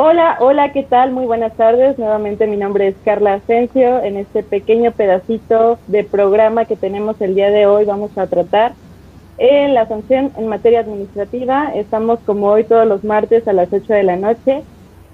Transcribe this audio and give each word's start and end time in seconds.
Hola, 0.00 0.36
hola, 0.38 0.70
¿qué 0.70 0.84
tal? 0.84 1.10
Muy 1.10 1.26
buenas 1.26 1.56
tardes. 1.56 1.98
Nuevamente 1.98 2.46
mi 2.46 2.56
nombre 2.56 2.86
es 2.86 2.94
Carla 3.04 3.34
Asensio. 3.34 4.00
En 4.00 4.16
este 4.16 4.44
pequeño 4.44 4.92
pedacito 4.92 5.80
de 5.88 6.04
programa 6.04 6.66
que 6.66 6.76
tenemos 6.76 7.20
el 7.20 7.34
día 7.34 7.50
de 7.50 7.66
hoy 7.66 7.84
vamos 7.84 8.16
a 8.16 8.28
tratar 8.28 8.74
en 9.38 9.74
la 9.74 9.88
sanción 9.88 10.30
en 10.36 10.46
materia 10.46 10.78
administrativa. 10.78 11.72
Estamos 11.74 12.20
como 12.20 12.46
hoy 12.46 12.62
todos 12.62 12.86
los 12.86 13.02
martes 13.02 13.48
a 13.48 13.52
las 13.52 13.72
8 13.72 13.92
de 13.92 14.04
la 14.04 14.14
noche. 14.14 14.62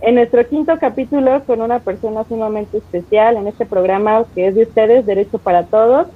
En 0.02 0.16
nuestro 0.16 0.46
quinto 0.46 0.78
capítulo 0.78 1.44
con 1.46 1.62
una 1.62 1.78
persona 1.78 2.24
sumamente 2.24 2.76
especial 2.76 3.38
en 3.38 3.46
este 3.46 3.64
programa 3.64 4.26
que 4.34 4.48
es 4.48 4.54
de 4.54 4.64
ustedes, 4.64 5.06
Derecho 5.06 5.38
para 5.38 5.62
Todos. 5.62 6.08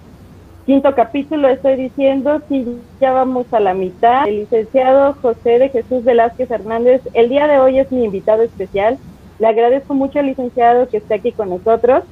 Quinto 0.69 0.95
capítulo, 0.95 1.49
estoy 1.49 1.77
diciendo, 1.77 2.43
si 2.47 2.67
ya 3.01 3.13
vamos 3.13 3.47
a 3.53 3.59
la 3.59 3.73
mitad. 3.73 4.29
El 4.29 4.41
licenciado 4.41 5.15
José 5.15 5.59
de 5.59 5.71
Jesús 5.71 6.05
Velázquez 6.05 6.51
Hernández, 6.51 7.01
el 7.15 7.31
día 7.31 7.47
de 7.47 7.59
hoy 7.59 7.79
es 7.79 7.91
mi 7.91 8.05
invitado 8.05 8.43
especial. 8.43 8.99
Le 9.39 9.47
agradezco 9.47 9.95
mucho 9.95 10.19
al 10.19 10.27
licenciado 10.27 10.87
que 10.87 10.99
esté 10.99 11.15
aquí 11.15 11.33
con 11.33 11.49
nosotros. 11.49 12.05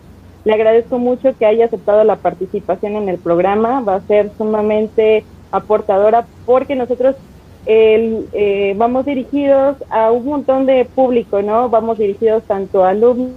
Le 0.46 0.54
agradezco 0.54 0.98
mucho 0.98 1.36
que 1.36 1.44
haya 1.44 1.66
aceptado 1.66 2.02
la 2.04 2.16
participación 2.16 2.96
en 2.96 3.10
el 3.10 3.18
programa. 3.18 3.82
Va 3.82 3.96
a 3.96 4.06
ser 4.06 4.30
sumamente 4.38 5.26
aportadora 5.50 6.26
porque 6.46 6.74
nosotros 6.76 7.14
eh, 7.66 8.74
vamos 8.78 9.04
dirigidos 9.04 9.76
a 9.90 10.10
un 10.12 10.24
montón 10.24 10.64
de 10.64 10.86
público, 10.86 11.42
¿no? 11.42 11.68
Vamos 11.68 11.98
dirigidos 11.98 12.42
tanto 12.44 12.84
a 12.84 12.88
alumnos, 12.88 13.36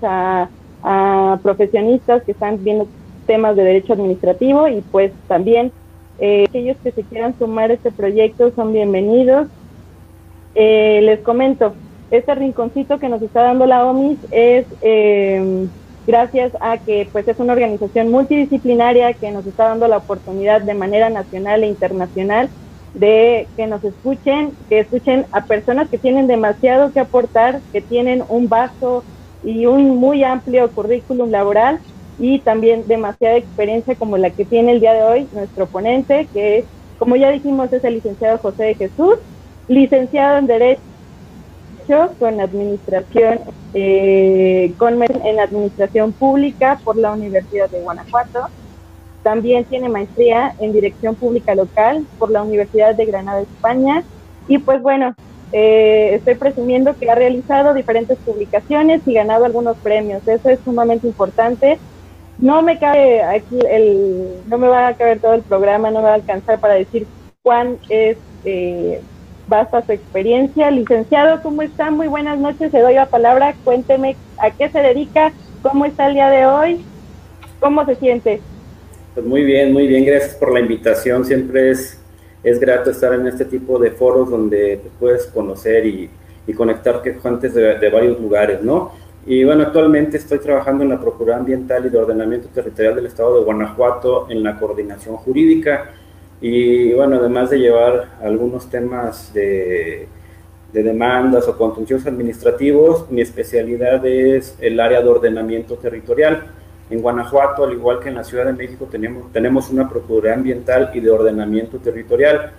a, 0.00 0.48
a 0.82 1.38
profesionistas 1.42 2.22
que 2.22 2.32
están 2.32 2.64
viendo 2.64 2.88
temas 3.26 3.56
de 3.56 3.64
derecho 3.64 3.92
administrativo 3.92 4.68
y 4.68 4.80
pues 4.82 5.12
también 5.26 5.72
eh, 6.18 6.44
aquellos 6.48 6.76
que 6.82 6.92
se 6.92 7.02
quieran 7.02 7.36
sumar 7.38 7.70
a 7.70 7.74
este 7.74 7.90
proyecto 7.90 8.52
son 8.54 8.72
bienvenidos. 8.72 9.48
Eh, 10.54 11.00
les 11.02 11.20
comento, 11.20 11.74
este 12.10 12.34
rinconcito 12.34 12.98
que 12.98 13.08
nos 13.08 13.22
está 13.22 13.42
dando 13.42 13.66
la 13.66 13.86
OMIS 13.86 14.18
es 14.30 14.66
eh, 14.82 15.66
gracias 16.06 16.52
a 16.60 16.78
que 16.78 17.08
pues 17.10 17.26
es 17.26 17.38
una 17.38 17.54
organización 17.54 18.10
multidisciplinaria 18.10 19.14
que 19.14 19.30
nos 19.30 19.46
está 19.46 19.68
dando 19.68 19.88
la 19.88 19.98
oportunidad 19.98 20.60
de 20.62 20.74
manera 20.74 21.08
nacional 21.10 21.64
e 21.64 21.68
internacional 21.68 22.50
de 22.92 23.48
que 23.56 23.66
nos 23.66 23.82
escuchen, 23.82 24.52
que 24.68 24.80
escuchen 24.80 25.26
a 25.32 25.46
personas 25.46 25.88
que 25.88 25.98
tienen 25.98 26.26
demasiado 26.26 26.92
que 26.92 27.00
aportar, 27.00 27.62
que 27.72 27.80
tienen 27.80 28.22
un 28.28 28.48
vasto 28.48 29.04
y 29.42 29.66
un 29.66 29.96
muy 29.96 30.22
amplio 30.22 30.70
currículum 30.72 31.30
laboral 31.30 31.80
y 32.22 32.38
también 32.44 32.86
demasiada 32.86 33.36
experiencia 33.36 33.96
como 33.96 34.16
la 34.16 34.30
que 34.30 34.44
tiene 34.44 34.70
el 34.70 34.80
día 34.80 34.92
de 34.92 35.02
hoy 35.02 35.28
nuestro 35.32 35.68
ponente, 35.68 36.30
que 36.32 36.68
como 36.96 37.16
ya 37.16 37.32
dijimos 37.32 37.72
es 37.72 37.82
el 37.82 37.94
licenciado 37.94 38.38
José 38.38 38.62
de 38.62 38.74
Jesús, 38.76 39.16
licenciado 39.66 40.38
en 40.38 40.46
Derecho 40.46 40.82
con 42.20 42.40
Administración, 42.40 43.40
eh, 43.72 44.76
en 44.78 45.40
Administración 45.40 46.12
Pública 46.12 46.80
por 46.84 46.96
la 46.96 47.10
Universidad 47.10 47.68
de 47.68 47.80
Guanajuato. 47.80 48.38
También 49.24 49.64
tiene 49.64 49.88
maestría 49.88 50.54
en 50.58 50.72
Dirección 50.72 51.16
Pública 51.16 51.56
Local 51.56 52.06
por 52.18 52.30
la 52.30 52.44
Universidad 52.44 52.94
de 52.94 53.06
Granada, 53.06 53.40
España. 53.40 54.06
Y 54.46 54.58
pues 54.58 54.80
bueno, 54.80 55.16
eh, 55.50 56.14
estoy 56.14 56.36
presumiendo 56.36 56.96
que 56.96 57.10
ha 57.10 57.16
realizado 57.16 57.74
diferentes 57.74 58.20
publicaciones 58.20 59.02
y 59.06 59.12
ganado 59.12 59.44
algunos 59.44 59.76
premios. 59.80 60.22
Eso 60.24 60.50
es 60.50 60.60
sumamente 60.62 61.08
importante 61.08 61.82
no 62.38 62.62
me 62.62 62.78
cabe 62.78 63.22
aquí 63.22 63.58
el, 63.68 64.40
no 64.48 64.58
me 64.58 64.68
va 64.68 64.88
a 64.88 64.94
caber 64.94 65.20
todo 65.20 65.34
el 65.34 65.42
programa, 65.42 65.90
no 65.90 65.98
me 65.98 66.06
va 66.06 66.12
a 66.12 66.14
alcanzar 66.14 66.58
para 66.58 66.74
decir 66.74 67.06
cuán 67.42 67.78
es 67.88 68.16
eh, 68.44 69.00
basta 69.48 69.84
su 69.84 69.92
experiencia. 69.92 70.70
Licenciado, 70.70 71.42
¿cómo 71.42 71.62
está? 71.62 71.90
Muy 71.90 72.08
buenas 72.08 72.38
noches, 72.38 72.72
le 72.72 72.80
doy 72.80 72.94
la 72.94 73.06
palabra, 73.06 73.54
cuénteme 73.64 74.16
a 74.38 74.50
qué 74.50 74.68
se 74.68 74.80
dedica, 74.80 75.32
cómo 75.62 75.84
está 75.84 76.06
el 76.06 76.14
día 76.14 76.30
de 76.30 76.46
hoy, 76.46 76.84
cómo 77.60 77.84
se 77.84 77.94
siente. 77.96 78.40
Pues 79.14 79.26
muy 79.26 79.44
bien, 79.44 79.72
muy 79.72 79.86
bien, 79.86 80.04
gracias 80.04 80.34
por 80.34 80.52
la 80.52 80.60
invitación, 80.60 81.24
siempre 81.24 81.70
es, 81.70 82.00
es 82.42 82.58
grato 82.58 82.90
estar 82.90 83.12
en 83.12 83.26
este 83.26 83.44
tipo 83.44 83.78
de 83.78 83.90
foros 83.90 84.30
donde 84.30 84.80
puedes 84.98 85.26
conocer 85.26 85.84
y, 85.86 86.08
y 86.46 86.52
conectar 86.54 87.02
gente 87.22 87.48
de, 87.50 87.78
de 87.78 87.90
varios 87.90 88.18
lugares, 88.18 88.62
¿no? 88.62 88.92
Y 89.24 89.44
bueno, 89.44 89.62
actualmente 89.62 90.16
estoy 90.16 90.40
trabajando 90.40 90.82
en 90.82 90.90
la 90.90 91.00
Procuraduría 91.00 91.36
Ambiental 91.36 91.86
y 91.86 91.90
de 91.90 91.98
Ordenamiento 91.98 92.48
Territorial 92.48 92.96
del 92.96 93.06
Estado 93.06 93.38
de 93.38 93.44
Guanajuato 93.44 94.26
en 94.28 94.42
la 94.42 94.58
coordinación 94.58 95.16
jurídica. 95.16 95.92
Y 96.40 96.92
bueno, 96.92 97.16
además 97.16 97.50
de 97.50 97.60
llevar 97.60 98.18
algunos 98.20 98.68
temas 98.68 99.32
de, 99.32 100.08
de 100.72 100.82
demandas 100.82 101.46
o 101.46 101.56
contenciosos 101.56 102.08
administrativos, 102.08 103.08
mi 103.12 103.20
especialidad 103.20 104.04
es 104.04 104.56
el 104.60 104.80
área 104.80 105.00
de 105.00 105.08
ordenamiento 105.08 105.76
territorial. 105.76 106.42
En 106.90 107.00
Guanajuato, 107.00 107.62
al 107.62 107.74
igual 107.74 108.00
que 108.00 108.08
en 108.08 108.16
la 108.16 108.24
Ciudad 108.24 108.44
de 108.44 108.54
México, 108.54 108.88
tenemos, 108.90 109.32
tenemos 109.32 109.70
una 109.70 109.88
Procuraduría 109.88 110.34
Ambiental 110.34 110.90
y 110.94 110.98
de 110.98 111.10
Ordenamiento 111.12 111.78
Territorial. 111.78 112.50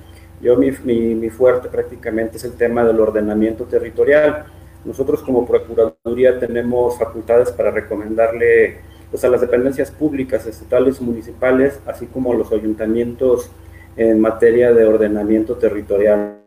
Yo, 0.41 0.56
mi, 0.56 0.72
mi, 0.85 1.13
mi 1.13 1.29
fuerte 1.29 1.68
prácticamente 1.68 2.38
es 2.38 2.46
el 2.46 2.53
tema 2.53 2.85
del 2.85 3.02
ordenamiento 3.02 3.66
territorial 3.66 4.46
nosotros 4.86 5.22
como 5.22 5.46
Procuraduría 5.46 6.40
tenemos 6.40 6.98
facultades 6.98 7.52
para 7.52 7.72
recomendarle 7.72 8.78
pues, 9.12 9.24
a 9.24 9.30
las 9.30 9.42
dependencias 9.42 9.92
públicas, 9.92 10.46
estatales, 10.46 11.02
municipales, 11.02 11.80
así 11.86 12.08
como 12.08 12.34
los 12.34 12.52
ayuntamientos 12.52 13.50
en 13.96 14.20
materia 14.20 14.74
de 14.74 14.86
ordenamiento 14.86 15.56
territorial, 15.56 16.40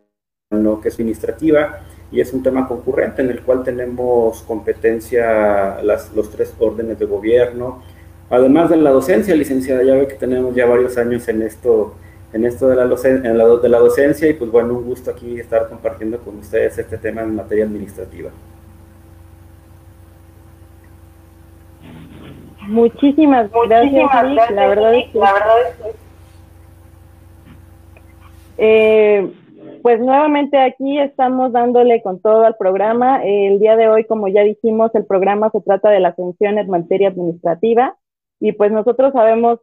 ¿no? 0.50 0.80
que 0.80 0.88
es 0.88 0.94
administrativa, 0.94 1.80
y 2.12 2.20
es 2.20 2.32
un 2.32 2.42
tema 2.42 2.68
concurrente 2.68 3.22
en 3.22 3.30
el 3.30 3.42
cual 3.42 3.64
tenemos 3.64 4.42
competencia 4.42 5.82
las, 5.82 6.12
los 6.14 6.30
tres 6.30 6.54
órdenes 6.58 6.98
de 6.98 7.06
gobierno, 7.06 7.82
además 8.30 8.70
de 8.70 8.76
la 8.76 8.90
docencia, 8.90 9.34
licenciada, 9.34 9.82
ya 9.82 9.94
ve 9.94 10.08
que 10.08 10.14
tenemos 10.14 10.54
ya 10.54 10.66
varios 10.66 10.98
años 10.98 11.26
en 11.28 11.42
esto 11.42 11.94
en 12.32 12.44
esto 12.44 12.68
de 12.68 12.76
la, 12.76 12.82
en 12.82 13.38
la, 13.38 13.46
de 13.46 13.68
la 13.68 13.78
docencia 13.78 14.28
y 14.28 14.34
pues 14.34 14.50
bueno, 14.50 14.74
un 14.74 14.84
gusto 14.84 15.10
aquí 15.10 15.38
estar 15.38 15.68
compartiendo 15.68 16.18
con 16.18 16.38
ustedes 16.38 16.76
este 16.78 16.98
tema 16.98 17.22
en 17.22 17.36
materia 17.36 17.64
administrativa. 17.64 18.30
Muchísimas, 22.68 23.50
gracias, 23.68 24.50
La 24.50 24.66
verdad 24.66 24.94
es 24.94 25.08
que, 25.10 25.18
la 25.18 25.32
verdad 25.32 25.56
es 25.68 25.76
que 25.76 26.06
eh, 28.58 29.32
pues 29.82 30.00
nuevamente 30.00 30.58
aquí 30.58 30.98
estamos 30.98 31.52
dándole 31.52 32.02
con 32.02 32.20
todo 32.20 32.44
al 32.44 32.56
programa. 32.56 33.24
El 33.24 33.60
día 33.60 33.76
de 33.76 33.88
hoy, 33.88 34.04
como 34.04 34.28
ya 34.28 34.42
dijimos, 34.42 34.92
el 34.94 35.04
programa 35.04 35.50
se 35.50 35.60
trata 35.60 35.90
de 35.90 36.00
las 36.00 36.16
sanciones 36.16 36.64
en 36.64 36.70
materia 36.70 37.08
administrativa 37.08 37.96
y 38.40 38.52
pues 38.52 38.72
nosotros 38.72 39.12
sabemos 39.12 39.60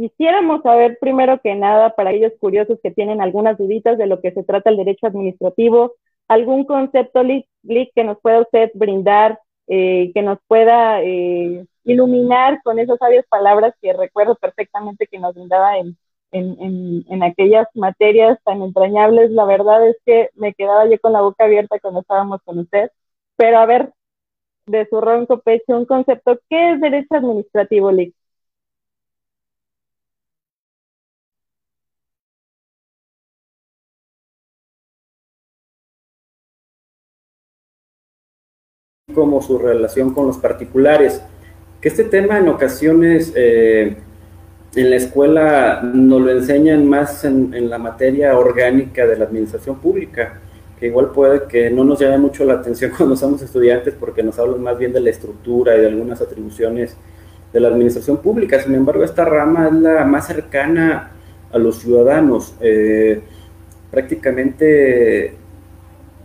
Quisiéramos 0.00 0.62
saber 0.62 0.96
primero 0.98 1.42
que 1.42 1.54
nada, 1.54 1.94
para 1.94 2.08
aquellos 2.08 2.32
curiosos 2.40 2.78
que 2.82 2.90
tienen 2.90 3.20
algunas 3.20 3.58
duditas 3.58 3.98
de 3.98 4.06
lo 4.06 4.22
que 4.22 4.32
se 4.32 4.42
trata 4.42 4.70
el 4.70 4.78
derecho 4.78 5.06
administrativo, 5.06 5.92
algún 6.26 6.64
concepto 6.64 7.20
que 7.22 8.04
nos 8.04 8.18
pueda 8.22 8.40
usted 8.40 8.70
brindar, 8.72 9.38
eh, 9.66 10.10
que 10.14 10.22
nos 10.22 10.38
pueda 10.48 11.02
eh, 11.02 11.66
iluminar 11.84 12.62
con 12.62 12.78
esas 12.78 12.96
sabias 12.98 13.26
palabras 13.28 13.74
que 13.82 13.92
recuerdo 13.92 14.36
perfectamente 14.36 15.06
que 15.06 15.18
nos 15.18 15.34
brindaba 15.34 15.76
en, 15.76 15.98
en, 16.32 17.04
en, 17.06 17.22
aquellas 17.22 17.66
materias 17.74 18.38
tan 18.42 18.62
entrañables. 18.62 19.30
La 19.32 19.44
verdad 19.44 19.86
es 19.86 19.98
que 20.06 20.30
me 20.34 20.54
quedaba 20.54 20.86
yo 20.86 20.98
con 20.98 21.12
la 21.12 21.20
boca 21.20 21.44
abierta 21.44 21.78
cuando 21.78 22.00
estábamos 22.00 22.40
con 22.46 22.58
usted. 22.58 22.90
Pero 23.36 23.58
a 23.58 23.66
ver, 23.66 23.92
de 24.64 24.86
su 24.88 24.98
ronco 24.98 25.40
pecho, 25.40 25.76
un 25.76 25.84
concepto, 25.84 26.38
¿qué 26.48 26.72
es 26.72 26.80
derecho 26.80 27.16
administrativo, 27.16 27.92
Lick? 27.92 28.14
Como 39.20 39.42
su 39.42 39.58
relación 39.58 40.14
con 40.14 40.26
los 40.26 40.38
particulares. 40.38 41.20
Que 41.78 41.88
este 41.88 42.04
tema 42.04 42.38
en 42.38 42.48
ocasiones 42.48 43.34
eh, 43.36 43.94
en 44.74 44.90
la 44.90 44.96
escuela 44.96 45.82
nos 45.82 46.22
lo 46.22 46.30
enseñan 46.30 46.88
más 46.88 47.22
en, 47.24 47.68
la 47.68 47.76
materia 47.76 48.38
orgánica 48.38 49.06
de 49.06 49.18
la 49.18 49.26
administración 49.26 49.76
pública, 49.76 50.40
que 50.78 50.86
igual 50.86 51.10
puede 51.10 51.42
que 51.48 51.68
no 51.68 51.84
nos 51.84 52.00
llame 52.00 52.16
mucho 52.16 52.46
la 52.46 52.54
atención 52.54 52.92
cuando 52.96 53.14
somos 53.14 53.42
estudiantes 53.42 53.94
porque 54.00 54.22
nos 54.22 54.38
hablan 54.38 54.62
más 54.62 54.78
bien 54.78 54.94
de 54.94 55.00
la 55.00 55.10
estructura 55.10 55.76
y 55.76 55.80
de 55.80 55.88
algunas 55.88 56.22
atribuciones 56.22 56.96
de 57.52 57.60
la 57.60 57.68
administración 57.68 58.16
pública. 58.16 58.58
Sin 58.58 58.74
embargo, 58.74 59.04
esta 59.04 59.26
rama 59.26 59.68
es 59.68 59.74
la 59.74 60.02
más 60.06 60.28
cercana 60.28 61.10
a 61.52 61.58
los 61.58 61.78
ciudadanos. 61.80 62.54
Eh, 62.62 63.20
prácticamente 63.90 65.34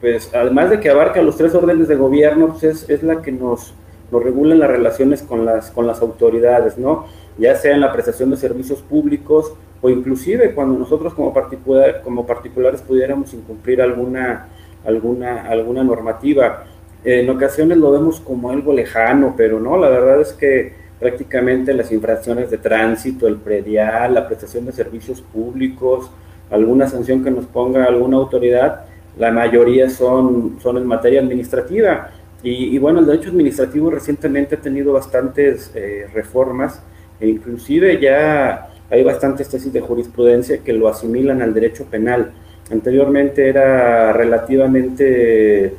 pues 0.06 0.30
además 0.36 0.70
de 0.70 0.80
que 0.80 0.92
abarca 0.92 1.20
los 1.24 1.36
tres 1.36 1.56
órdenes 1.56 1.88
de 1.88 1.96
gobierno, 1.96 2.50
pues 2.60 2.88
es, 2.88 3.02
la 3.02 3.24
que 3.24 3.32
nos, 3.32 3.74
nos 4.12 4.24
regula 4.24 4.54
las 4.54 4.70
relaciones 4.70 5.24
con 5.24 5.46
las, 5.46 5.72
con 5.72 5.88
las 5.88 6.00
autoridades, 6.00 6.78
¿no? 6.78 7.08
Ya 7.40 7.56
sea 7.56 7.74
en 7.74 7.82
la 7.82 7.92
prestación 7.92 8.30
de 8.30 8.38
servicios 8.38 8.84
públicos 8.84 9.54
o 9.82 9.90
inclusive 9.90 10.54
cuando 10.54 10.78
nosotros 10.78 11.16
como, 11.16 11.34
particular, 11.34 12.02
como 12.04 12.24
particulares 12.24 12.84
pudiéramos 12.84 13.34
incumplir 13.34 13.82
alguna, 13.82 14.50
alguna, 14.86 15.42
alguna 15.48 15.84
normativa. 15.84 16.66
En 17.04 17.28
ocasiones 17.28 17.80
lo 17.80 17.90
vemos 17.90 18.20
como 18.20 18.52
algo 18.52 18.74
lejano, 18.74 19.34
pero 19.36 19.60
no, 19.60 19.76
la 19.76 19.90
verdad 19.90 20.22
es 20.22 20.34
que 20.34 20.72
prácticamente 21.00 21.74
las 21.74 21.92
infracciones 21.92 22.52
de 22.52 22.60
tránsito, 22.60 23.28
el 23.28 23.38
predial, 23.38 24.14
la 24.14 24.28
prestación 24.28 24.68
de 24.68 24.72
servicios 24.72 25.24
públicos, 25.24 26.12
alguna 26.52 26.88
sanción 26.88 27.24
que 27.24 27.32
nos 27.32 27.46
ponga 27.46 27.86
alguna 27.86 28.18
autoridad, 28.18 28.86
la 29.18 29.32
mayoría 29.32 29.90
son, 29.90 30.58
son 30.62 30.78
en 30.78 30.86
materia 30.86 31.22
administrativa. 31.22 32.12
Y, 32.44 32.78
bueno, 32.78 33.00
el 33.00 33.08
derecho 33.08 33.30
administrativo 33.30 33.90
recientemente 33.90 34.54
ha 34.54 34.62
tenido 34.62 34.94
bastantes 34.94 35.72
eh, 35.74 36.06
reformas 36.14 36.80
e 37.20 37.28
inclusive 37.28 38.00
ya 38.00 38.70
hay 38.90 39.04
bastantes 39.04 39.50
tesis 39.50 39.74
de 39.74 39.82
jurisprudencia 39.82 40.60
que 40.60 40.74
lo 40.74 40.88
asimilan 40.88 41.42
al 41.42 41.56
derecho 41.56 41.86
penal. 41.86 42.34
Anteriormente 42.72 43.50
era 43.50 44.14
relativamente 44.14 45.74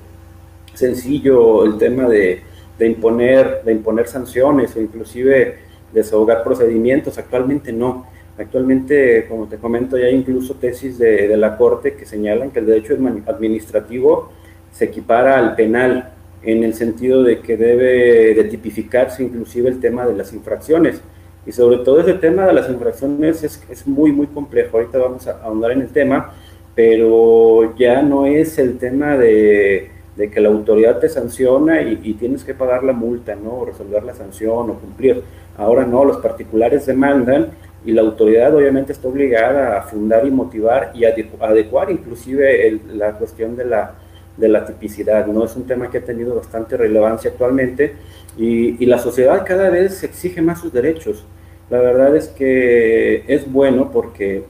sencillo 0.74 1.64
el 1.64 1.78
tema 1.78 2.08
de, 2.08 2.42
imponer, 2.80 3.62
de 3.64 3.72
imponer 3.72 4.08
sanciones 4.08 4.74
o 4.76 4.80
inclusive 4.80 5.58
desahogar 5.92 6.42
procedimientos, 6.42 7.16
actualmente 7.16 7.72
no. 7.72 8.06
Actualmente, 8.38 9.26
como 9.28 9.46
te 9.46 9.56
comento, 9.56 9.96
ya 9.96 10.06
hay 10.06 10.14
incluso 10.14 10.54
tesis 10.54 10.98
de, 10.98 11.34
la 11.38 11.56
Corte 11.56 11.94
que 11.94 12.04
señalan 12.04 12.50
que 12.50 12.58
el 12.58 12.66
derecho 12.66 12.94
administrativo 13.26 14.30
se 14.70 14.86
equipara 14.86 15.38
al 15.38 15.54
penal 15.54 16.12
en 16.42 16.62
el 16.62 16.74
sentido 16.74 17.22
de 17.22 17.40
que 17.40 17.56
debe 17.56 18.34
de 18.34 18.44
tipificarse 18.44 19.22
inclusive 19.22 19.70
el 19.70 19.80
tema 19.80 20.06
de 20.06 20.14
las 20.14 20.34
infracciones. 20.34 21.00
Y 21.46 21.52
sobre 21.52 21.78
todo 21.78 22.00
ese 22.00 22.14
tema 22.14 22.46
de 22.46 22.52
las 22.52 22.68
infracciones 22.68 23.42
es, 23.42 23.86
muy, 23.86 24.12
muy 24.12 24.26
complejo. 24.26 24.76
Ahorita 24.76 24.98
vamos 24.98 25.26
a 25.26 25.42
ahondar 25.42 25.70
en 25.72 25.80
el 25.80 25.88
tema, 25.88 26.34
pero 26.74 27.74
ya 27.76 28.02
no 28.02 28.26
es 28.26 28.58
el 28.58 28.76
tema 28.76 29.16
de, 29.16 29.90
de 30.14 30.30
que 30.30 30.40
la 30.40 30.48
autoridad 30.48 30.98
te 30.98 31.08
sanciona 31.08 31.80
y, 31.80 32.00
y, 32.02 32.14
tienes 32.14 32.44
que 32.44 32.52
pagar 32.52 32.84
la 32.84 32.92
multa, 32.92 33.34
¿no? 33.34 33.60
O 33.60 33.64
resolver 33.64 34.02
la 34.02 34.14
sanción 34.14 34.70
o 34.70 34.74
cumplir. 34.74 35.22
Ahora 35.56 35.86
no, 35.86 36.04
los 36.04 36.18
particulares 36.18 36.84
demandan 36.84 37.50
y 37.84 37.92
la 37.92 38.02
autoridad 38.02 38.54
obviamente 38.54 38.92
está 38.92 39.08
obligada 39.08 39.78
a 39.78 39.82
fundar 39.82 40.26
y 40.26 40.30
motivar 40.30 40.92
y 40.94 41.04
adecuar 41.04 41.90
inclusive 41.90 42.80
la 42.92 43.12
cuestión 43.12 43.56
de 43.56 43.64
la 43.64 43.94
de 44.36 44.48
la 44.48 44.66
tipicidad, 44.66 45.26
¿no? 45.26 45.44
Es 45.44 45.56
un 45.56 45.66
tema 45.66 45.90
que 45.90 45.98
ha 45.98 46.04
tenido 46.04 46.34
bastante 46.34 46.76
relevancia 46.76 47.30
actualmente 47.30 47.94
y, 48.36 48.82
y, 48.82 48.86
la 48.86 48.98
sociedad 48.98 49.44
cada 49.46 49.70
vez 49.70 50.02
exige 50.02 50.42
más 50.42 50.60
sus 50.60 50.72
derechos. 50.72 51.24
La 51.70 51.80
verdad 51.80 52.14
es 52.14 52.28
que 52.28 53.24
es 53.26 53.50
bueno 53.50 53.90
porque 53.90 54.44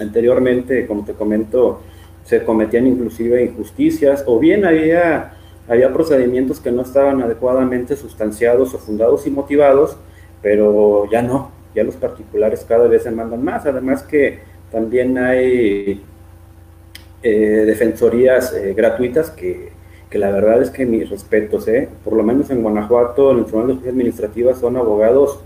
anteriormente, 0.00 0.86
como 0.86 1.04
te 1.04 1.14
comento, 1.14 1.80
se 2.24 2.44
cometían 2.44 2.86
inclusive 2.86 3.42
injusticias 3.42 4.24
o 4.26 4.38
bien 4.38 4.64
había, 4.64 5.34
había 5.68 5.92
procedimientos 5.92 6.60
que 6.60 6.70
no 6.70 6.82
estaban 6.82 7.20
adecuadamente 7.22 7.96
sustanciados 7.96 8.72
o 8.74 8.78
fundados 8.78 9.26
y 9.26 9.30
motivados, 9.30 9.96
pero 10.40 11.08
ya 11.10 11.22
no, 11.22 11.50
ya 11.74 11.84
los 11.84 11.96
particulares 11.96 12.64
cada 12.68 12.88
vez 12.88 13.02
se 13.02 13.10
mandan 13.10 13.42
más, 13.42 13.66
además 13.66 14.02
que 14.02 14.40
también 14.70 15.18
hay 15.18 16.02
eh, 17.22 17.64
defensorías 17.66 18.52
eh, 18.54 18.74
gratuitas 18.74 19.30
que, 19.30 19.70
que, 20.10 20.18
la 20.18 20.30
verdad 20.30 20.62
es 20.62 20.70
que 20.70 20.86
mis 20.86 21.08
respetos, 21.08 21.68
eh, 21.68 21.88
por 22.04 22.14
lo 22.14 22.22
menos 22.22 22.50
en 22.50 22.62
Guanajuato, 22.62 23.32
en 23.32 23.38
el 23.38 23.44
Tribunal 23.44 23.68
de 23.68 23.72
Justicia 23.74 23.92
Administrativa 23.92 24.54
son 24.54 24.76
abogados 24.76 25.40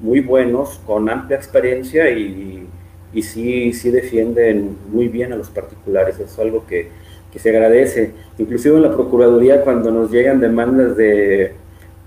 muy 0.00 0.20
buenos, 0.20 0.80
con 0.86 1.08
amplia 1.08 1.36
experiencia 1.36 2.10
y, 2.10 2.66
y 3.12 3.22
sí, 3.22 3.72
sí 3.72 3.90
defienden 3.90 4.76
muy 4.90 5.08
bien 5.08 5.32
a 5.32 5.36
los 5.36 5.50
particulares, 5.50 6.18
es 6.18 6.38
algo 6.38 6.66
que, 6.66 6.88
que 7.32 7.38
se 7.38 7.50
agradece. 7.50 8.12
Inclusive 8.38 8.76
en 8.76 8.82
la 8.82 8.92
Procuraduría 8.92 9.62
cuando 9.62 9.90
nos 9.90 10.10
llegan 10.10 10.40
demandas 10.40 10.96
de, 10.96 11.52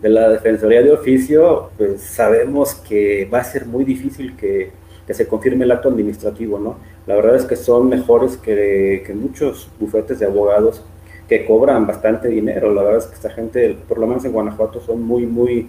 de 0.01 0.09
la 0.09 0.29
Defensoría 0.29 0.81
de 0.81 0.91
Oficio, 0.91 1.71
pues 1.77 2.01
sabemos 2.01 2.75
que 2.75 3.27
va 3.33 3.39
a 3.39 3.43
ser 3.43 3.65
muy 3.65 3.83
difícil 3.83 4.35
que, 4.35 4.71
que 5.07 5.13
se 5.13 5.27
confirme 5.27 5.65
el 5.65 5.71
acto 5.71 5.89
administrativo, 5.89 6.59
¿no? 6.59 6.77
La 7.07 7.15
verdad 7.15 7.35
es 7.35 7.45
que 7.45 7.55
son 7.55 7.89
mejores 7.89 8.37
que, 8.37 9.03
que, 9.05 9.13
muchos 9.13 9.69
bufetes 9.79 10.19
de 10.19 10.25
abogados 10.25 10.83
que 11.27 11.45
cobran 11.45 11.87
bastante 11.87 12.27
dinero. 12.27 12.73
La 12.73 12.83
verdad 12.83 12.99
es 12.99 13.07
que 13.07 13.15
esta 13.15 13.29
gente, 13.29 13.77
por 13.87 13.97
lo 13.97 14.07
menos 14.07 14.23
en 14.25 14.33
Guanajuato, 14.33 14.81
son 14.81 15.01
muy, 15.01 15.25
muy, 15.25 15.67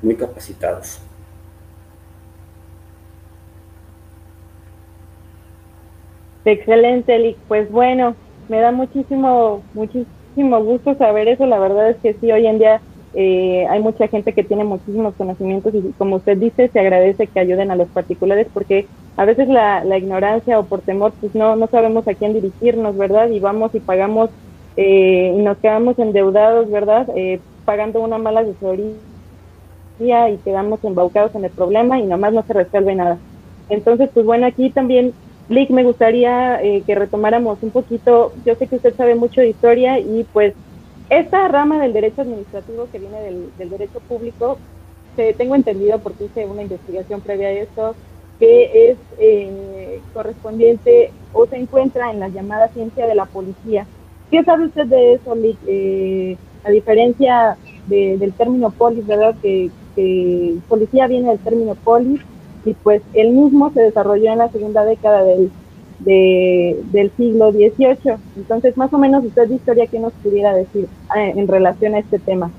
muy 0.00 0.14
capacitados. 0.14 1.00
Excelente, 6.44 7.18
Lick. 7.18 7.36
Pues 7.48 7.70
bueno, 7.70 8.14
me 8.48 8.60
da 8.60 8.70
muchísimo, 8.70 9.62
muchísimo 9.74 10.62
gusto 10.62 10.94
saber 10.94 11.28
eso. 11.28 11.46
La 11.46 11.58
verdad 11.58 11.90
es 11.90 11.96
que 11.96 12.14
sí, 12.14 12.30
hoy 12.30 12.46
en 12.46 12.58
día 12.58 12.80
eh, 13.14 13.66
hay 13.70 13.80
mucha 13.82 14.08
gente 14.08 14.34
que 14.34 14.44
tiene 14.44 14.64
muchísimos 14.64 15.14
conocimientos 15.16 15.74
y 15.74 15.94
como 15.94 16.16
usted 16.16 16.36
dice, 16.38 16.70
se 16.72 16.80
agradece 16.80 17.28
que 17.28 17.40
ayuden 17.40 17.70
a 17.70 17.76
los 17.76 17.90
particulares 17.90 18.48
porque 18.52 18.90
a 19.16 19.24
veces 19.24 19.48
la, 19.48 19.84
la 19.84 19.98
ignorancia 19.98 20.58
o 20.58 20.68
por 20.68 20.82
temor, 20.82 21.16
pues 21.20 21.34
no, 21.34 21.56
no 21.56 21.68
sabemos 21.68 22.06
a 22.08 22.14
quién 22.16 22.34
dirigirnos, 22.34 22.96
¿verdad? 22.96 23.30
Y 23.30 23.40
vamos 23.40 23.74
y 23.74 23.80
pagamos 23.80 24.30
eh, 24.76 25.32
y 25.36 25.42
nos 25.42 25.58
quedamos 25.60 25.98
endeudados, 25.98 26.70
¿verdad? 26.70 27.06
Eh, 27.16 27.44
pagando 27.64 28.00
una 28.02 28.18
mala 28.18 28.40
asesoría 28.40 29.00
y 30.30 30.40
quedamos 30.44 30.82
embaucados 30.84 31.34
en 31.34 31.44
el 31.44 31.52
problema 31.52 31.98
y 32.00 32.06
nomás 32.06 32.32
no 32.32 32.44
se 32.46 32.52
resuelve 32.52 32.94
nada. 32.94 33.22
Entonces, 33.68 34.10
pues 34.12 34.26
bueno, 34.26 34.46
aquí 34.46 34.72
también, 34.72 35.14
Lick, 35.48 35.70
me 35.70 35.84
gustaría 35.84 36.60
eh, 36.62 36.84
que 36.86 36.94
retomáramos 36.94 37.62
un 37.62 37.72
poquito, 37.72 38.32
yo 38.44 38.54
sé 38.56 38.68
que 38.68 38.76
usted 38.76 38.94
sabe 38.96 39.14
mucho 39.14 39.40
de 39.40 39.48
historia 39.50 39.98
y 40.00 40.24
pues 40.32 40.54
esta 41.10 41.48
rama 41.48 41.80
del 41.80 41.92
derecho 41.92 42.22
administrativo 42.22 42.88
que 42.90 42.98
viene 42.98 43.20
del, 43.20 43.70
derecho 43.70 44.00
público, 44.00 44.58
se, 45.16 45.32
tengo 45.34 45.54
entendido 45.54 45.98
porque 45.98 46.24
hice 46.24 46.46
una 46.46 46.62
investigación 46.62 47.20
previa 47.20 47.48
a 47.48 47.52
esto, 47.52 47.94
que 48.38 48.90
es 48.90 48.98
eh, 49.18 50.00
correspondiente 50.12 51.12
o 51.32 51.46
se 51.46 51.56
encuentra 51.56 52.10
en 52.10 52.20
la 52.20 52.28
llamada 52.28 52.68
ciencia 52.68 53.06
de 53.06 53.14
la 53.14 53.26
policía. 53.26 53.86
¿Qué 54.30 54.42
sabe 54.42 54.66
usted 54.66 54.86
de 54.86 55.14
eso, 55.14 55.34
Lick? 55.34 55.58
Eh, 55.66 56.36
a 56.64 56.70
diferencia 56.70 57.56
de, 57.86 58.16
del 58.16 58.32
término 58.32 58.70
polis, 58.70 59.06
¿verdad? 59.06 59.34
Que, 59.42 59.70
que 59.94 60.56
policía 60.68 61.06
viene 61.06 61.28
del 61.28 61.38
término 61.38 61.74
polis 61.74 62.20
y 62.64 62.72
pues 62.74 63.02
el 63.12 63.30
mismo 63.30 63.70
se 63.72 63.82
desarrolló 63.82 64.32
en 64.32 64.38
la 64.38 64.50
segunda 64.50 64.84
década 64.84 65.22
del 65.22 65.50
de, 66.04 66.80
del 66.92 67.10
siglo 67.16 67.52
XVIII. 67.52 68.14
Entonces, 68.36 68.76
más 68.76 68.92
o 68.92 68.98
menos 68.98 69.24
usted 69.24 69.48
de 69.48 69.54
historia, 69.54 69.86
¿qué 69.86 69.98
nos 69.98 70.12
pudiera 70.14 70.54
decir 70.54 70.86
eh, 71.16 71.32
en 71.36 71.48
relación 71.48 71.94
a 71.94 71.98
este 71.98 72.18
tema? 72.18 72.50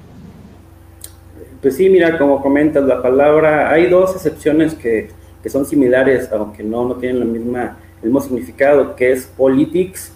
Pues 1.61 1.75
sí, 1.77 1.89
mira, 1.89 2.17
como 2.17 2.41
comentas, 2.41 2.83
la 2.83 3.01
palabra, 3.01 3.71
hay 3.71 3.87
dos 3.87 4.13
excepciones 4.15 4.73
que, 4.75 5.09
que 5.41 5.49
son 5.49 5.65
similares, 5.65 6.29
aunque 6.31 6.63
no, 6.63 6.87
no 6.87 6.95
tienen 6.95 7.19
la 7.19 7.25
misma, 7.25 7.77
el 8.01 8.09
mismo 8.09 8.21
significado, 8.21 8.95
que 8.95 9.11
es 9.11 9.25
politics 9.25 10.13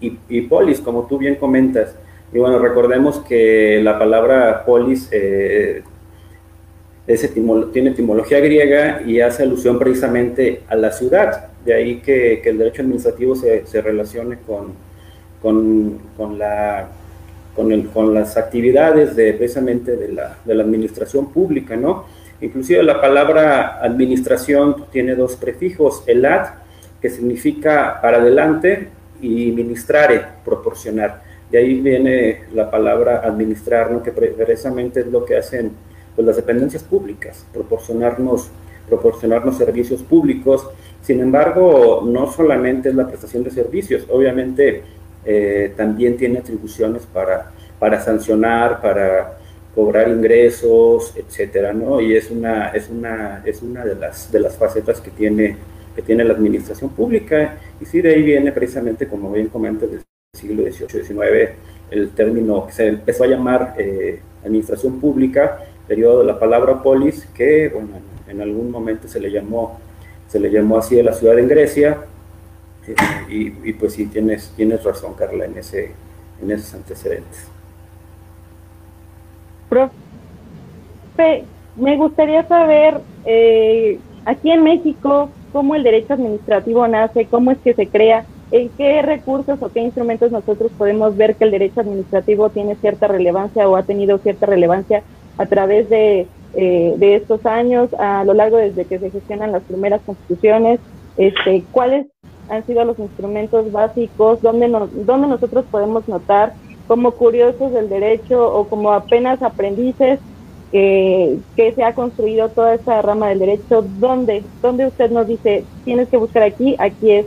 y, 0.00 0.18
y 0.28 0.42
polis, 0.42 0.80
como 0.80 1.06
tú 1.06 1.18
bien 1.18 1.36
comentas. 1.36 1.94
Y 2.32 2.38
bueno, 2.38 2.58
recordemos 2.58 3.18
que 3.20 3.80
la 3.82 3.98
palabra 3.98 4.64
polis 4.64 5.08
eh, 5.10 5.82
tiene 7.06 7.90
etimología 7.90 8.40
griega 8.40 9.02
y 9.04 9.20
hace 9.20 9.42
alusión 9.42 9.78
precisamente 9.78 10.62
a 10.68 10.76
la 10.76 10.92
ciudad. 10.92 11.46
De 11.64 11.74
ahí 11.74 12.00
que, 12.00 12.40
que 12.42 12.50
el 12.50 12.58
derecho 12.58 12.82
administrativo 12.82 13.34
se, 13.34 13.66
se 13.66 13.82
relacione 13.82 14.38
con, 14.46 14.72
con, 15.42 15.98
con 16.16 16.38
la, 16.38 16.88
con, 17.54 17.72
el, 17.72 17.88
con, 17.88 18.14
las 18.14 18.36
actividades 18.36 19.16
de, 19.16 19.32
precisamente 19.34 19.96
de 19.96 20.08
la, 20.08 20.38
de 20.44 20.54
la, 20.54 20.62
administración 20.62 21.32
pública, 21.32 21.76
¿no? 21.76 22.04
Inclusive 22.40 22.82
la 22.82 23.00
palabra 23.00 23.82
administración 23.82 24.86
tiene 24.90 25.14
dos 25.14 25.36
prefijos, 25.36 26.02
el 26.06 26.24
ad, 26.24 26.46
que 27.02 27.10
significa 27.10 27.98
para 28.00 28.18
adelante, 28.18 28.88
y 29.20 29.52
ministrare, 29.52 30.22
proporcionar. 30.44 31.22
De 31.50 31.58
ahí 31.58 31.80
viene 31.80 32.42
la 32.54 32.70
palabra 32.70 33.20
administrar, 33.24 33.90
¿no? 33.90 34.02
que 34.02 34.12
precisamente 34.12 35.00
es 35.00 35.06
lo 35.06 35.24
que 35.24 35.36
hacen 35.36 35.72
pues, 36.14 36.26
las 36.26 36.36
dependencias 36.36 36.82
públicas, 36.82 37.44
proporcionarnos, 37.52 38.48
proporcionarnos 38.88 39.56
servicios 39.56 40.02
públicos. 40.02 40.68
Sin 41.02 41.20
embargo, 41.20 42.02
no 42.06 42.30
solamente 42.30 42.90
es 42.90 42.94
la 42.94 43.06
prestación 43.06 43.44
de 43.44 43.50
servicios, 43.50 44.06
obviamente 44.10 44.82
eh, 45.24 45.72
también 45.76 46.16
tiene 46.16 46.38
atribuciones 46.38 47.02
para, 47.06 47.52
para 47.78 48.00
sancionar, 48.00 48.80
para 48.80 49.38
cobrar 49.74 50.08
ingresos, 50.08 51.14
etcétera, 51.16 51.72
¿no? 51.72 52.00
Y 52.00 52.16
es 52.16 52.30
una, 52.30 52.68
es 52.70 52.88
una, 52.88 53.42
es 53.44 53.62
una 53.62 53.84
de 53.84 53.94
las, 53.94 54.30
de 54.32 54.40
las 54.40 54.56
facetas 54.56 55.00
que 55.00 55.10
tiene, 55.10 55.56
que 55.94 56.02
tiene 56.02 56.24
la 56.24 56.34
administración 56.34 56.90
pública, 56.90 57.56
y 57.80 57.84
sí, 57.84 58.00
de 58.00 58.14
ahí 58.14 58.22
viene 58.22 58.52
precisamente, 58.52 59.06
como 59.06 59.30
bien 59.32 59.48
comentas, 59.48 59.90
del 59.90 60.02
siglo 60.36 60.62
XVIII, 60.64 61.04
XIX, 61.04 61.50
el 61.90 62.10
término 62.10 62.66
que 62.66 62.72
se 62.72 62.86
empezó 62.88 63.24
a 63.24 63.28
llamar 63.28 63.74
eh, 63.78 64.20
administración 64.44 65.00
pública, 65.00 65.60
periodo 65.90 66.22
la 66.22 66.38
palabra 66.38 66.80
polis, 66.84 67.26
que 67.34 67.68
bueno, 67.68 67.88
en 68.28 68.40
algún 68.40 68.70
momento 68.70 69.08
se 69.08 69.18
le 69.18 69.28
llamó, 69.28 69.80
se 70.28 70.38
le 70.38 70.48
llamó 70.48 70.78
así 70.78 71.00
a 71.00 71.02
la 71.02 71.12
ciudad 71.12 71.36
en 71.36 71.48
Grecia, 71.48 71.98
y, 73.28 73.72
pues 73.72 73.94
sí, 73.94 74.06
tienes, 74.06 74.52
tienes 74.56 74.84
razón, 74.84 75.14
Carla, 75.14 75.46
en, 75.46 75.58
ese, 75.58 75.92
en 76.40 76.50
esos 76.52 76.74
antecedentes. 76.74 77.48
Profe, 79.68 81.44
me 81.74 81.96
gustaría 81.96 82.46
saber, 82.46 83.00
eh, 83.24 83.98
aquí 84.24 84.52
en 84.52 84.62
México, 84.62 85.30
cómo 85.52 85.74
el 85.74 85.82
derecho 85.82 86.14
administrativo 86.14 86.86
nace, 86.86 87.26
cómo 87.26 87.50
es 87.50 87.58
que 87.58 87.74
se 87.74 87.88
crea, 87.88 88.24
en 88.52 88.68
qué 88.70 89.02
recursos 89.02 89.60
o 89.60 89.72
qué 89.72 89.80
instrumentos 89.80 90.30
nosotros 90.30 90.70
podemos 90.78 91.16
ver 91.16 91.34
que 91.34 91.44
el 91.44 91.50
derecho 91.50 91.80
administrativo 91.80 92.50
tiene 92.50 92.76
cierta 92.76 93.08
relevancia 93.08 93.68
o 93.68 93.74
ha 93.74 93.82
tenido 93.82 94.18
cierta 94.18 94.46
relevancia 94.46 95.02
a 95.40 95.46
través 95.46 95.88
de, 95.88 96.26
eh, 96.52 96.94
de 96.98 97.14
estos 97.14 97.46
años, 97.46 97.88
a 97.94 98.24
lo 98.24 98.34
largo 98.34 98.58
desde 98.58 98.84
que 98.84 98.98
se 98.98 99.10
gestionan 99.10 99.52
las 99.52 99.62
primeras 99.62 100.02
constituciones, 100.02 100.80
este, 101.16 101.64
cuáles 101.72 102.08
han 102.50 102.66
sido 102.66 102.84
los 102.84 102.98
instrumentos 102.98 103.72
básicos, 103.72 104.42
dónde, 104.42 104.68
nos, 104.68 104.90
dónde 105.06 105.28
nosotros 105.28 105.64
podemos 105.70 106.06
notar 106.08 106.52
como 106.86 107.12
curiosos 107.12 107.72
del 107.72 107.88
derecho 107.88 108.54
o 108.54 108.68
como 108.68 108.92
apenas 108.92 109.42
aprendices 109.42 110.20
que, 110.70 111.38
que 111.56 111.72
se 111.72 111.84
ha 111.84 111.94
construido 111.94 112.50
toda 112.50 112.74
esta 112.74 113.00
rama 113.00 113.30
del 113.30 113.38
derecho, 113.38 113.82
¿dónde, 113.98 114.44
dónde 114.60 114.88
usted 114.88 115.10
nos 115.10 115.26
dice, 115.26 115.64
tienes 115.86 116.08
que 116.10 116.18
buscar 116.18 116.42
aquí, 116.42 116.76
aquí 116.78 117.12
es, 117.12 117.26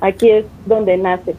aquí 0.00 0.30
es 0.30 0.44
donde 0.66 0.96
nace? 0.98 1.34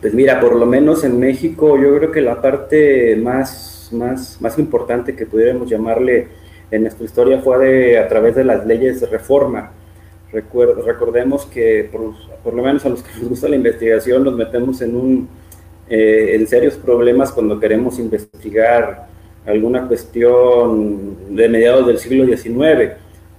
Pues 0.00 0.14
mira, 0.14 0.40
por 0.40 0.56
lo 0.56 0.66
menos 0.66 1.04
en 1.04 1.18
México 1.18 1.76
yo 1.78 1.96
creo 1.96 2.10
que 2.10 2.20
la 2.20 2.40
parte 2.40 3.16
más, 3.16 3.90
más, 3.92 4.40
más 4.40 4.58
importante 4.58 5.14
que 5.14 5.26
pudiéramos 5.26 5.68
llamarle 5.68 6.28
en 6.70 6.82
nuestra 6.82 7.04
historia 7.04 7.40
fue 7.40 7.58
de, 7.58 7.98
a 7.98 8.08
través 8.08 8.34
de 8.34 8.44
las 8.44 8.66
leyes 8.66 9.00
de 9.00 9.06
reforma 9.08 9.72
recordemos 10.32 11.46
que 11.46 11.88
por, 11.90 12.54
lo 12.54 12.62
menos 12.62 12.84
a 12.84 12.88
los 12.88 13.02
que 13.02 13.10
nos 13.18 13.28
gusta 13.28 13.48
la 13.48 13.56
investigación 13.56 14.24
nos 14.24 14.34
metemos 14.34 14.80
en, 14.80 14.94
un, 14.94 15.28
eh, 15.88 16.32
en 16.34 16.46
serios 16.46 16.74
problemas 16.76 17.32
cuando 17.32 17.58
queremos 17.58 17.98
investigar 17.98 19.08
alguna 19.46 19.88
cuestión 19.88 21.34
de 21.34 21.48
mediados 21.48 21.86
del 21.86 21.98
siglo 21.98 22.24
XIX, 22.26 22.92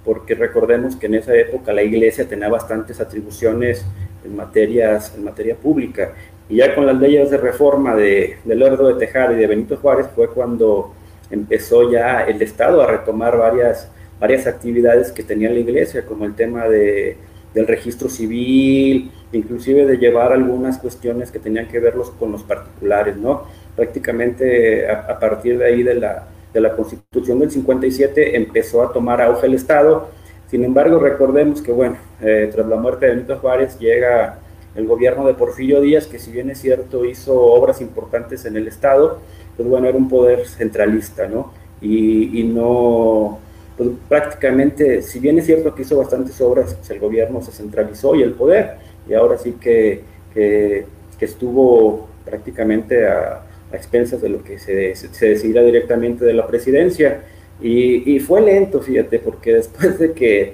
porque 0.04 0.36
recordemos 0.36 0.96
que 0.96 1.06
en 1.06 1.16
esa 1.16 1.36
época 1.36 1.72
la 1.72 1.84
iglesia 1.84 2.28
tenía 2.28 2.50
bastantes 2.50 3.00
atribuciones 3.00 3.86
en, 4.26 4.36
materias, 4.36 5.14
en 5.16 5.24
materia 5.24 5.56
pública. 5.56 6.14
Y 6.52 6.58
ya 6.58 6.76
con 6.76 6.86
las 6.86 6.98
leyes 7.00 7.32
de 7.32 7.38
reforma 7.38 7.96
de, 7.96 8.38
de 8.44 8.56
Lerdo 8.56 8.88
de 8.90 9.04
Tejada 9.04 9.34
y 9.34 9.38
de 9.38 9.48
Benito 9.48 9.78
Juárez 9.78 10.08
fue 10.14 10.30
cuando 10.30 10.94
empezó 11.32 11.90
ya 11.90 12.26
el 12.26 12.42
Estado 12.42 12.82
a 12.82 12.88
retomar 12.88 13.38
varias 13.38 13.90
varias 14.22 14.46
actividades 14.46 15.12
que 15.12 15.24
tenía 15.24 15.50
la 15.50 15.58
iglesia, 15.58 16.06
como 16.06 16.26
el 16.26 16.36
tema 16.36 16.70
de, 16.70 17.18
del 17.56 17.68
registro 17.68 18.08
civil, 18.08 19.12
inclusive 19.32 19.88
de 19.88 19.98
llevar 19.98 20.32
algunas 20.32 20.78
cuestiones 20.78 21.32
que 21.32 21.40
tenían 21.40 21.68
que 21.68 21.80
ver 21.80 21.96
con 22.20 22.32
los 22.32 22.44
particulares, 22.44 23.18
¿no? 23.18 23.48
Prácticamente 23.76 24.88
a, 24.88 25.20
partir 25.20 25.58
de 25.58 25.66
ahí 25.66 25.82
de 25.82 25.96
la, 25.96 26.28
de 26.54 26.62
la 26.62 26.76
Constitución 26.76 27.40
del 27.40 27.50
57 27.50 28.38
empezó 28.38 28.84
a 28.84 28.94
tomar 28.94 29.22
auge 29.22 29.48
el 29.48 29.56
Estado. 29.56 30.10
Sin 30.52 30.64
embargo, 30.64 31.00
recordemos 31.00 31.62
que, 31.64 31.72
bueno, 31.72 31.98
eh, 32.22 32.48
tras 32.54 32.68
la 32.68 32.76
muerte 32.76 33.08
de 33.08 33.16
Benito 33.16 33.40
Juárez 33.40 33.80
llega 33.80 34.38
el 34.76 34.88
gobierno 34.88 35.28
de 35.28 35.34
Porfirio 35.34 35.82
Díaz, 35.82 36.08
que 36.08 36.20
si 36.20 36.32
bien 36.32 36.50
es 36.50 36.60
cierto 36.62 37.06
hizo 37.06 37.40
obras 37.40 37.82
importantes 37.82 38.46
en 38.46 38.56
el 38.56 38.68
Estado, 38.68 39.20
pues 39.58 39.68
bueno, 39.68 39.88
era 39.88 39.98
un 39.98 40.10
poder 40.10 40.48
centralista, 40.48 41.28
¿no? 41.28 41.54
Y, 41.82 42.40
y 42.40 42.44
no, 42.44 43.40
pues 43.78 43.90
prácticamente, 44.08 45.02
si 45.02 45.20
bien 45.20 45.40
es 45.40 45.46
cierto 45.46 45.74
que 45.74 45.82
hizo 45.82 45.98
bastantes 45.98 46.40
obras, 46.42 46.76
pues 46.76 46.90
el 46.92 47.00
gobierno 47.00 47.42
se 47.42 47.52
centralizó 47.52 48.16
y 48.16 48.22
el 48.22 48.34
poder, 48.34 48.76
y 49.10 49.14
ahora 49.14 49.38
sí 49.38 49.56
que, 49.60 50.02
que, 50.34 50.86
estuvo 51.20 52.08
prácticamente 52.26 53.08
a, 53.08 53.44
expensas 53.72 54.22
de 54.22 54.30
lo 54.30 54.44
que 54.44 54.58
se, 54.58 54.96
se, 54.96 55.30
decidiera 55.30 55.62
directamente 55.62 56.26
de 56.26 56.34
la 56.34 56.48
presidencia. 56.48 57.22
Y, 57.62 58.12
y, 58.12 58.20
fue 58.20 58.42
lento, 58.42 58.82
fíjate, 58.82 59.20
porque 59.20 59.54
después 59.56 60.00
de 60.00 60.14
que, 60.14 60.54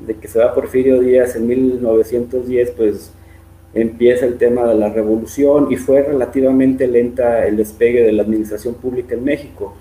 de 0.00 0.14
que 0.14 0.28
se 0.28 0.38
va 0.38 0.54
Porfirio 0.54 1.00
Díaz 1.00 1.36
en 1.36 1.46
1910, 1.46 2.70
pues 2.70 3.12
empieza 3.76 4.26
el 4.26 4.38
tema 4.38 4.66
de 4.66 4.74
la 4.74 4.88
revolución 4.88 5.68
y 5.70 5.76
fue 5.76 6.02
relativamente 6.02 6.86
lenta 6.86 7.46
el 7.46 7.56
despegue 7.56 8.02
de 8.02 8.12
la 8.12 8.22
administración 8.22 8.74
pública 8.74 9.14
en 9.14 9.24
México 9.24 9.74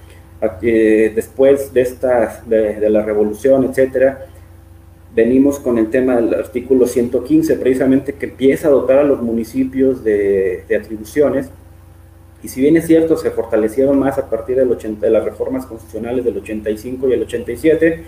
después 0.63 1.73
de, 1.73 1.81
esta, 1.81 2.43
de, 2.45 2.89
la 2.89 3.03
revolución, 3.03 3.65
etcétera, 3.65 4.25
venimos 5.13 5.59
con 5.59 5.77
el 5.77 5.89
tema 5.89 6.17
del 6.17 6.33
artículo 6.33 6.87
115, 6.87 7.55
precisamente 7.55 8.13
que 8.13 8.27
empieza 8.27 8.67
a 8.67 8.71
dotar 8.71 8.99
a 8.99 9.03
los 9.03 9.21
municipios 9.21 10.03
de, 10.03 10.65
atribuciones. 10.79 11.49
Y 12.43 12.47
si 12.47 12.61
bien 12.61 12.77
es 12.77 12.85
cierto, 12.85 13.17
se 13.17 13.31
fortalecieron 13.31 13.97
más 13.97 14.17
a 14.17 14.29
partir 14.29 14.57
del 14.57 14.69
80, 14.71 15.05
de 15.05 15.11
las 15.11 15.23
reformas 15.23 15.65
constitucionales 15.65 16.23
del 16.23 16.37
85 16.37 17.07
y 17.07 17.13
el 17.13 17.21
87, 17.23 18.03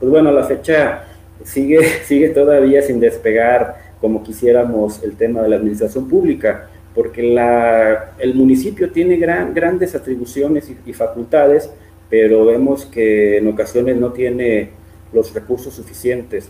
pues 0.00 0.10
bueno, 0.10 0.32
la 0.32 0.44
fecha 0.44 1.04
sigue, 1.44 1.80
sigue 2.04 2.30
todavía 2.30 2.82
sin 2.82 2.98
despegar 2.98 3.85
como 4.00 4.22
quisiéramos 4.22 5.02
el 5.02 5.16
tema 5.16 5.42
de 5.42 5.48
la 5.48 5.56
administración 5.56 6.08
pública 6.08 6.68
porque 6.96 7.22
la, 7.22 8.14
el 8.18 8.34
municipio 8.34 8.90
tiene 8.90 9.18
gran, 9.18 9.52
grandes 9.52 9.94
atribuciones 9.94 10.72
y, 10.86 10.92
facultades, 10.94 11.70
pero 12.08 12.46
vemos 12.46 12.86
que 12.86 13.36
en 13.36 13.46
ocasiones 13.48 13.98
no 13.98 14.12
tiene 14.12 14.70
los 15.12 15.34
recursos 15.34 15.74
suficientes. 15.74 16.48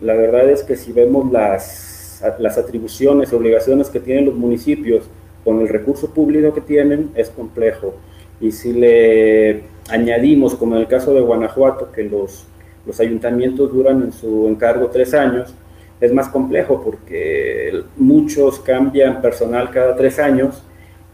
La 0.00 0.14
verdad 0.14 0.50
es 0.50 0.64
que 0.64 0.74
si 0.74 0.92
vemos 0.92 1.30
las, 1.30 2.20
las 2.40 2.58
atribuciones, 2.58 3.32
obligaciones 3.32 3.88
que 3.88 4.00
tienen 4.00 4.26
los 4.26 4.34
municipios 4.34 5.04
con 5.44 5.60
el 5.60 5.68
recurso 5.68 6.12
público 6.12 6.52
que 6.52 6.62
tienen, 6.62 7.10
es 7.14 7.30
complejo. 7.30 7.94
Y 8.40 8.50
si 8.50 8.72
le 8.72 9.62
añadimos, 9.88 10.56
como 10.56 10.74
en 10.74 10.80
el 10.80 10.88
caso 10.88 11.14
de 11.14 11.20
Guanajuato, 11.20 11.92
que 11.92 12.02
los, 12.02 12.44
los 12.84 12.98
ayuntamientos 12.98 13.72
duran 13.72 14.02
en 14.02 14.12
su 14.12 14.48
encargo 14.48 14.88
tres 14.88 15.14
años, 15.14 15.54
es 16.00 16.12
más 16.12 16.28
complejo 16.28 16.82
porque 16.84 17.82
muchos 17.96 18.60
cambian 18.60 19.20
personal 19.22 19.70
cada 19.70 19.96
tres 19.96 20.18
años 20.18 20.62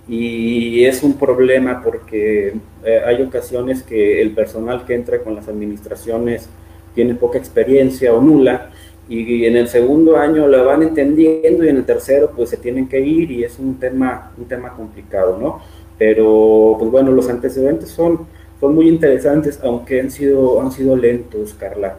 y 0.09 0.85
es 0.85 1.03
un 1.03 1.15
problema 1.15 1.81
porque 1.83 2.55
eh, 2.85 3.01
hay 3.07 3.23
ocasiones 3.23 3.83
que 3.83 4.21
el 4.21 4.33
personal 4.33 4.85
que 4.85 4.95
entra 4.95 5.21
con 5.21 5.37
las 5.37 5.49
administraciones 5.49 6.49
tiene 6.95 7.15
poca 7.15 7.39
experiencia 7.39 8.13
o 8.13 8.21
nula 8.21 8.71
y 9.09 9.45
en 9.45 9.57
el 9.57 9.69
segundo 9.69 10.17
año 10.17 10.47
la 10.49 10.63
van 10.63 10.83
entendiendo 10.83 11.65
y 11.65 11.69
en 11.69 11.77
el 11.77 11.85
tercero 11.85 12.33
pues 12.35 12.51
se 12.51 12.57
tienen 12.57 12.89
que 12.89 13.01
ir 13.01 13.31
y 13.31 13.45
es 13.45 13.59
un 13.59 13.79
tema, 13.79 14.33
un 14.39 14.47
tema 14.47 14.75
complicado, 14.75 15.39
¿no? 15.39 15.61
Pero 15.99 16.77
pues 16.79 16.91
bueno, 16.91 17.13
los 17.13 17.29
antecedentes 17.29 17.91
son, 17.91 18.27
son 18.59 18.75
muy 18.75 18.89
interesantes 18.89 19.61
aunque 19.63 20.01
han 20.01 20.11
sido, 20.11 20.61
han 20.61 20.73
sido 20.73 20.97
lentos, 20.97 21.55
Carla. 21.55 21.99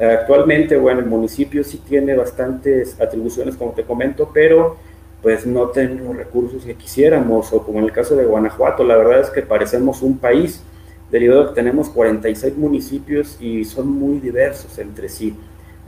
Actualmente, 0.00 0.76
bueno, 0.76 1.00
el 1.00 1.06
municipio 1.06 1.62
sí 1.62 1.80
tiene 1.86 2.14
bastantes 2.16 3.00
atribuciones, 3.00 3.54
como 3.54 3.72
te 3.72 3.84
comento, 3.84 4.30
pero 4.34 4.76
pues 5.22 5.46
no 5.46 5.68
tenemos 5.68 6.16
recursos 6.16 6.64
que 6.64 6.74
quisiéramos, 6.74 7.52
o 7.52 7.64
como 7.64 7.78
en 7.78 7.86
el 7.86 7.92
caso 7.92 8.16
de 8.16 8.26
Guanajuato, 8.26 8.84
la 8.84 8.96
verdad 8.96 9.20
es 9.20 9.30
que 9.30 9.42
parecemos 9.42 10.02
un 10.02 10.18
país, 10.18 10.62
debido 11.10 11.40
a 11.40 11.48
que 11.48 11.54
tenemos 11.54 11.88
46 11.90 12.56
municipios 12.56 13.36
y 13.40 13.64
son 13.64 13.88
muy 13.88 14.18
diversos 14.18 14.76
entre 14.78 15.08
sí. 15.08 15.36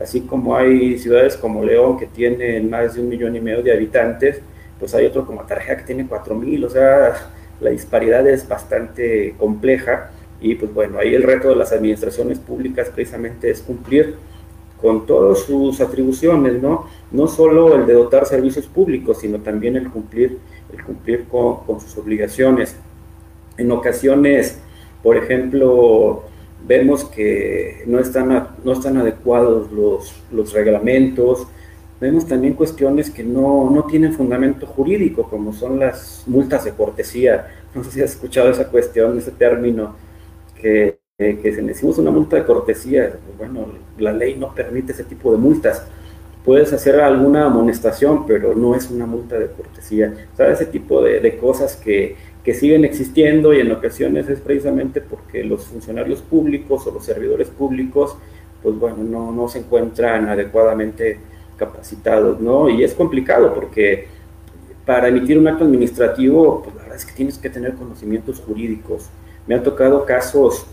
Así 0.01 0.21
como 0.21 0.57
hay 0.57 0.99
ciudades 0.99 1.37
como 1.37 1.65
León 1.65 1.99
que 1.99 2.07
tienen 2.07 2.71
más 2.71 2.95
de 2.95 3.01
un 3.01 3.09
millón 3.09 3.35
y 3.35 3.41
medio 3.41 3.63
de 3.63 3.73
habitantes, 3.73 4.41
pues 4.79 4.95
hay 4.95 5.07
otro 5.07 5.27
como 5.27 5.43
Tarjeta 5.43 5.79
que 5.79 5.85
tiene 5.85 6.07
4 6.07 6.35
mil, 6.35 6.65
o 6.65 6.71
sea, 6.71 7.15
la 7.61 7.71
disparidad 7.71 8.27
es 8.29 8.47
bastante 8.47 9.35
compleja 9.37 10.11
y 10.40 10.55
pues 10.55 10.73
bueno, 10.73 10.99
ahí 10.99 11.14
el 11.14 11.23
reto 11.23 11.49
de 11.49 11.57
las 11.57 11.73
administraciones 11.73 12.38
públicas 12.38 12.90
precisamente 12.95 13.50
es 13.50 13.62
cumplir 13.62 14.16
con 14.81 15.07
todas 15.07 15.40
sus 15.40 15.81
atribuciones, 15.81 16.61
¿no? 16.61 16.87
No 17.11 17.26
solo 17.28 17.75
el 17.76 17.87
de 17.87 17.95
dotar 17.95 18.26
servicios 18.26 18.66
públicos, 18.66 19.19
sino 19.21 19.38
también 19.40 19.76
el 19.76 19.90
cumplir, 19.90 20.38
el 20.73 20.85
cumplir 20.85 21.25
con, 21.25 21.81
sus 21.81 21.97
obligaciones. 21.97 22.76
En 23.57 23.73
ocasiones, 23.73 24.59
por 25.02 25.16
ejemplo, 25.16 26.25
vemos 26.66 27.05
que 27.05 27.85
no 27.87 27.99
están, 27.99 28.49
no 28.62 28.73
están 28.73 28.99
adecuados 28.99 29.73
los, 29.73 30.14
los 30.31 30.52
reglamentos, 30.52 31.47
vemos 31.99 32.26
también 32.26 32.52
cuestiones 32.52 33.09
que 33.09 33.25
no, 33.25 33.71
no, 33.71 33.85
tienen 33.85 34.12
fundamento 34.12 34.66
jurídico, 34.66 35.23
como 35.23 35.55
son 35.55 35.78
las 35.78 36.25
multas 36.26 36.66
de 36.66 36.73
cortesía. 36.73 37.47
No 37.75 37.83
sé 37.83 37.90
si 37.93 38.02
has 38.02 38.11
escuchado 38.11 38.50
esa 38.50 38.69
cuestión, 38.69 39.16
ese 39.16 39.31
término 39.31 39.95
que, 40.61 40.99
que 41.19 41.53
si 41.55 41.61
decimos 41.63 41.99
una 41.99 42.11
multa 42.11 42.37
de 42.37 42.45
cortesía, 42.45 43.19
bueno, 43.39 43.67
la 43.99 44.13
ley 44.13 44.37
no 44.37 44.55
permite 44.55 44.93
ese 44.93 45.05
tipo 45.05 45.33
de 45.33 45.39
multas. 45.39 45.87
Puedes 46.45 46.73
hacer 46.73 47.01
alguna 47.01 47.47
amonestación, 47.47 48.27
pero 48.27 48.55
no 48.55 48.75
es 48.75 48.91
una 48.91 49.07
multa 49.07 49.39
de 49.39 49.49
cortesía. 49.49 50.15
O 50.33 50.37
sea, 50.37 50.53
ese 50.53 50.67
tipo 50.67 51.03
de, 51.03 51.21
de 51.21 51.37
cosas 51.39 51.77
que, 51.77 52.17
que 52.45 52.55
siguen 52.55 52.85
existiendo 52.85 53.53
y 53.53 53.61
en 53.61 53.73
ocasiones 53.73 54.29
es 54.29 54.41
precisamente 54.41 55.01
porque 55.01 55.43
los 55.43 55.65
funcionarios 55.65 56.23
públicos 56.23 56.87
o 56.87 56.93
los 56.93 57.05
servidores 57.05 57.49
públicos, 57.49 58.17
pues 58.63 58.79
bueno, 58.79 58.99
no, 59.03 59.33
no 59.33 59.49
se 59.49 59.59
encuentran 59.59 60.29
adecuadamente 60.29 61.19
capacitados, 61.57 62.41
¿no? 62.41 62.69
Y 62.69 62.85
es 62.85 62.95
complicado 62.95 63.53
porque 63.53 64.07
para 64.85 65.09
emitir 65.09 65.39
un 65.39 65.49
acto 65.49 65.65
administrativo, 65.65 66.63
pues 66.63 66.77
la 66.77 66.83
verdad 66.83 66.97
es 66.97 67.05
que 67.05 67.15
tienes 67.15 67.37
que 67.37 67.51
tener 67.51 67.75
conocimientos 67.75 68.41
jurídicos. 68.41 69.11
Me 69.47 69.55
han 69.55 69.62
tocado 69.62 70.05
casos 70.05 70.67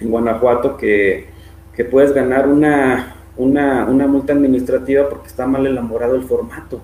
en 0.00 0.10
Guanajuato 0.10 0.76
que, 0.76 1.26
que 1.74 1.84
puedes 1.84 2.12
ganar 2.12 2.48
una, 2.48 3.16
una, 3.36 3.86
una 3.86 4.06
multa 4.06 4.32
administrativa 4.32 5.08
porque 5.08 5.28
está 5.28 5.46
mal 5.46 5.66
elaborado 5.66 6.14
el 6.14 6.22
formato, 6.22 6.80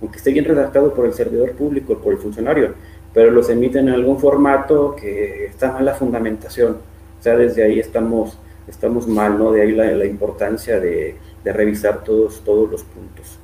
aunque 0.00 0.18
esté 0.18 0.32
bien 0.32 0.44
redactado 0.44 0.94
por 0.94 1.06
el 1.06 1.12
servidor 1.12 1.52
público, 1.52 1.98
por 1.98 2.12
el 2.12 2.18
funcionario, 2.18 2.74
pero 3.12 3.30
los 3.30 3.48
emiten 3.50 3.88
en 3.88 3.94
algún 3.94 4.18
formato 4.18 4.94
que 4.94 5.46
está 5.46 5.72
mal 5.72 5.84
la 5.84 5.94
fundamentación. 5.94 6.78
O 7.18 7.22
sea, 7.22 7.36
desde 7.36 7.64
ahí 7.64 7.80
estamos, 7.80 8.38
estamos 8.68 9.08
mal, 9.08 9.38
¿no? 9.38 9.50
De 9.50 9.62
ahí 9.62 9.72
la, 9.72 9.90
la 9.92 10.04
importancia 10.04 10.78
de, 10.78 11.16
de, 11.42 11.52
revisar 11.52 12.04
todos, 12.04 12.42
todos 12.44 12.70
los 12.70 12.84
puntos. 12.84 13.38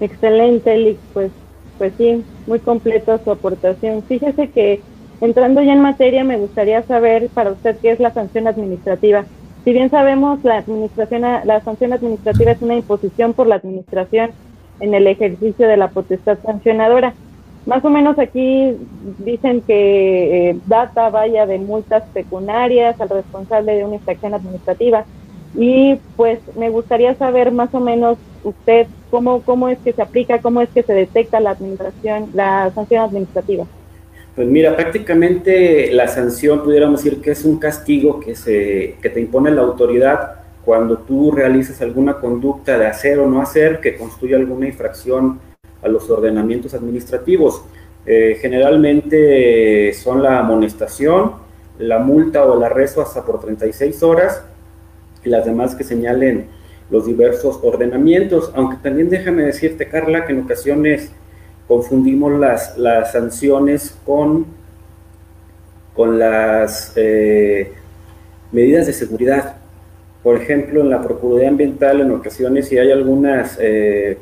Excelente, 0.00 0.74
Lick. 0.78 0.98
Pues, 1.12 1.30
pues 1.80 1.94
sí, 1.96 2.22
muy 2.46 2.60
completa 2.60 3.18
su 3.24 3.30
aportación. 3.32 4.04
Fíjese 4.04 4.50
que 4.50 4.82
Entrando 5.20 5.60
ya 5.60 5.74
en 5.74 5.82
materia, 5.82 6.24
me 6.24 6.38
gustaría 6.38 6.82
saber 6.82 7.28
para 7.28 7.52
usted 7.52 7.76
qué 7.80 7.90
es 7.90 8.00
la 8.00 8.12
sanción 8.12 8.46
administrativa. 8.46 9.26
Si 9.64 9.72
bien 9.72 9.90
sabemos, 9.90 10.42
la, 10.44 10.58
administración, 10.58 11.22
la 11.44 11.60
sanción 11.62 11.92
administrativa 11.92 12.52
es 12.52 12.62
una 12.62 12.76
imposición 12.76 13.34
por 13.34 13.46
la 13.46 13.56
administración 13.56 14.30
en 14.80 14.94
el 14.94 15.06
ejercicio 15.06 15.68
de 15.68 15.76
la 15.76 15.88
potestad 15.88 16.38
sancionadora. 16.42 17.12
Más 17.66 17.84
o 17.84 17.90
menos 17.90 18.18
aquí 18.18 18.74
dicen 19.18 19.60
que 19.60 20.50
eh, 20.50 20.58
data 20.64 21.10
vaya 21.10 21.44
de 21.44 21.58
multas 21.58 22.02
pecuniarias 22.14 22.98
al 22.98 23.10
responsable 23.10 23.74
de 23.74 23.84
una 23.84 23.96
infracción 23.96 24.32
administrativa. 24.32 25.04
Y 25.54 25.96
pues 26.16 26.40
me 26.56 26.70
gustaría 26.70 27.14
saber 27.16 27.52
más 27.52 27.74
o 27.74 27.80
menos 27.80 28.16
usted 28.44 28.86
cómo, 29.10 29.42
cómo 29.42 29.68
es 29.68 29.78
que 29.78 29.92
se 29.92 30.02
aplica, 30.02 30.40
cómo 30.40 30.60
es 30.60 30.68
que 30.70 30.82
se 30.82 30.92
detecta 30.92 31.40
la 31.40 31.50
administración, 31.50 32.30
la 32.34 32.70
sanción 32.74 33.04
administrativa. 33.04 33.66
Pues 34.34 34.48
mira, 34.48 34.76
prácticamente 34.76 35.90
la 35.92 36.08
sanción 36.08 36.62
pudiéramos 36.62 37.02
decir 37.02 37.20
que 37.20 37.32
es 37.32 37.44
un 37.44 37.58
castigo 37.58 38.20
que, 38.20 38.34
se, 38.34 38.96
que 39.02 39.10
te 39.10 39.20
impone 39.20 39.50
la 39.50 39.62
autoridad 39.62 40.40
cuando 40.64 40.98
tú 40.98 41.32
realizas 41.32 41.80
alguna 41.82 42.14
conducta 42.20 42.78
de 42.78 42.86
hacer 42.86 43.18
o 43.18 43.26
no 43.26 43.42
hacer 43.42 43.80
que 43.80 43.96
construya 43.96 44.36
alguna 44.36 44.66
infracción 44.66 45.40
a 45.82 45.88
los 45.88 46.08
ordenamientos 46.10 46.74
administrativos. 46.74 47.64
Eh, 48.06 48.38
generalmente 48.40 49.92
son 49.94 50.22
la 50.22 50.38
amonestación, 50.38 51.32
la 51.78 51.98
multa 51.98 52.44
o 52.44 52.56
el 52.56 52.62
arresto 52.62 53.02
hasta 53.02 53.24
por 53.24 53.40
36 53.40 54.02
horas 54.02 54.44
y 55.24 55.28
las 55.28 55.44
demás 55.44 55.74
que 55.74 55.84
señalen 55.84 56.48
los 56.90 57.06
diversos 57.06 57.60
ordenamientos, 57.62 58.50
aunque 58.54 58.76
también 58.82 59.08
déjame 59.08 59.44
decirte, 59.44 59.88
Carla, 59.88 60.26
que 60.26 60.32
en 60.32 60.42
ocasiones 60.42 61.10
confundimos 61.68 62.32
las, 62.32 62.76
las 62.76 63.12
sanciones 63.12 63.96
con, 64.04 64.46
con 65.94 66.18
las 66.18 66.92
eh, 66.96 67.72
medidas 68.50 68.86
de 68.86 68.92
seguridad. 68.92 69.56
Por 70.22 70.36
ejemplo, 70.36 70.80
en 70.80 70.90
la 70.90 71.00
Procuraduría 71.00 71.48
Ambiental, 71.48 72.00
en 72.00 72.10
ocasiones, 72.10 72.68
si 72.68 72.76
hay 72.76 72.90
algunas 72.90 73.56
eh, 73.60 74.18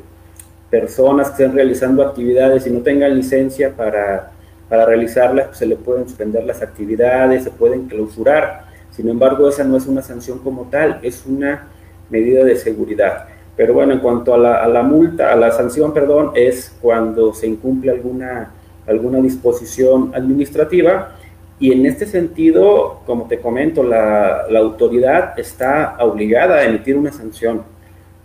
personas 0.69 1.29
que 1.29 1.43
estén 1.43 1.55
realizando 1.55 2.03
actividades 2.03 2.67
y 2.67 2.69
no 2.69 2.81
tengan 2.81 3.15
licencia 3.15 3.75
para, 3.75 4.31
para 4.69 4.85
realizarlas, 4.85 5.47
pues 5.47 5.57
se 5.57 5.65
le 5.65 5.75
pueden 5.75 6.07
suspender 6.07 6.43
las 6.43 6.61
actividades, 6.61 7.43
se 7.43 7.49
pueden 7.49 7.87
clausurar. 7.87 8.65
Sin 8.91 9.09
embargo, 9.09 9.49
esa 9.49 9.63
no 9.63 9.75
es 9.75 9.87
una 9.87 10.03
sanción 10.03 10.37
como 10.39 10.65
tal, 10.65 10.99
es 11.01 11.25
una 11.25 11.67
medida 12.09 12.43
de 12.43 12.55
seguridad. 12.55 13.27
Pero 13.59 13.73
bueno, 13.73 13.91
en 13.91 13.99
cuanto 13.99 14.33
a 14.33 14.37
la, 14.37 14.83
multa, 14.83 15.33
a 15.33 15.35
la 15.35 15.51
sanción, 15.51 15.93
perdón, 15.93 16.31
es 16.33 16.73
cuando 16.81 17.33
se 17.33 17.45
incumple 17.45 17.91
alguna, 17.91 18.53
alguna 18.87 19.19
disposición 19.19 20.11
administrativa. 20.15 21.17
Y 21.59 21.73
en 21.73 21.85
este 21.85 22.05
sentido, 22.05 23.01
como 23.05 23.27
te 23.27 23.39
comento, 23.39 23.83
la, 23.83 24.45
autoridad 24.57 25.37
está 25.37 25.97
obligada 25.99 26.55
a 26.55 26.63
emitir 26.63 26.95
una 26.95 27.11
sanción. 27.11 27.63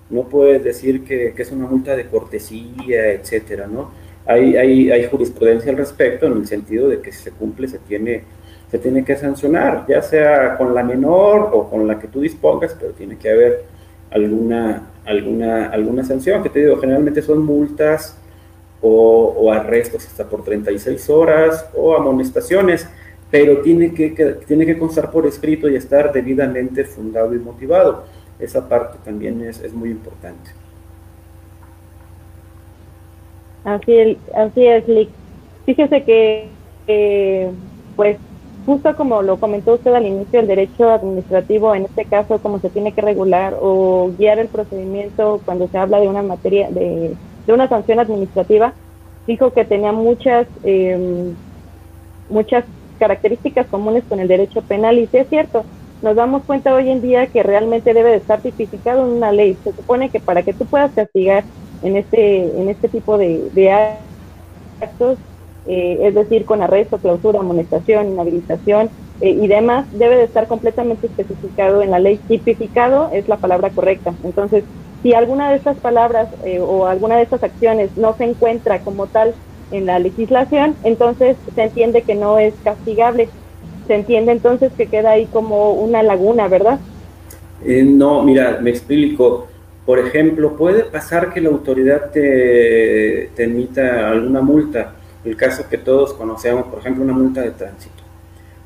No 0.08 0.22
puedes 0.28 0.62
decir 0.62 1.02
que, 1.02 1.34
es 1.36 1.50
una 1.50 1.66
multa 1.66 1.96
de 1.96 2.06
cortesía, 2.06 3.10
etcétera, 3.10 3.66
¿no? 3.66 3.90
Hay, 4.26 4.56
hay, 4.56 4.92
hay, 4.92 5.04
jurisprudencia 5.06 5.72
al 5.72 5.78
respecto 5.78 6.26
en 6.26 6.34
el 6.34 6.46
sentido 6.46 6.88
de 6.88 7.00
que 7.00 7.10
si 7.10 7.24
se 7.24 7.32
cumple 7.32 7.66
se 7.66 7.80
tiene, 7.80 8.22
se 8.70 8.78
tiene 8.78 9.04
que 9.04 9.16
sancionar, 9.16 9.84
ya 9.88 10.00
sea 10.00 10.56
con 10.56 10.76
la 10.76 10.84
menor 10.84 11.50
o 11.52 11.68
con 11.68 11.88
la 11.88 11.98
que 11.98 12.06
tú 12.06 12.20
dispongas, 12.20 12.76
pero 12.78 12.92
tiene 12.92 13.18
que 13.18 13.30
haber 13.30 13.73
alguna, 14.14 14.90
alguna, 15.04 15.66
alguna 15.66 16.04
sanción, 16.04 16.42
que 16.42 16.48
te 16.48 16.60
digo, 16.60 16.76
generalmente 16.76 17.20
son 17.20 17.44
multas 17.44 18.16
o, 18.80 19.50
arrestos 19.52 20.06
hasta 20.06 20.24
por 20.24 20.44
36 20.44 21.10
horas 21.10 21.68
o 21.74 21.96
amonestaciones, 21.96 22.88
pero 23.30 23.60
tiene 23.62 23.92
que, 23.92 24.10
tiene 24.46 24.66
que 24.66 24.78
constar 24.78 25.10
por 25.10 25.26
escrito 25.26 25.68
y 25.68 25.76
estar 25.76 26.12
debidamente 26.12 26.84
fundado 26.84 27.34
y 27.34 27.38
motivado. 27.38 28.04
Esa 28.38 28.68
parte 28.68 28.98
también 29.04 29.42
es, 29.42 29.60
es 29.60 29.72
muy 29.72 29.90
importante. 29.90 30.50
Así 33.64 33.94
es, 33.94 34.18
así 34.34 34.66
es, 34.66 34.86
Lick. 34.86 35.08
Fíjese 35.64 36.04
que, 36.04 37.50
pues, 37.96 38.18
justo 38.64 38.96
como 38.96 39.22
lo 39.22 39.38
comentó 39.38 39.74
usted 39.74 39.92
al 39.94 40.06
inicio, 40.06 40.40
el 40.40 40.46
derecho 40.46 40.88
administrativo, 40.90 41.74
en 41.74 41.84
este 41.84 42.06
caso, 42.06 42.40
cómo 42.40 42.60
se 42.60 42.70
tiene 42.70 42.92
que 42.94 43.02
regular 43.02 43.56
o 43.60 44.12
guiar 44.16 44.38
el 44.38 44.48
procedimiento 44.48 45.42
cuando 45.44 45.68
se 45.68 45.78
habla 45.78 46.00
de 46.00 46.08
una 46.08 46.22
materia, 46.22 46.70
de, 46.70 47.16
una 47.46 47.68
sanción 47.68 48.00
administrativa, 48.00 48.74
dijo 49.26 49.52
que 49.52 49.64
tenía 49.64 49.92
muchas, 49.92 50.48
em, 50.62 51.36
muchas 52.28 52.64
características 52.98 53.68
comunes 53.68 54.04
con 54.08 54.20
el 54.20 54.28
derecho 54.28 54.62
penal 54.62 54.98
y 54.98 55.06
sí 55.08 55.18
es 55.18 55.28
cierto, 55.28 55.66
nos 56.00 56.16
damos 56.16 56.44
cuenta 56.44 56.74
hoy 56.74 56.90
en 56.90 57.00
día 57.02 57.28
que 57.28 57.42
realmente 57.42 57.94
debe 57.94 58.10
de 58.10 58.16
estar 58.16 58.42
tipificado 58.42 59.02
en 59.06 59.12
una 59.14 59.32
ley. 59.32 59.58
Se 59.64 59.72
supone 59.74 60.10
que 60.10 60.20
para 60.20 60.42
que 60.42 60.54
tú 60.54 60.66
puedas 60.66 60.92
castigar 60.94 61.46
en 61.80 61.96
este, 61.96 62.42
en 62.42 62.68
este 62.68 62.88
tipo 62.88 63.18
de, 63.18 63.48
de 63.52 63.70
actos, 64.80 65.18
eh, 65.66 65.98
es 66.02 66.14
decir, 66.14 66.44
con 66.44 66.62
arresto, 66.62 66.98
clausura, 66.98 67.40
amonestación, 67.40 68.08
inhabilitación 68.08 68.90
eh, 69.20 69.30
y 69.30 69.46
demás, 69.46 69.86
debe 69.92 70.16
de 70.16 70.24
estar 70.24 70.46
completamente 70.46 71.06
especificado 71.06 71.82
en 71.82 71.90
la 71.90 71.98
ley. 71.98 72.18
Tipificado 72.28 73.10
es 73.12 73.28
la 73.28 73.36
palabra 73.36 73.70
correcta. 73.70 74.12
Entonces, 74.24 74.64
si 75.02 75.14
alguna 75.14 75.50
de 75.50 75.56
estas 75.56 75.78
palabras 75.78 76.28
eh, 76.44 76.60
o 76.60 76.86
alguna 76.86 77.16
de 77.16 77.22
estas 77.22 77.42
acciones 77.42 77.96
no 77.96 78.14
se 78.16 78.24
encuentra 78.24 78.80
como 78.80 79.06
tal 79.06 79.34
en 79.70 79.86
la 79.86 79.98
legislación, 79.98 80.74
entonces 80.84 81.36
se 81.54 81.62
entiende 81.62 82.02
que 82.02 82.14
no 82.14 82.38
es 82.38 82.52
castigable. 82.62 83.28
Se 83.86 83.94
entiende 83.94 84.32
entonces 84.32 84.72
que 84.76 84.86
queda 84.86 85.12
ahí 85.12 85.26
como 85.26 85.72
una 85.72 86.02
laguna, 86.02 86.48
¿verdad? 86.48 86.78
no, 87.66 88.22
mira, 88.22 88.58
me 88.60 88.70
explico. 88.70 89.46
Por 89.86 89.98
ejemplo, 89.98 90.56
puede 90.56 90.84
pasar 90.84 91.32
que 91.32 91.40
la 91.40 91.48
autoridad 91.50 92.10
te, 92.10 93.30
te 93.34 93.44
emita 93.44 94.10
alguna 94.10 94.42
multa, 94.42 94.94
el 95.24 95.36
caso 95.36 95.68
que 95.68 95.78
todos 95.78 96.12
conocemos, 96.12 96.66
por 96.66 96.80
ejemplo, 96.80 97.02
una 97.02 97.12
multa 97.12 97.40
de 97.40 97.50
tránsito. 97.50 98.02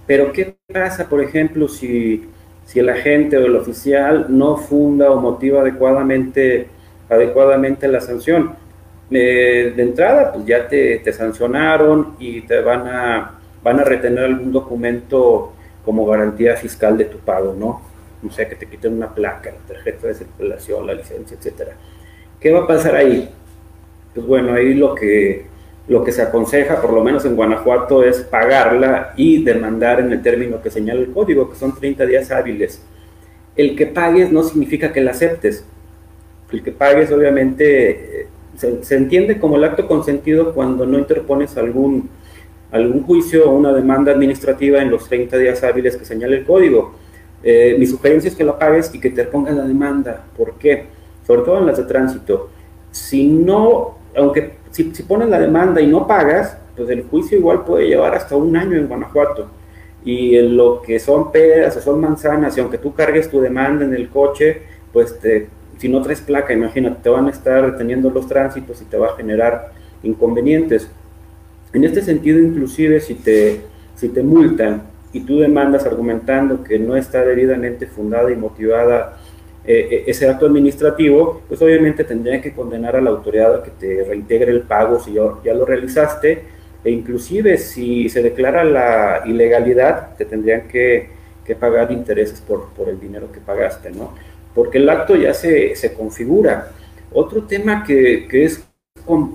Pero 0.06 0.32
¿qué 0.32 0.56
pasa, 0.72 1.08
por 1.08 1.22
ejemplo, 1.22 1.68
si, 1.68 2.28
si 2.64 2.78
el 2.80 2.88
agente 2.88 3.36
o 3.36 3.46
el 3.46 3.56
oficial 3.56 4.26
no 4.28 4.56
funda 4.56 5.10
o 5.10 5.20
motiva 5.20 5.60
adecuadamente, 5.60 6.68
adecuadamente 7.08 7.86
la 7.88 8.00
sanción? 8.00 8.56
Eh, 9.10 9.72
de 9.74 9.82
entrada, 9.82 10.32
pues 10.32 10.44
ya 10.44 10.68
te, 10.68 10.98
te, 10.98 11.12
sancionaron 11.12 12.16
y 12.18 12.42
te 12.42 12.60
van 12.60 12.86
a, 12.86 13.38
van 13.62 13.80
a 13.80 13.84
retener 13.84 14.24
algún 14.24 14.52
documento 14.52 15.52
como 15.82 16.04
garantía 16.04 16.56
fiscal 16.56 16.98
de 16.98 17.06
tu 17.06 17.18
pago, 17.18 17.54
¿no? 17.58 17.80
O 18.26 18.30
sea, 18.30 18.48
que 18.48 18.56
te 18.56 18.66
quiten 18.66 18.94
una 18.94 19.14
placa, 19.14 19.50
la 19.50 19.74
tarjeta 19.74 20.08
de 20.08 20.14
circulación, 20.14 20.86
la 20.86 20.94
licencia, 20.94 21.36
etcétera. 21.36 21.72
¿Qué 22.40 22.52
va 22.52 22.64
a 22.64 22.66
pasar 22.66 22.96
ahí? 22.96 23.30
Pues 24.14 24.26
bueno, 24.26 24.52
ahí 24.52 24.74
lo 24.74 24.94
que 24.94 25.46
lo 25.88 26.04
que 26.04 26.12
se 26.12 26.22
aconseja, 26.22 26.80
por 26.82 26.92
lo 26.92 27.02
menos 27.02 27.24
en 27.24 27.34
Guanajuato, 27.34 28.04
es 28.04 28.20
pagarla 28.20 29.14
y 29.16 29.42
demandar 29.42 30.00
en 30.00 30.12
el 30.12 30.22
término 30.22 30.60
que 30.60 30.70
señala 30.70 31.00
el 31.00 31.12
código, 31.12 31.50
que 31.50 31.56
son 31.56 31.74
30 31.74 32.04
días 32.04 32.30
hábiles. 32.30 32.82
El 33.56 33.74
que 33.74 33.86
pagues 33.86 34.30
no 34.30 34.42
significa 34.42 34.92
que 34.92 35.00
la 35.00 35.12
aceptes. 35.12 35.64
El 36.52 36.62
que 36.62 36.72
pagues, 36.72 37.10
obviamente, 37.10 38.28
se, 38.56 38.96
entiende 38.96 39.38
como 39.38 39.56
el 39.56 39.64
acto 39.64 39.86
consentido 39.86 40.52
cuando 40.52 40.84
no 40.84 40.98
interpones 40.98 41.56
algún, 41.56 42.10
algún 42.70 43.04
juicio 43.04 43.48
o 43.48 43.54
una 43.54 43.72
demanda 43.72 44.12
administrativa 44.12 44.82
en 44.82 44.90
los 44.90 45.08
30 45.08 45.38
días 45.38 45.62
hábiles 45.62 45.96
que 45.96 46.04
señala 46.04 46.36
el 46.36 46.44
código. 46.44 46.94
Eh, 47.42 47.76
mi 47.78 47.86
sugerencia 47.86 48.28
es 48.28 48.36
que 48.36 48.44
lo 48.44 48.58
pagues 48.58 48.94
y 48.94 49.00
que 49.00 49.10
te 49.10 49.24
pongas 49.24 49.56
la 49.56 49.64
demanda. 49.64 50.24
¿Por 50.36 50.54
qué? 50.54 50.86
Sobre 51.26 51.42
todo 51.42 51.58
en 51.58 51.66
las 51.66 51.78
de 51.78 51.84
tránsito. 51.84 52.50
Si 52.90 53.26
no, 53.26 53.97
aunque 54.18 54.52
si, 54.70 54.84
pones 55.02 55.28
la 55.28 55.38
demanda 55.38 55.80
y 55.80 55.86
no 55.86 56.06
pagas, 56.06 56.56
pues 56.76 56.88
el 56.90 57.04
juicio 57.04 57.38
igual 57.38 57.64
puede 57.64 57.88
llevar 57.88 58.14
hasta 58.14 58.36
un 58.36 58.56
año 58.56 58.76
en 58.76 58.86
Guanajuato. 58.86 59.48
Y 60.04 60.36
en 60.36 60.56
lo 60.56 60.80
que 60.82 60.98
son 60.98 61.32
peras 61.32 61.76
o 61.76 61.80
son 61.80 62.00
manzanas, 62.00 62.56
y 62.56 62.60
aunque 62.60 62.78
tú 62.78 62.94
cargues 62.94 63.30
tu 63.30 63.40
demanda 63.40 63.84
en 63.84 63.94
el 63.94 64.08
coche, 64.08 64.62
pues 64.92 65.18
te, 65.18 65.48
si 65.78 65.88
no 65.88 66.02
traes 66.02 66.20
placa, 66.20 66.52
imagínate, 66.52 67.02
te 67.02 67.08
van 67.08 67.26
a 67.26 67.30
estar 67.30 67.72
deteniendo 67.72 68.10
los 68.10 68.26
tránsitos 68.26 68.80
y 68.80 68.84
te 68.84 68.96
va 68.96 69.08
a 69.08 69.16
generar 69.16 69.72
inconvenientes. 70.02 70.90
En 71.72 71.84
este 71.84 72.02
sentido, 72.02 72.38
inclusive, 72.38 73.00
si 73.00 73.14
te, 73.14 73.60
si 73.94 74.08
te 74.08 74.22
multan 74.22 74.82
y 75.12 75.20
tú 75.20 75.38
demandas 75.38 75.84
argumentando 75.86 76.62
que 76.62 76.78
no 76.78 76.96
está 76.96 77.24
debidamente 77.24 77.86
fundada 77.86 78.30
y 78.30 78.36
motivada 78.36 79.17
eh, 79.70 79.86
eh, 79.90 80.04
ese 80.06 80.26
acto 80.26 80.46
administrativo, 80.46 81.42
pues 81.46 81.60
obviamente 81.60 82.02
tendría 82.02 82.40
que 82.40 82.54
condenar 82.54 82.96
a 82.96 83.02
la 83.02 83.10
autoridad 83.10 83.54
a 83.54 83.62
que 83.62 83.70
te 83.70 84.02
reintegre 84.02 84.50
el 84.50 84.62
pago 84.62 84.98
si 84.98 85.12
ya, 85.12 85.52
lo 85.52 85.66
realizaste, 85.66 86.42
e 86.82 86.90
inclusive 86.90 87.58
si 87.58 88.08
se 88.08 88.22
declara 88.22 88.64
la 88.64 89.24
ilegalidad, 89.26 90.16
te 90.16 90.24
tendrían 90.24 90.68
que, 90.68 91.10
que 91.44 91.54
pagar 91.54 91.92
intereses 91.92 92.40
por, 92.40 92.70
por, 92.70 92.88
el 92.88 92.98
dinero 92.98 93.30
que 93.30 93.40
pagaste, 93.40 93.90
¿no? 93.90 94.14
Porque 94.54 94.78
el 94.78 94.88
acto 94.88 95.14
ya 95.16 95.34
se, 95.34 95.76
se 95.76 95.92
configura. 95.92 96.70
Otro 97.12 97.42
tema 97.42 97.84
que, 97.84 98.26
que 98.26 98.46
es, 98.46 98.64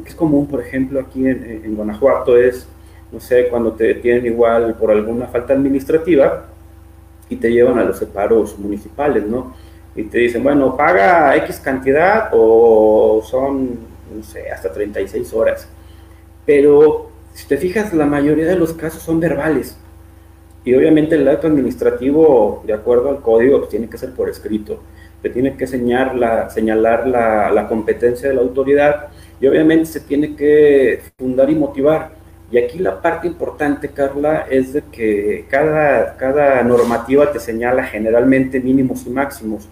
es, 0.07 0.15
común, 0.15 0.47
por 0.47 0.61
ejemplo, 0.61 0.99
aquí 0.99 1.27
en, 1.27 1.61
en 1.63 1.75
Guanajuato 1.75 2.39
es, 2.39 2.67
no 3.11 3.19
sé, 3.19 3.49
cuando 3.49 3.73
te 3.73 3.83
detienen 3.83 4.25
igual 4.25 4.73
por 4.79 4.89
alguna 4.89 5.27
falta 5.27 5.53
administrativa 5.53 6.47
y 7.29 7.35
te 7.35 7.51
llevan 7.51 7.77
a 7.77 7.83
los 7.83 7.99
separos 7.99 8.57
municipales, 8.57 9.27
¿no? 9.27 9.53
Y 9.95 10.03
te 10.03 10.17
dicen, 10.19 10.43
bueno, 10.43 10.75
paga 10.75 11.35
X 11.37 11.59
cantidad 11.59 12.29
o 12.33 13.21
son, 13.23 13.79
no 14.15 14.23
sé, 14.23 14.49
hasta 14.49 14.71
36 14.71 15.33
horas. 15.33 15.67
Pero 16.45 17.09
si 17.33 17.47
te 17.47 17.57
fijas, 17.57 17.93
la 17.93 18.05
mayoría 18.05 18.45
de 18.45 18.55
los 18.55 18.73
casos 18.73 19.01
son 19.01 19.19
verbales. 19.19 19.77
Y 20.65 20.73
obviamente 20.75 21.15
el 21.15 21.27
acto 21.27 21.47
administrativo, 21.47 22.63
de 22.65 22.73
acuerdo 22.73 23.09
al 23.09 23.21
código, 23.21 23.59
pues, 23.59 23.69
tiene 23.69 23.89
que 23.89 23.97
ser 23.97 24.13
por 24.13 24.29
escrito. 24.29 24.81
Te 25.21 25.29
tiene 25.29 25.55
que 25.55 25.67
señalar, 25.67 26.15
la, 26.15 26.49
señalar 26.49 27.07
la, 27.07 27.51
la 27.51 27.67
competencia 27.67 28.29
de 28.29 28.35
la 28.35 28.41
autoridad 28.41 29.07
y 29.39 29.47
obviamente 29.47 29.85
se 29.85 29.99
tiene 30.01 30.35
que 30.35 31.01
fundar 31.17 31.49
y 31.49 31.55
motivar. 31.55 32.11
Y 32.51 32.57
aquí 32.57 32.77
la 32.79 33.01
parte 33.01 33.27
importante, 33.27 33.89
Carla, 33.89 34.45
es 34.49 34.73
de 34.73 34.83
que 34.83 35.45
cada, 35.49 36.15
cada 36.17 36.61
normativa 36.63 37.31
te 37.31 37.39
señala 37.39 37.83
generalmente 37.83 38.59
mínimos 38.59 39.05
y 39.07 39.09
máximos. 39.09 39.67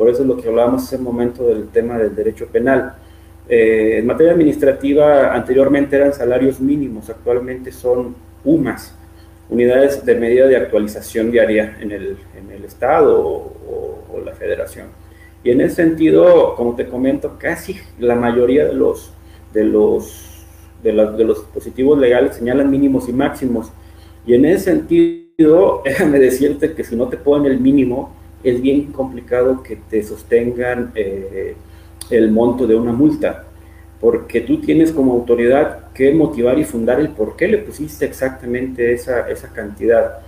Por 0.00 0.08
eso 0.08 0.22
es 0.22 0.28
lo 0.28 0.38
que 0.38 0.48
hablábamos 0.48 0.84
hace 0.84 0.96
un 0.96 1.02
momento 1.02 1.46
del 1.46 1.68
tema 1.68 1.98
del 1.98 2.16
derecho 2.16 2.46
penal. 2.46 2.94
Eh, 3.46 3.98
en 3.98 4.06
materia 4.06 4.32
administrativa, 4.32 5.34
anteriormente 5.34 5.94
eran 5.94 6.14
salarios 6.14 6.58
mínimos, 6.58 7.10
actualmente 7.10 7.70
son 7.70 8.16
UMAS, 8.42 8.94
unidades 9.50 10.02
de 10.02 10.14
medida 10.14 10.46
de 10.46 10.56
actualización 10.56 11.30
diaria 11.30 11.76
en 11.82 11.90
el, 11.90 12.16
en 12.34 12.50
el 12.50 12.64
Estado 12.64 13.20
o, 13.20 14.22
la 14.24 14.32
Federación. 14.32 14.86
Y 15.44 15.50
en 15.50 15.60
ese 15.60 15.74
sentido, 15.74 16.54
como 16.56 16.74
te 16.76 16.86
comento, 16.86 17.36
casi 17.38 17.76
la 17.98 18.14
mayoría 18.14 18.64
de 18.64 18.72
los, 18.72 19.12
de 19.52 19.64
los, 19.64 20.46
de, 20.82 20.92
de 20.92 21.24
los 21.24 21.40
dispositivos 21.40 21.98
legales 21.98 22.36
señalan 22.36 22.70
mínimos 22.70 23.06
y 23.06 23.12
máximos. 23.12 23.70
Y 24.24 24.32
en 24.32 24.46
ese 24.46 24.64
sentido, 24.64 25.82
déjame 25.84 26.18
decirte 26.18 26.72
que 26.72 26.84
si 26.84 26.96
no 26.96 27.08
te 27.08 27.18
ponen 27.18 27.52
el 27.52 27.60
mínimo, 27.60 28.18
es 28.42 28.60
bien 28.60 28.92
complicado 28.92 29.62
que 29.62 29.76
te 29.76 30.02
sostengan 30.02 30.92
eh, 30.94 31.54
el 32.10 32.30
monto 32.30 32.66
de 32.66 32.74
una 32.74 32.92
multa, 32.92 33.44
porque 34.00 34.40
tú 34.40 34.60
tienes 34.60 34.92
como 34.92 35.12
autoridad 35.12 35.92
que 35.92 36.12
motivar 36.12 36.58
y 36.58 36.64
fundar 36.64 37.00
el 37.00 37.10
por 37.10 37.36
qué 37.36 37.48
le 37.48 37.58
pusiste 37.58 38.06
exactamente 38.06 38.92
esa, 38.92 39.28
esa 39.28 39.48
cantidad. 39.48 40.20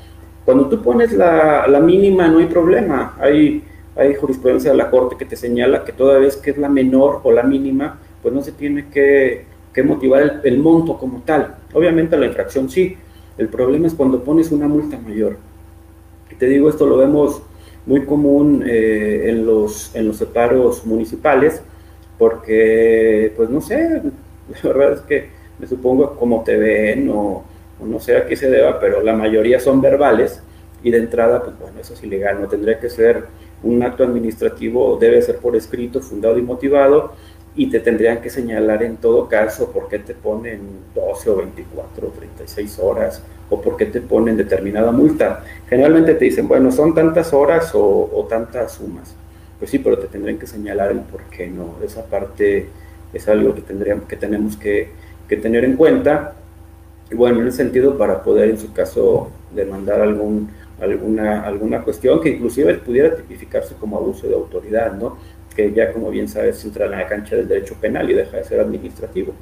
Cuando 0.44 0.68
tú 0.68 0.82
pones 0.82 1.12
la, 1.12 1.66
la, 1.66 1.80
mínima 1.80 2.28
no 2.28 2.38
hay 2.38 2.46
problema, 2.46 3.16
hay, 3.18 3.62
hay 3.96 4.14
jurisprudencia 4.14 4.72
de 4.72 4.76
la 4.76 4.90
Corte 4.90 5.16
que 5.16 5.24
te 5.24 5.36
señala 5.36 5.84
que 5.84 5.92
toda 5.92 6.18
vez 6.18 6.36
que 6.36 6.50
es 6.50 6.58
la 6.58 6.68
menor 6.68 7.20
o 7.22 7.32
la 7.32 7.42
mínima, 7.42 7.98
pues 8.22 8.34
no 8.34 8.42
se 8.42 8.52
tiene 8.52 8.88
que, 8.88 9.44
que 9.72 9.82
motivar 9.82 10.40
el, 10.44 10.58
monto 10.58 10.98
como 10.98 11.22
tal. 11.24 11.56
Obviamente 11.72 12.16
la 12.16 12.26
infracción 12.26 12.68
sí, 12.68 12.96
el 13.38 13.48
problema 13.48 13.86
es 13.86 13.94
cuando 13.94 14.22
pones 14.22 14.52
una 14.52 14.68
multa 14.68 14.98
mayor. 14.98 15.36
Te 16.38 16.46
digo, 16.46 16.68
esto 16.68 16.86
lo 16.86 16.96
vemos 16.96 17.42
muy 17.86 18.04
común 18.04 18.64
eh, 18.66 19.24
en, 19.28 19.46
los, 19.46 19.94
en 19.94 20.08
los 20.08 20.16
separos 20.16 20.86
municipales, 20.86 21.62
porque, 22.18 23.32
pues 23.36 23.50
no 23.50 23.60
sé, 23.60 24.02
la 24.62 24.72
verdad 24.72 24.92
es 24.92 25.00
que 25.00 25.28
me 25.58 25.66
supongo 25.66 26.16
como 26.16 26.42
te 26.42 26.56
ven 26.56 27.10
o, 27.10 27.44
no 27.80 27.98
sé 27.98 28.16
a 28.16 28.26
qué 28.26 28.36
se 28.36 28.48
deba, 28.48 28.78
pero 28.78 29.02
la 29.02 29.12
mayoría 29.12 29.58
son 29.58 29.80
verbales 29.80 30.40
y 30.84 30.90
de 30.92 30.98
entrada, 30.98 31.42
pues 31.42 31.58
bueno, 31.58 31.80
eso 31.80 31.94
es 31.94 32.02
ilegal, 32.04 32.40
no 32.40 32.46
tendría 32.46 32.78
que 32.78 32.88
ser 32.88 33.24
un 33.64 33.82
acto 33.82 34.04
administrativo, 34.04 34.96
debe 35.00 35.20
ser 35.20 35.38
por 35.38 35.56
escrito, 35.56 36.00
fundado 36.00 36.38
y 36.38 36.42
motivado, 36.42 37.12
y 37.54 37.70
te 37.70 37.80
tendrían 37.80 38.20
que 38.20 38.30
señalar 38.30 38.82
en 38.82 38.96
todo 38.96 39.28
caso 39.28 39.70
por 39.72 39.88
qué 39.88 39.98
te 39.98 40.14
ponen 40.14 40.60
12 40.94 41.30
o 41.30 41.36
24 41.36 42.08
o 42.08 42.10
36 42.10 42.78
horas 42.78 43.22
o 43.52 43.60
por 43.60 43.76
qué 43.76 43.84
te 43.84 44.00
ponen 44.00 44.38
determinada 44.38 44.90
multa. 44.92 45.44
Generalmente 45.68 46.14
te 46.14 46.24
dicen, 46.24 46.48
bueno, 46.48 46.72
son 46.72 46.94
tantas 46.94 47.34
horas 47.34 47.70
o, 47.74 48.26
tantas 48.28 48.72
sumas. 48.72 49.14
Pues 49.58 49.70
sí, 49.70 49.78
pero 49.78 49.98
te 49.98 50.06
tendrían 50.06 50.38
que 50.38 50.46
señalar 50.46 50.90
el 50.90 51.00
por 51.00 51.20
qué 51.24 51.48
no. 51.48 51.76
Esa 51.84 52.06
parte 52.06 52.68
es 53.12 53.28
algo 53.28 53.54
que, 53.54 53.60
tendríamos, 53.60 54.06
que 54.06 54.16
tenemos 54.16 54.56
que, 54.56 54.88
tener 55.28 55.64
en 55.64 55.76
cuenta. 55.76 56.34
Y 57.10 57.14
bueno, 57.14 57.42
en 57.42 57.48
ese 57.48 57.58
sentido, 57.58 57.98
para 57.98 58.22
poder 58.22 58.48
en 58.48 58.58
su 58.58 58.72
caso 58.72 59.30
demandar 59.54 60.00
algún, 60.00 60.48
alguna, 60.80 61.42
alguna 61.42 61.82
cuestión 61.82 62.22
que 62.22 62.30
inclusive 62.30 62.74
pudiera 62.76 63.14
tipificarse 63.14 63.74
como 63.74 63.98
abuso 63.98 64.26
de 64.26 64.34
autoridad, 64.34 64.94
¿no? 64.94 65.18
que 65.54 65.70
ya 65.72 65.92
como 65.92 66.10
bien 66.10 66.28
sabes 66.28 66.64
entra 66.64 66.86
en 66.86 66.92
la 66.92 67.06
cancha 67.06 67.36
del 67.36 67.46
derecho 67.46 67.74
penal 67.78 68.10
y 68.10 68.14
deja 68.14 68.38
de 68.38 68.44
ser 68.44 68.60
administrativo. 68.60 69.34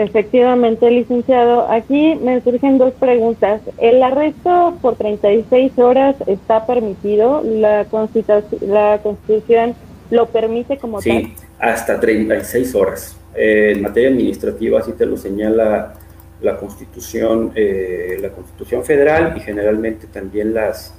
Efectivamente, 0.00 0.90
licenciado. 0.90 1.70
Aquí 1.70 2.18
me 2.22 2.40
surgen 2.40 2.78
dos 2.78 2.94
preguntas. 2.94 3.60
¿El 3.76 4.02
arresto 4.02 4.78
por 4.80 4.96
36 4.96 5.78
horas 5.78 6.16
está 6.26 6.66
permitido? 6.66 7.42
¿La 7.44 7.84
constitución, 7.84 8.60
la 8.62 8.98
constitución 9.02 9.74
lo 10.10 10.24
permite 10.28 10.78
como 10.78 11.02
tal? 11.02 11.02
Sí, 11.02 11.34
hasta 11.58 12.00
36 12.00 12.74
horas. 12.74 13.14
Eh, 13.34 13.72
en 13.76 13.82
materia 13.82 14.08
administrativa, 14.08 14.80
así 14.80 14.92
te 14.92 15.04
lo 15.04 15.18
señala 15.18 15.92
la 16.40 16.56
Constitución, 16.56 17.52
eh, 17.54 18.16
la 18.22 18.30
Constitución 18.30 18.82
Federal 18.82 19.34
y 19.36 19.40
generalmente 19.40 20.06
también 20.06 20.54
las, 20.54 20.94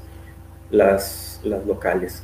las, 0.69 1.41
las 1.43 1.65
locales. 1.65 2.23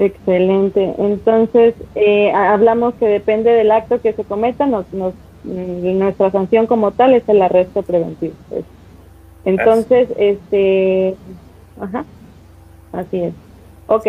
Excelente. 0.00 0.94
Entonces, 0.96 1.74
eh, 1.94 2.32
hablamos 2.32 2.94
que 2.94 3.06
depende 3.06 3.50
del 3.50 3.70
acto 3.70 4.00
que 4.00 4.14
se 4.14 4.24
cometa, 4.24 4.64
nos, 4.64 4.90
nos, 4.94 5.12
mm, 5.44 5.98
nuestra 5.98 6.30
sanción 6.30 6.66
como 6.66 6.92
tal 6.92 7.12
es 7.12 7.28
el 7.28 7.42
arresto 7.42 7.82
preventivo. 7.82 8.32
Pues. 8.48 8.64
Entonces, 9.44 10.08
este, 10.16 11.16
ajá, 11.78 12.06
así 12.92 13.24
es. 13.24 13.34
Ok. 13.88 14.06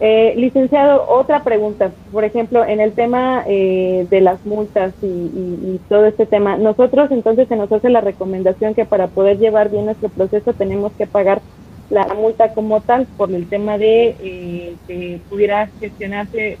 Eh, 0.00 0.32
licenciado, 0.36 1.06
otra 1.10 1.44
pregunta. 1.44 1.92
Por 2.10 2.24
ejemplo, 2.24 2.64
en 2.64 2.80
el 2.80 2.92
tema 2.92 3.44
eh, 3.46 4.06
de 4.08 4.20
las 4.22 4.46
multas 4.46 4.94
y, 5.02 5.78
todo 5.90 6.06
este 6.06 6.24
tema, 6.24 6.56
nosotros 6.56 7.10
entonces 7.10 7.48
se 7.48 7.56
nos 7.56 7.70
hace 7.70 7.90
la 7.90 8.00
recomendación 8.00 8.74
que 8.74 8.86
para 8.86 9.08
poder 9.08 9.38
llevar 9.38 9.70
bien 9.70 9.84
nuestro 9.84 10.08
proceso 10.08 10.54
tenemos 10.54 10.92
que 10.92 11.06
pagar 11.06 11.42
la 11.90 12.06
multa 12.14 12.52
como 12.52 12.80
tal 12.80 13.06
por 13.16 13.32
el 13.32 13.48
tema 13.48 13.78
de 13.78 14.16
eh, 14.20 14.76
que 14.86 15.20
pudiera 15.28 15.70
gestionarse, 15.78 16.58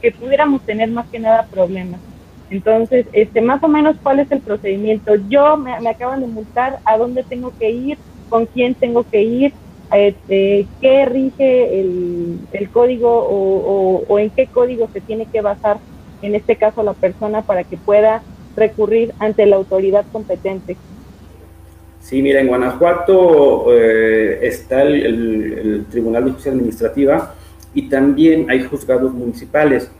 que 0.00 0.12
pudiéramos 0.12 0.62
tener 0.64 0.90
más 0.90 1.06
que 1.08 1.18
nada 1.18 1.46
problemas. 1.50 2.00
Entonces, 2.48 3.06
este, 3.12 3.40
más 3.40 3.62
o 3.62 3.68
menos, 3.68 3.96
¿cuál 4.02 4.20
es 4.20 4.30
el 4.30 4.40
procedimiento? 4.40 5.14
Yo 5.28 5.56
me, 5.56 5.78
me 5.80 5.90
acaban 5.90 6.20
de 6.20 6.26
multar, 6.28 6.80
¿a 6.84 6.96
dónde 6.96 7.24
tengo 7.24 7.52
que 7.58 7.70
ir? 7.70 7.98
¿Con 8.28 8.46
quién 8.46 8.74
tengo 8.74 9.04
que 9.04 9.22
ir? 9.22 9.54
este, 9.92 10.68
qué 10.80 11.04
rige 11.06 11.80
el, 11.80 12.40
el 12.52 12.70
código 12.70 13.08
o, 13.08 14.04
o, 14.08 14.18
en 14.18 14.30
qué 14.30 14.48
código 14.48 14.88
se 14.92 15.00
tiene 15.00 15.26
que 15.26 15.40
basar, 15.40 15.80
en 16.22 16.34
este 16.34 16.56
caso, 16.56 16.82
la 16.82 16.94
persona 16.94 17.42
para 17.42 17.64
que 17.64 17.76
pueda 17.76 18.22
recurrir 18.56 19.14
ante 19.18 19.46
la 19.46 19.56
autoridad 19.56 20.06
competente. 20.10 20.76
Sí, 22.06 22.22
mira, 22.22 22.40
en 22.40 22.46
Guanajuato 22.46 23.66
eh, 23.74 24.38
está 24.42 24.82
el, 24.82 24.94
el, 25.04 25.86
Tribunal 25.90 26.24
de 26.24 26.30
Justicia 26.30 26.52
Administrativa 26.52 27.34
y 27.74 27.88
también 27.88 28.48
hay 28.48 28.62
juzgados 28.62 29.12
municipales. 29.12 29.90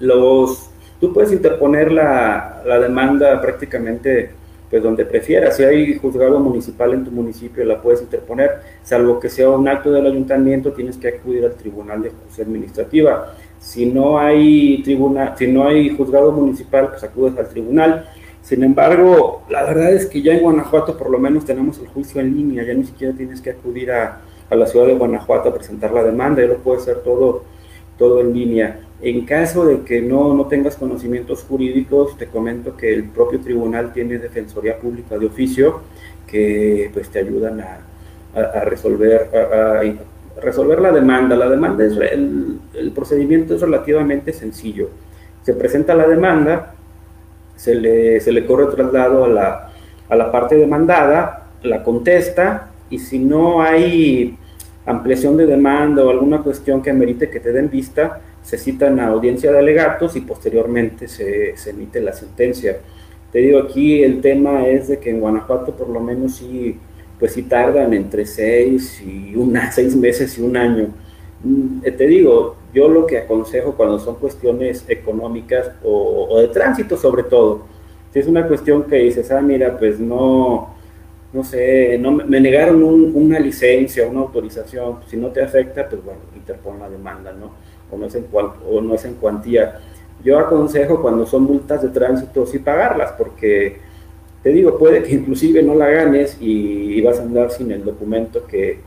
Los, 0.00 0.68
tú 1.00 1.14
puedes 1.14 1.32
interponer 1.32 1.90
la, 1.92 2.62
la 2.66 2.78
demanda 2.78 3.40
prácticamente 3.40 4.32
pues 4.68 4.82
donde 4.82 5.06
prefieras. 5.06 5.56
Si 5.56 5.62
hay 5.62 5.96
juzgado 5.96 6.38
municipal 6.40 6.92
en 6.92 7.06
tu 7.06 7.10
municipio, 7.10 7.64
la 7.64 7.80
puedes 7.80 8.02
interponer, 8.02 8.50
salvo 8.82 9.18
que 9.18 9.30
sea 9.30 9.48
un 9.48 9.66
acto 9.66 9.90
del 9.92 10.06
ayuntamiento, 10.06 10.72
tienes 10.72 10.98
que 10.98 11.08
acudir 11.08 11.46
al 11.46 11.54
Tribunal 11.54 12.02
de 12.02 12.10
Justicia 12.10 12.44
Administrativa. 12.44 13.34
Si 13.58 13.86
no 13.86 14.18
hay 14.18 14.82
tribunal, 14.82 15.32
si 15.38 15.46
no 15.46 15.66
hay 15.66 15.88
juzgado 15.88 16.32
municipal, 16.32 16.90
pues 16.90 17.02
acudes 17.02 17.38
al 17.38 17.48
tribunal. 17.48 18.10
Sin 18.44 18.62
embargo, 18.62 19.42
la 19.48 19.64
verdad 19.64 19.94
es 19.94 20.04
que 20.04 20.20
ya 20.20 20.34
en 20.34 20.42
Guanajuato 20.42 20.98
por 20.98 21.08
lo 21.08 21.18
menos 21.18 21.46
tenemos 21.46 21.78
el 21.78 21.86
juicio 21.88 22.20
en 22.20 22.36
línea, 22.36 22.62
ya 22.62 22.74
ni 22.74 22.84
siquiera 22.84 23.14
tienes 23.16 23.40
que 23.40 23.50
acudir 23.50 23.90
a, 23.90 24.20
a 24.50 24.54
la 24.54 24.66
ciudad 24.66 24.86
de 24.86 24.94
Guanajuato 24.94 25.48
a 25.48 25.54
presentar 25.54 25.92
la 25.92 26.04
demanda, 26.04 26.42
ya 26.42 26.48
lo 26.48 26.58
puede 26.58 26.82
hacer 26.82 26.98
todo, 26.98 27.42
todo 27.96 28.20
en 28.20 28.34
línea. 28.34 28.80
En 29.00 29.24
caso 29.24 29.64
de 29.64 29.80
que 29.80 30.02
no, 30.02 30.34
no 30.34 30.46
tengas 30.46 30.76
conocimientos 30.76 31.42
jurídicos, 31.42 32.18
te 32.18 32.26
comento 32.26 32.76
que 32.76 32.92
el 32.92 33.04
propio 33.04 33.40
tribunal 33.40 33.94
tiene 33.94 34.18
defensoría 34.18 34.78
pública 34.78 35.16
de 35.16 35.24
oficio 35.24 35.80
que 36.26 36.90
pues 36.92 37.08
te 37.08 37.20
ayudan 37.20 37.60
a, 37.60 37.78
a, 38.34 38.60
resolver, 38.60 39.30
a, 39.34 39.80
resolver 40.42 40.80
la 40.82 40.92
demanda. 40.92 41.34
La 41.34 41.48
demanda 41.48 41.82
es 41.82 41.96
el, 41.96 42.58
el 42.74 42.92
procedimiento 42.92 43.54
es 43.54 43.62
relativamente 43.62 44.34
sencillo. 44.34 44.90
Se 45.42 45.54
presenta 45.54 45.94
la 45.94 46.06
demanda, 46.06 46.73
se 47.56 47.74
le, 47.74 48.20
se 48.20 48.32
le 48.32 48.46
corre 48.46 48.66
traslado 48.74 49.24
a 49.24 49.28
la, 49.28 49.72
a 50.08 50.16
la 50.16 50.30
parte 50.30 50.56
demandada, 50.56 51.48
la 51.62 51.82
contesta 51.82 52.70
y 52.90 52.98
si 52.98 53.18
no 53.18 53.62
hay 53.62 54.36
ampliación 54.86 55.36
de 55.36 55.46
demanda 55.46 56.04
o 56.04 56.10
alguna 56.10 56.42
cuestión 56.42 56.82
que 56.82 56.90
amerite 56.90 57.30
que 57.30 57.40
te 57.40 57.52
den 57.52 57.70
vista, 57.70 58.20
se 58.42 58.58
citan 58.58 59.00
a 59.00 59.08
audiencia 59.08 59.50
de 59.50 59.58
alegatos 59.58 60.16
y 60.16 60.20
posteriormente 60.20 61.08
se, 61.08 61.56
se, 61.56 61.70
emite 61.70 62.00
la 62.00 62.12
sentencia. 62.12 62.76
Te 63.32 63.38
digo, 63.38 63.58
aquí 63.60 64.02
el 64.02 64.20
tema 64.20 64.66
es 64.66 64.88
de 64.88 64.98
que 64.98 65.10
en 65.10 65.20
Guanajuato 65.20 65.74
por 65.74 65.88
lo 65.88 66.00
menos 66.00 66.36
sí, 66.36 66.76
pues 67.18 67.32
sí 67.32 67.44
tardan 67.44 67.94
entre 67.94 68.26
seis, 68.26 69.02
y 69.02 69.34
una, 69.34 69.72
seis 69.72 69.96
meses 69.96 70.38
y 70.38 70.42
un 70.42 70.56
año. 70.56 70.88
Mm, 71.42 71.78
eh, 71.84 71.90
te 71.92 72.06
digo, 72.06 72.56
yo 72.74 72.88
lo 72.88 73.06
que 73.06 73.18
aconsejo 73.18 73.74
cuando 73.74 73.98
son 73.98 74.16
cuestiones 74.16 74.84
económicas 74.88 75.70
o, 75.84 76.40
de 76.40 76.48
tránsito 76.48 76.96
sobre 76.96 77.22
todo, 77.22 77.62
si 78.12 78.18
es 78.18 78.26
una 78.26 78.46
cuestión 78.46 78.82
que 78.84 78.96
dices, 78.96 79.30
ah, 79.30 79.40
mira, 79.40 79.78
pues 79.78 79.98
no, 80.00 80.74
no 81.32 81.44
sé, 81.44 81.96
no, 81.98 82.12
me 82.12 82.40
negaron 82.40 82.82
una 82.82 83.38
licencia, 83.38 84.06
una 84.08 84.20
autorización, 84.20 84.98
si 85.06 85.16
no 85.16 85.28
te 85.28 85.42
afecta, 85.42 85.88
pues 85.88 86.04
bueno, 86.04 86.20
interpon 86.34 86.80
la 86.80 86.90
demanda, 86.90 87.32
¿no? 87.32 87.52
O 87.90 87.96
no, 87.96 88.06
es 88.06 88.14
en 88.16 88.26
o 88.32 88.80
no 88.80 88.94
es 88.94 89.04
en 89.04 89.14
cuantía. 89.14 89.80
Yo 90.24 90.38
aconsejo 90.38 91.00
cuando 91.00 91.26
son 91.26 91.44
multas 91.44 91.82
de 91.82 91.88
tránsito 91.88 92.46
sí 92.46 92.58
pagarlas, 92.58 93.12
porque 93.12 93.78
te 94.42 94.50
digo, 94.50 94.78
puede 94.78 95.02
que 95.02 95.14
inclusive 95.14 95.62
no 95.62 95.74
la 95.74 95.88
ganes 95.90 96.36
y 96.40 97.00
vas 97.02 97.18
a 97.18 97.22
andar 97.22 97.50
sin 97.50 97.70
el 97.72 97.84
documento 97.84 98.46
que, 98.46 98.78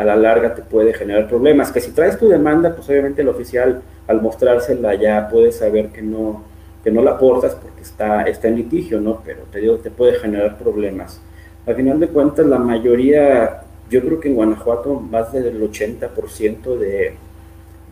a 0.00 0.04
la 0.04 0.16
larga 0.16 0.54
te 0.54 0.62
puede 0.62 0.94
generar 0.94 1.28
problemas. 1.28 1.70
Que 1.70 1.80
si 1.80 1.90
traes 1.90 2.18
tu 2.18 2.26
demanda, 2.26 2.74
pues 2.74 2.88
obviamente 2.88 3.20
el 3.20 3.28
oficial 3.28 3.82
al 4.06 4.22
mostrársela 4.22 4.94
ya 4.94 5.28
puede 5.28 5.52
saber 5.52 5.90
que 5.90 6.00
no, 6.00 6.42
que 6.82 6.90
no 6.90 7.02
la 7.02 7.12
aportas 7.12 7.54
porque 7.54 7.82
está, 7.82 8.22
está 8.22 8.48
en 8.48 8.56
litigio, 8.56 8.98
¿no? 8.98 9.20
Pero 9.22 9.42
te 9.52 9.60
digo, 9.60 9.76
te 9.76 9.90
puede 9.90 10.14
generar 10.14 10.56
problemas. 10.56 11.20
Al 11.66 11.74
final 11.76 12.00
de 12.00 12.08
cuentas, 12.08 12.46
la 12.46 12.58
mayoría, 12.58 13.60
yo 13.90 14.00
creo 14.00 14.20
que 14.20 14.28
en 14.28 14.36
Guanajuato 14.36 14.94
más 14.98 15.34
del 15.34 15.60
80% 15.60 16.78
de, 16.78 17.14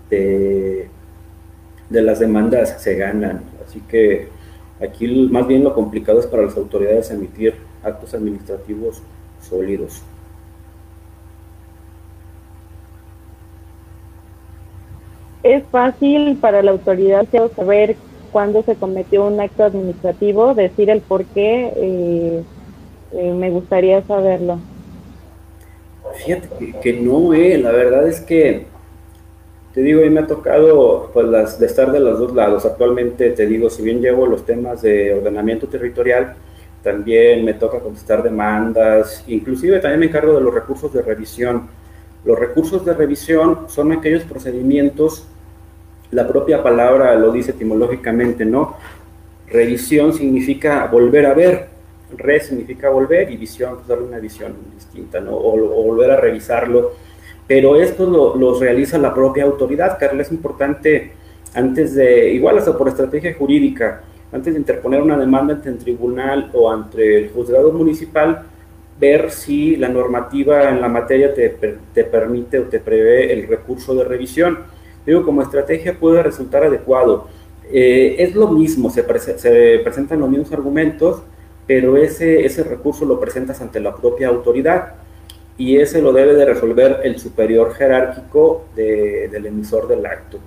de, 0.08 0.88
de 1.90 2.02
las 2.02 2.20
demandas 2.20 2.82
se 2.82 2.94
ganan. 2.94 3.42
Así 3.66 3.82
que 3.82 4.28
aquí 4.80 5.28
más 5.30 5.46
bien 5.46 5.62
lo 5.62 5.74
complicado 5.74 6.20
es 6.20 6.26
para 6.26 6.44
las 6.44 6.56
autoridades 6.56 7.10
emitir 7.10 7.54
actos 7.84 8.14
administrativos 8.14 9.02
sólidos. 9.42 10.02
Es 15.42 15.64
fácil 15.70 16.36
para 16.40 16.62
la 16.62 16.72
autoridad 16.72 17.26
saber 17.54 17.96
cuándo 18.32 18.62
se 18.62 18.76
cometió 18.76 19.26
un 19.26 19.40
acto 19.40 19.64
administrativo, 19.64 20.54
decir 20.54 20.90
el 20.90 21.00
por 21.00 21.24
qué, 21.24 21.72
eh, 21.76 22.42
eh, 23.12 23.32
me 23.32 23.50
gustaría 23.50 24.02
saberlo. 24.02 24.58
Fíjate 26.14 26.74
que, 26.80 26.92
no, 26.94 27.32
eh, 27.34 27.58
la 27.58 27.70
verdad 27.70 28.06
es 28.06 28.20
que, 28.20 28.66
te 29.74 29.80
digo, 29.82 30.02
mí 30.02 30.10
me 30.10 30.20
ha 30.20 30.26
tocado 30.26 31.10
pues, 31.12 31.26
las, 31.26 31.58
de 31.58 31.66
estar 31.66 31.92
de 31.92 32.00
los 32.00 32.18
dos 32.18 32.34
lados. 32.34 32.66
Actualmente, 32.66 33.30
te 33.30 33.46
digo, 33.46 33.70
si 33.70 33.82
bien 33.82 34.00
llevo 34.00 34.26
los 34.26 34.44
temas 34.44 34.82
de 34.82 35.14
ordenamiento 35.14 35.68
territorial, 35.68 36.34
también 36.82 37.44
me 37.44 37.54
toca 37.54 37.80
contestar 37.80 38.22
demandas, 38.22 39.24
inclusive 39.26 39.80
también 39.80 40.00
me 40.00 40.06
encargo 40.06 40.34
de 40.34 40.40
los 40.40 40.54
recursos 40.54 40.92
de 40.92 41.02
revisión. 41.02 41.68
Los 42.28 42.38
recursos 42.38 42.84
de 42.84 42.92
revisión 42.92 43.60
son 43.68 43.90
aquellos 43.90 44.22
procedimientos 44.24 45.26
la 46.10 46.28
propia 46.28 46.62
palabra 46.62 47.14
lo 47.14 47.32
dice 47.32 47.52
etimológicamente, 47.52 48.44
¿no? 48.44 48.76
Revisión 49.46 50.12
significa 50.12 50.86
volver 50.86 51.24
a 51.24 51.32
ver, 51.32 51.68
re 52.18 52.40
significa 52.40 52.90
volver 52.90 53.30
y 53.30 53.38
visión, 53.38 53.76
pues 53.76 53.88
darle 53.88 54.08
una 54.08 54.18
visión 54.18 54.54
distinta, 54.74 55.20
¿no? 55.20 55.32
O, 55.36 55.84
volver 55.84 56.10
a 56.10 56.16
revisarlo. 56.16 56.92
Pero 57.46 57.76
esto 57.76 58.06
lo, 58.36 58.60
realiza 58.60 58.98
la 58.98 59.14
propia 59.14 59.44
autoridad, 59.44 59.98
Carla, 59.98 60.20
es 60.20 60.30
importante 60.30 61.12
antes 61.54 61.94
de, 61.94 62.30
igual 62.30 62.58
hasta 62.58 62.76
por 62.76 62.88
estrategia 62.88 63.34
jurídica, 63.34 64.02
antes 64.30 64.52
de 64.52 64.60
interponer 64.60 65.00
una 65.00 65.16
demanda 65.16 65.54
ante 65.54 65.70
el 65.70 65.78
tribunal 65.78 66.50
o 66.52 66.70
ante 66.70 67.16
el 67.16 67.30
juzgado 67.30 67.72
municipal, 67.72 68.44
ver 68.98 69.30
si 69.30 69.76
la 69.76 69.88
normativa 69.88 70.70
en 70.70 70.80
la 70.80 70.88
materia 70.88 71.32
te, 71.34 71.50
te 71.94 72.04
permite 72.04 72.58
o 72.58 72.64
te 72.64 72.80
prevé 72.80 73.32
el 73.32 73.46
recurso 73.46 73.94
de 73.94 74.04
revisión 74.04 74.58
digo, 75.08 75.24
como 75.24 75.42
estrategia 75.42 75.98
puede 75.98 76.22
resultar 76.22 76.64
adecuado. 76.64 77.28
Eh, 77.72 78.16
es 78.18 78.34
lo 78.34 78.48
mismo, 78.48 78.90
se, 78.90 79.02
se, 79.38 79.78
presentan 79.78 80.20
los 80.20 80.28
mismos 80.28 80.52
argumentos, 80.52 81.22
pero 81.66 81.96
ese, 81.96 82.44
ese 82.44 82.62
recurso 82.62 83.04
lo 83.04 83.18
presentas 83.18 83.60
ante 83.60 83.80
la 83.80 83.94
propia 83.94 84.28
autoridad 84.28 84.94
y 85.56 85.78
ese 85.78 86.00
lo 86.02 86.12
debe 86.12 86.34
de 86.34 86.44
resolver 86.44 87.00
el 87.04 87.18
superior 87.18 87.74
jerárquico 87.74 88.66
del 88.74 89.46
emisor 89.46 89.88
del 89.88 90.04
acto. 90.06 90.38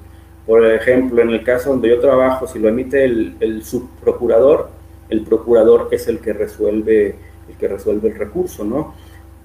Por 0.46 0.66
ejemplo, 0.66 1.22
en 1.22 1.30
el 1.30 1.44
caso 1.44 1.72
donde 1.72 1.90
yo 1.90 2.00
trabajo, 2.00 2.48
si 2.48 2.60
lo 2.60 2.70
emite 2.70 3.04
el, 3.04 3.36
el 3.40 3.64
subprocurador, 3.64 4.70
el 5.10 5.22
procurador 5.22 5.90
es 5.92 6.08
el 6.08 6.20
que 6.20 6.34
resuelve 6.34 7.16
el 7.52 7.58
que 7.58 7.68
resuelve 7.68 8.10
el 8.10 8.16
recurso, 8.16 8.64
¿no? 8.64 8.94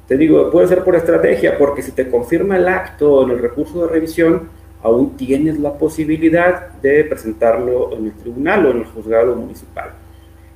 Te 0.06 0.16
digo, 0.16 0.50
puede 0.50 0.68
ser 0.68 0.84
por 0.84 0.94
estrategia, 0.94 1.58
porque 1.58 1.82
si 1.82 1.92
te 1.92 2.08
confirma 2.08 2.56
el 2.56 2.68
acto 2.68 3.24
en 3.24 3.30
el 3.30 3.38
recurso 3.40 3.82
de 3.82 3.92
revisión, 3.92 4.48
aún 4.82 5.16
tienes 5.16 5.58
la 5.58 5.76
posibilidad 5.76 6.68
de 6.80 7.04
presentarlo 7.04 7.92
en 7.92 8.06
el 8.06 8.12
tribunal 8.12 8.66
o 8.66 8.70
en 8.70 8.78
el 8.78 8.84
juzgado 8.84 9.34
municipal. 9.34 9.90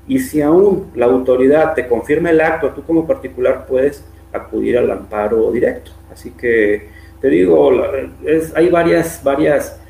Y 0.07 0.21
si 0.21 0.41
aún 0.41 0.91
la 0.95 1.07
autoridad 1.07 1.75
te 1.75 1.89
confirma 1.89 2.31
el 2.31 2.41
acto, 2.41 2.71
tú 2.71 2.83
como 2.83 3.07
particular 3.07 3.67
puedes 3.67 4.05
acudir 4.33 4.79
al 4.79 4.91
amparo 4.91 5.51
directo. 5.51 5.91
Así 6.13 6.31
que 6.31 6.89
te 7.21 7.29
digo, 7.29 7.73
es, 8.25 8.55
hay 8.55 8.69
varias, 8.69 9.23
varias, 9.25 9.81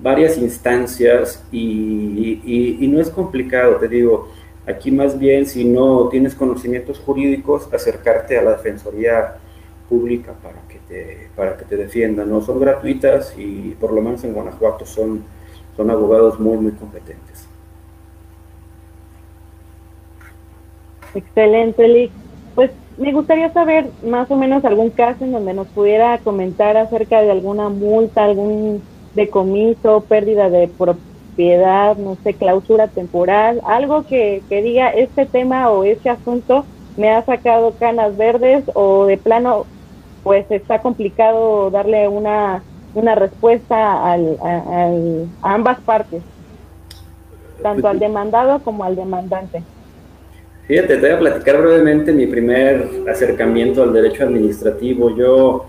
varias 0.00 0.36
instancias 0.38 1.44
y, 1.52 2.76
y 2.80 2.88
no 2.88 3.00
es 3.00 3.10
complicado, 3.10 3.76
te 3.76 3.88
digo, 3.88 4.28
aquí 4.68 4.90
más 4.90 5.18
bien 5.18 5.46
si 5.46 5.64
no 5.64 6.08
tienes 6.08 6.34
conocimientos 6.34 6.98
jurídicos, 6.98 7.72
acercarte 7.72 8.38
a 8.38 8.42
la 8.42 8.52
Defensoría 8.52 9.36
Pública 9.88 10.34
para 10.42 10.58
para 11.36 11.56
que 11.56 11.64
te 11.64 11.76
defiendan, 11.76 12.30
¿no? 12.30 12.40
Son 12.40 12.58
gratuitas 12.58 13.34
y 13.36 13.76
por 13.80 13.92
lo 13.92 14.00
menos 14.00 14.24
en 14.24 14.32
Guanajuato 14.32 14.86
son, 14.86 15.24
son 15.76 15.90
abogados 15.90 16.40
muy, 16.40 16.56
muy 16.56 16.72
competentes. 16.72 17.46
Excelente, 21.14 21.86
Lick. 21.86 22.10
Pues 22.54 22.70
me 22.96 23.12
gustaría 23.12 23.52
saber 23.52 23.86
más 24.04 24.30
o 24.30 24.36
menos 24.36 24.64
algún 24.64 24.90
caso 24.90 25.24
en 25.24 25.32
donde 25.32 25.54
nos 25.54 25.68
pudiera 25.68 26.18
comentar 26.18 26.76
acerca 26.76 27.22
de 27.22 27.30
alguna 27.30 27.68
multa, 27.68 28.24
algún 28.24 28.82
decomiso, 29.14 30.00
pérdida 30.08 30.50
de 30.50 30.68
propiedad, 31.38 31.96
no 31.96 32.18
sé, 32.24 32.34
clausura 32.34 32.88
temporal, 32.88 33.60
algo 33.64 34.04
que, 34.04 34.42
que 34.48 34.60
diga 34.60 34.88
este 34.90 35.24
tema 35.24 35.70
o 35.70 35.84
este 35.84 36.10
asunto 36.10 36.64
me 36.96 37.10
ha 37.10 37.24
sacado 37.24 37.74
canas 37.78 38.16
verdes 38.16 38.64
o 38.74 39.06
de 39.06 39.16
plano 39.18 39.64
pues 40.24 40.50
está 40.50 40.80
complicado 40.80 41.70
darle 41.70 42.08
una, 42.08 42.64
una 42.92 43.14
respuesta 43.14 44.12
al, 44.12 44.36
a 44.42 45.54
ambas 45.54 45.78
partes, 45.82 46.22
tanto 47.62 47.86
al 47.86 48.00
demandado 48.00 48.58
como 48.64 48.82
al 48.82 48.96
demandante. 48.96 49.62
Fíjate, 50.66 50.96
te 50.96 51.00
voy 51.00 51.10
a 51.10 51.18
platicar 51.20 51.62
brevemente 51.62 52.12
mi 52.12 52.26
primer 52.26 52.84
acercamiento 53.08 53.84
al 53.84 53.92
derecho 53.92 54.24
administrativo. 54.24 55.16
Yo, 55.16 55.66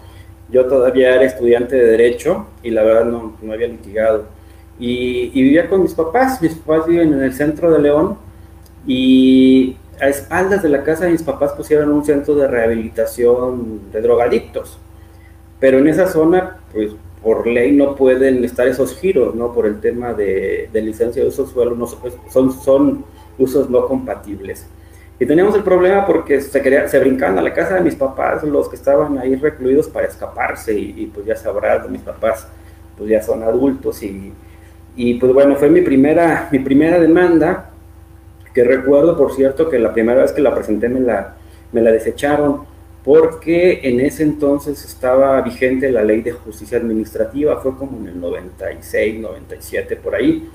yo 0.49 0.65
todavía 0.65 1.13
era 1.13 1.25
estudiante 1.25 1.75
de 1.75 1.91
derecho 1.91 2.47
y 2.63 2.71
la 2.71 2.81
verdad 2.81 3.05
no, 3.05 3.33
no 3.39 3.53
había 3.53 3.67
litigado. 3.67 4.38
Y, 4.79 5.31
y, 5.33 5.43
vivía 5.43 5.67
con 5.67 5.81
mis 5.81 5.93
papás. 5.93 6.41
Mis 6.41 6.55
papás 6.55 6.87
viven 6.87 7.13
en 7.13 7.21
el 7.21 7.33
centro 7.33 7.71
de 7.71 7.79
León 7.79 8.17
y 8.87 9.75
a 9.99 10.07
espaldas 10.07 10.63
de 10.63 10.69
la 10.69 10.83
casa 10.83 11.05
de 11.05 11.11
mis 11.11 11.23
papás 11.23 11.51
pusieron 11.53 11.91
un 11.91 12.05
centro 12.05 12.35
de 12.35 12.47
rehabilitación 12.47 13.91
de 13.91 14.01
drogadictos. 14.01 14.77
Pero 15.59 15.79
en 15.79 15.87
esa 15.87 16.07
zona, 16.07 16.57
pues 16.71 16.93
por 17.21 17.45
ley 17.45 17.73
no 17.73 17.95
pueden 17.95 18.43
estar 18.45 18.67
esos 18.67 18.97
giros, 18.97 19.35
¿no? 19.35 19.51
Por 19.51 19.65
el 19.65 19.79
tema 19.81 20.13
de, 20.13 20.69
licencia 20.73 21.21
de 21.21 21.27
uso 21.27 21.45
suelo, 21.47 21.75
no, 21.75 21.85
son, 21.85 22.53
son 22.53 23.05
usos 23.37 23.69
no 23.69 23.85
compatibles. 23.87 24.65
Y 25.19 25.25
teníamos 25.25 25.53
el 25.55 25.63
problema 25.63 26.05
porque 26.05 26.39
se, 26.39 26.61
quería, 26.61 26.87
se 26.87 26.97
brincaban 26.97 27.37
a 27.37 27.41
la 27.41 27.53
casa 27.53 27.75
de 27.75 27.81
mis 27.81 27.95
papás, 27.95 28.41
los 28.43 28.69
que 28.69 28.77
estaban 28.77 29.17
ahí 29.17 29.35
recluidos 29.35 29.89
para 29.89 30.07
escaparse, 30.07 30.73
y, 30.73 31.11
pues 31.13 31.25
ya 31.25 31.35
sabrás, 31.35 31.89
mis 31.89 32.01
papás 32.01 32.47
pues 32.97 33.09
ya 33.09 33.21
son 33.21 33.43
adultos, 33.43 34.01
y, 34.01 34.31
y, 35.01 35.13
pues 35.13 35.31
bueno, 35.31 35.55
fue 35.55 35.69
mi 35.69 35.79
primera, 35.79 36.49
mi 36.51 36.59
primera 36.59 36.99
demanda, 36.99 37.69
que 38.53 38.65
recuerdo, 38.65 39.15
por 39.15 39.33
cierto, 39.33 39.69
que 39.69 39.79
la 39.79 39.93
primera 39.93 40.23
vez 40.23 40.33
que 40.33 40.41
la 40.41 40.53
presenté 40.53 40.89
me 40.89 40.99
la, 40.99 41.37
me 41.71 41.81
la 41.81 41.89
desecharon, 41.89 42.63
porque 43.05 43.79
en 43.83 44.01
ese 44.01 44.23
entonces 44.23 44.83
estaba 44.83 45.39
vigente 45.41 45.89
la 45.89 46.03
ley 46.03 46.21
de 46.21 46.33
justicia 46.33 46.79
administrativa, 46.79 47.61
fue 47.61 47.77
como 47.77 47.97
en 47.97 48.07
el 48.09 48.19
96, 48.19 49.21
97, 49.21 49.95
por 49.95 50.15
ahí, 50.15 50.49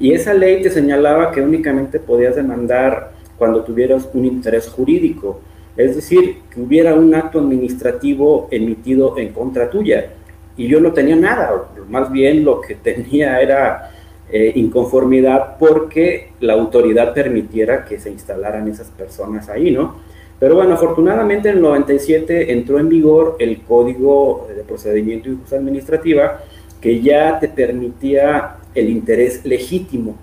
y 0.00 0.12
esa 0.12 0.34
ley 0.34 0.60
te 0.60 0.70
señalaba 0.70 1.30
que 1.30 1.40
únicamente 1.40 2.00
podías 2.00 2.34
demandar 2.34 3.12
cuando 3.38 3.62
tuvieras 3.62 4.08
un 4.12 4.24
interés 4.24 4.66
jurídico, 4.66 5.40
es 5.76 5.94
decir, 5.94 6.38
que 6.50 6.60
hubiera 6.60 6.94
un 6.94 7.14
acto 7.14 7.38
administrativo 7.38 8.48
emitido 8.50 9.16
en 9.18 9.32
contra 9.32 9.70
tuya. 9.70 10.14
Y 10.56 10.68
yo 10.68 10.80
no 10.80 10.92
tenía 10.92 11.16
nada, 11.16 11.64
más 11.88 12.10
bien 12.12 12.44
lo 12.44 12.60
que 12.60 12.74
tenía 12.74 13.40
era 13.40 13.90
eh, 14.30 14.52
inconformidad 14.54 15.58
porque 15.58 16.32
la 16.40 16.54
autoridad 16.54 17.12
permitiera 17.12 17.84
que 17.84 17.98
se 17.98 18.10
instalaran 18.10 18.68
esas 18.68 18.88
personas 18.88 19.48
ahí, 19.48 19.70
¿no? 19.70 19.96
Pero 20.38 20.56
bueno, 20.56 20.74
afortunadamente 20.74 21.48
en 21.48 21.56
el 21.56 21.62
97 21.62 22.52
entró 22.52 22.78
en 22.78 22.88
vigor 22.88 23.36
el 23.38 23.62
Código 23.62 24.48
de 24.54 24.62
Procedimiento 24.62 25.28
y 25.28 25.32
Justicia 25.32 25.58
Administrativa 25.58 26.40
que 26.80 27.00
ya 27.00 27.38
te 27.38 27.48
permitía 27.48 28.56
el 28.74 28.90
interés 28.90 29.44
legítimo. 29.44 30.16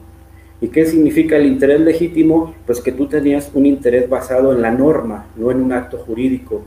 ¿Y 0.60 0.67
qué 0.67 0.86
significa 0.86 1.38
el 1.38 1.48
interés 1.48 1.82
legítimo? 1.82 2.54
Pues 2.67 2.82
que 2.82 2.91
tú 2.91 3.08
tenías 3.08 3.50
un 3.56 3.65
interés 3.65 4.08
basado 4.08 4.54
en 4.54 4.62
la 4.62 4.70
norma, 4.70 5.26
no 5.36 5.50
en 5.50 5.62
un 5.62 5.74
acto 5.74 5.98
jurídico. 5.98 6.62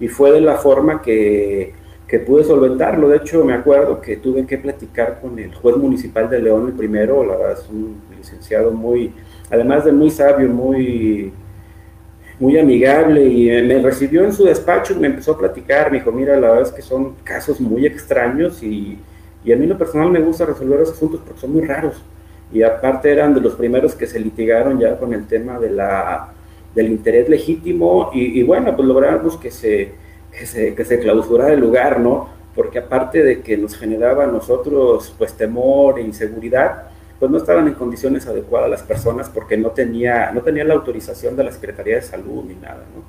Y 0.00 0.08
fue 0.08 0.32
de 0.32 0.40
la 0.40 0.56
forma 0.56 1.00
que, 1.00 1.74
que 2.06 2.20
pude 2.20 2.44
solventarlo. 2.44 3.08
De 3.08 3.18
hecho, 3.18 3.44
me 3.44 3.54
acuerdo 3.54 4.00
que 4.00 4.16
tuve 4.16 4.46
que 4.46 4.58
platicar 4.58 5.20
con 5.20 5.38
el 5.38 5.54
juez 5.54 5.76
municipal 5.76 6.28
de 6.30 6.40
León 6.40 6.68
el 6.68 6.74
primero, 6.74 7.24
la 7.24 7.36
verdad 7.36 7.58
es 7.60 7.68
un 7.68 8.00
licenciado 8.16 8.70
muy, 8.70 9.12
además 9.50 9.84
de 9.84 9.92
muy 9.92 10.10
sabio, 10.10 10.48
muy, 10.48 11.32
muy 12.38 12.58
amigable 12.58 13.24
y 13.24 13.46
me 13.62 13.80
recibió 13.80 14.24
en 14.24 14.32
su 14.32 14.44
despacho 14.44 14.94
y 14.94 15.00
me 15.00 15.08
empezó 15.08 15.32
a 15.32 15.38
platicar. 15.38 15.90
Me 15.90 15.98
dijo, 15.98 16.12
mira, 16.12 16.34
la 16.38 16.48
verdad 16.48 16.68
es 16.68 16.72
que 16.72 16.82
son 16.82 17.14
casos 17.24 17.60
muy 17.60 17.86
extraños 17.86 18.62
y, 18.62 18.98
y 19.44 19.52
a 19.52 19.56
mí 19.56 19.66
lo 19.66 19.78
personal 19.78 20.10
me 20.10 20.20
gusta 20.20 20.46
resolver 20.46 20.80
los 20.80 20.92
asuntos 20.92 21.20
porque 21.24 21.40
son 21.40 21.52
muy 21.52 21.62
raros 21.62 22.02
y 22.52 22.62
aparte 22.62 23.10
eran 23.10 23.34
de 23.34 23.40
los 23.40 23.54
primeros 23.54 23.94
que 23.94 24.06
se 24.06 24.20
litigaron 24.20 24.78
ya 24.78 24.96
con 24.98 25.12
el 25.12 25.26
tema 25.26 25.58
de 25.58 25.70
la, 25.70 26.32
del 26.74 26.88
interés 26.88 27.28
legítimo 27.28 28.10
y, 28.12 28.42
bueno, 28.42 28.74
pues 28.76 28.86
logramos 28.86 29.36
que 29.36 29.50
se, 29.50 29.92
que 30.36 30.46
se, 30.46 30.74
que 30.74 30.84
se 30.84 30.98
clausurara 30.98 31.52
el 31.52 31.60
lugar, 31.60 32.00
¿no? 32.00 32.28
Porque 32.54 32.78
aparte 32.78 33.22
de 33.22 33.40
que 33.40 33.56
nos 33.56 33.76
generaba 33.76 34.24
a 34.24 34.26
nosotros 34.26 35.14
pues 35.18 35.32
temor 35.34 35.98
e 35.98 36.02
inseguridad, 36.02 36.84
pues 37.18 37.30
no 37.30 37.38
estaban 37.38 37.66
en 37.66 37.74
condiciones 37.74 38.26
adecuadas 38.26 38.70
las 38.70 38.82
personas 38.82 39.30
porque 39.30 39.56
no 39.56 39.70
tenía, 39.70 40.30
no 40.32 40.42
tenía 40.42 40.64
la 40.64 40.74
autorización 40.74 41.36
de 41.36 41.44
la 41.44 41.52
Secretaría 41.52 41.96
de 41.96 42.02
Salud 42.02 42.44
ni 42.44 42.54
nada, 42.54 42.84
¿no? 42.94 43.02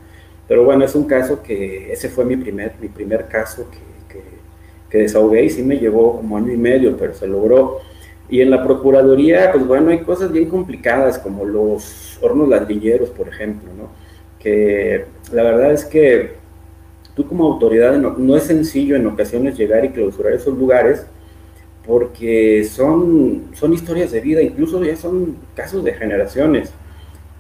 Pero 0.48 0.63
bueno, 0.63 0.86
es 0.86 0.96
un 0.96 1.04
caso 1.04 1.44
que, 1.44 1.92
ese 1.92 2.08
fue 2.08 2.24
mi 2.24 2.38
primer, 2.38 2.74
mi 2.80 2.88
primer 2.88 3.28
caso 3.28 3.68
que, 3.70 4.13
que, 4.13 4.24
que 4.90 4.98
desahogué 5.00 5.44
y 5.44 5.50
sí 5.50 5.62
me 5.62 5.78
llevó 5.78 6.18
como 6.18 6.38
año 6.38 6.54
y 6.54 6.58
medio, 6.58 6.96
pero 6.96 7.13
se 7.13 7.28
logró. 7.28 7.80
Y 8.30 8.40
en 8.42 8.50
la 8.50 8.63
Procuraduría, 8.63 9.52
pues 9.52 9.68
bueno, 9.68 9.90
hay 9.90 10.00
cosas 10.00 10.32
bien 10.32 10.50
complicadas 10.50 11.20
como 11.20 11.44
los 11.44 12.18
hornos 12.22 12.48
ladrilleros, 12.48 13.10
por 13.10 13.28
ejemplo, 13.28 13.70
¿no? 13.78 13.90
Que 14.40 15.06
la 15.34 15.44
verdad 15.44 15.74
es 15.74 15.84
que 15.84 16.47
tú 17.18 17.28
como 17.28 17.52
autoridad 17.52 17.98
no, 17.98 18.38
es 18.38 18.44
sencillo 18.44 18.96
en 18.96 19.08
ocasiones 19.08 19.58
llegar 19.58 19.84
y 19.84 19.90
clausurar 19.90 20.34
esos 20.34 20.56
lugares 20.56 21.04
porque 21.86 22.64
son, 22.64 23.46
son 23.54 23.74
historias 23.74 24.12
de 24.12 24.22
vida, 24.22 24.42
incluso 24.42 24.84
ya 24.84 24.96
son 24.96 25.38
casos 25.56 25.84
de 25.84 25.94
generaciones. 25.94 26.72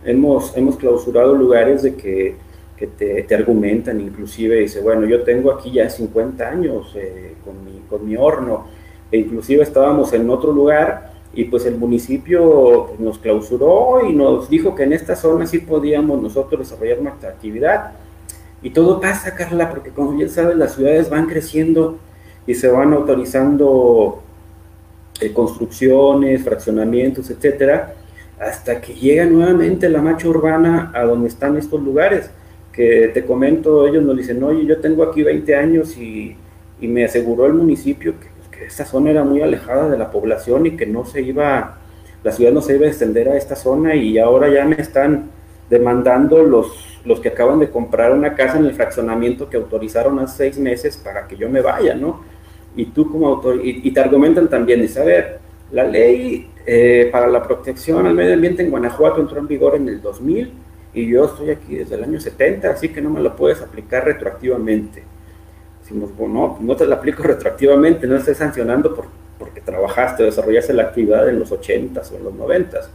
Hemos, 0.03 0.55
hemos 0.57 0.77
clausurado 0.77 1.35
lugares 1.35 1.83
de 1.83 1.95
que, 1.95 2.35
que 2.75 2.87
te, 2.87 3.21
te, 3.23 3.35
argumentan, 3.35 4.01
inclusive 4.01 4.61
dice, 4.61 4.81
bueno, 4.81 5.05
yo 5.05 5.21
tengo 5.23 5.51
aquí 5.51 5.71
ya 5.71 5.89
50 5.89 6.49
años 6.49 6.93
eh, 6.95 7.35
con, 7.43 7.63
mi, 7.63 7.81
con 7.89 8.07
mi 8.07 8.15
horno, 8.15 8.65
e 9.11 9.17
inclusive 9.19 9.61
estábamos 9.61 10.11
en 10.13 10.27
otro 10.29 10.51
lugar 10.53 11.11
y 11.33 11.43
pues 11.43 11.65
el 11.65 11.75
municipio 11.75 12.95
nos 12.97 13.19
clausuró 13.19 14.09
y 14.09 14.13
nos 14.13 14.49
dijo 14.49 14.73
que 14.73 14.83
en 14.83 14.93
esta 14.93 15.15
zona 15.15 15.45
sí 15.45 15.59
podíamos 15.59 16.19
nosotros 16.21 16.61
desarrollar 16.61 17.01
nuestra 17.01 17.29
actividad. 17.29 17.91
Y 18.61 18.71
todo 18.71 18.99
pasa, 18.99 19.35
Carla, 19.35 19.69
porque 19.69 19.91
como 19.91 20.13
bien 20.13 20.29
sabes, 20.29 20.57
las 20.57 20.75
ciudades 20.75 21.09
van 21.09 21.27
creciendo 21.27 21.99
y 22.45 22.55
se 22.55 22.67
van 22.67 22.93
autorizando 22.93 24.21
eh, 25.21 25.31
construcciones, 25.33 26.43
fraccionamientos, 26.43 27.29
etcétera, 27.29 27.93
hasta 28.39 28.81
que 28.81 28.93
llega 28.93 29.25
nuevamente 29.25 29.89
la 29.89 30.01
macha 30.01 30.27
urbana 30.27 30.91
a 30.93 31.03
donde 31.03 31.27
están 31.27 31.57
estos 31.57 31.81
lugares. 31.81 32.29
Que 32.71 33.09
te 33.13 33.25
comento, 33.25 33.87
ellos 33.87 34.03
nos 34.03 34.15
dicen, 34.15 34.43
oye, 34.43 34.65
yo 34.65 34.79
tengo 34.79 35.03
aquí 35.03 35.23
20 35.23 35.55
años 35.55 35.97
y, 35.97 36.35
y 36.79 36.87
me 36.87 37.05
aseguró 37.05 37.47
el 37.47 37.53
municipio 37.53 38.13
que 38.19 38.65
esta 38.65 38.85
zona 38.85 39.11
era 39.11 39.23
muy 39.23 39.41
alejada 39.41 39.89
de 39.89 39.97
la 39.97 40.11
población 40.11 40.65
y 40.65 40.71
que 40.71 40.85
no 40.85 41.05
se 41.05 41.21
iba, 41.21 41.77
la 42.23 42.31
ciudad 42.31 42.51
no 42.51 42.61
se 42.61 42.75
iba 42.75 42.85
a 42.85 42.89
extender 42.89 43.29
a 43.29 43.37
esta 43.37 43.55
zona 43.55 43.95
y 43.95 44.17
ahora 44.17 44.49
ya 44.49 44.65
me 44.65 44.75
están 44.75 45.29
demandando 45.69 46.43
los, 46.43 46.99
los 47.05 47.19
que 47.19 47.29
acaban 47.29 47.59
de 47.59 47.69
comprar 47.69 48.11
una 48.13 48.35
casa 48.35 48.57
en 48.57 48.65
el 48.65 48.73
fraccionamiento 48.73 49.49
que 49.49 49.57
autorizaron 49.57 50.19
hace 50.19 50.37
seis 50.37 50.59
meses 50.59 50.97
para 50.97 51.27
que 51.27 51.35
yo 51.35 51.49
me 51.49 51.61
vaya, 51.61 51.95
¿no? 51.95 52.21
Y 52.75 52.85
tú 52.85 53.11
como 53.11 53.27
autor, 53.27 53.59
y, 53.63 53.89
te 53.91 53.99
argumentan 53.99 54.47
también, 54.49 54.81
dice, 54.81 55.01
a 55.01 55.03
ver, 55.03 55.39
la 55.71 55.83
ley 55.83 56.49
eh, 56.65 57.09
para 57.11 57.27
la 57.27 57.43
protección 57.43 58.05
al 58.05 58.13
medio 58.13 58.33
ambiente 58.33 58.63
en 58.63 58.69
Guanajuato 58.69 59.19
entró 59.19 59.39
en 59.39 59.47
vigor 59.47 59.75
en 59.75 59.87
el 59.89 60.01
2000 60.01 60.53
y 60.93 61.07
yo 61.07 61.25
estoy 61.25 61.49
aquí 61.49 61.75
desde 61.75 61.95
el 61.95 62.03
año 62.03 62.19
70, 62.19 62.69
así 62.69 62.89
que 62.89 63.01
no 63.01 63.09
me 63.09 63.21
lo 63.21 63.35
puedes 63.35 63.61
aplicar 63.61 64.05
retroactivamente 64.05 65.03
decimos, 65.87 66.11
no 66.19 66.75
te 66.75 66.85
la 66.85 66.95
aplico 66.95 67.23
retroactivamente, 67.23 68.07
no 68.07 68.17
estés 68.17 68.37
sancionando 68.37 68.93
por, 68.93 69.05
porque 69.39 69.61
trabajaste, 69.61 70.23
desarrollaste 70.23 70.73
la 70.73 70.83
actividad 70.83 71.29
en 71.29 71.39
los 71.39 71.51
80s 71.51 72.11
o 72.11 72.17
en 72.17 72.23
los 72.25 72.33
90s, 72.33 72.87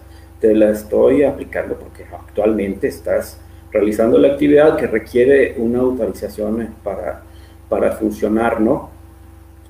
te 0.43 0.57
la 0.57 0.71
estoy 0.71 1.23
aplicando 1.23 1.77
porque 1.77 2.05
actualmente 2.13 2.89
estás 2.89 3.39
realizando 3.71 4.19
la 4.19 4.33
actividad 4.33 4.77
que 4.77 4.89
requiere 4.89 5.55
una 5.57 5.79
autorización 5.79 6.75
para, 6.83 7.23
para 7.69 7.93
funcionar, 7.93 8.61
¿no? 8.61 8.91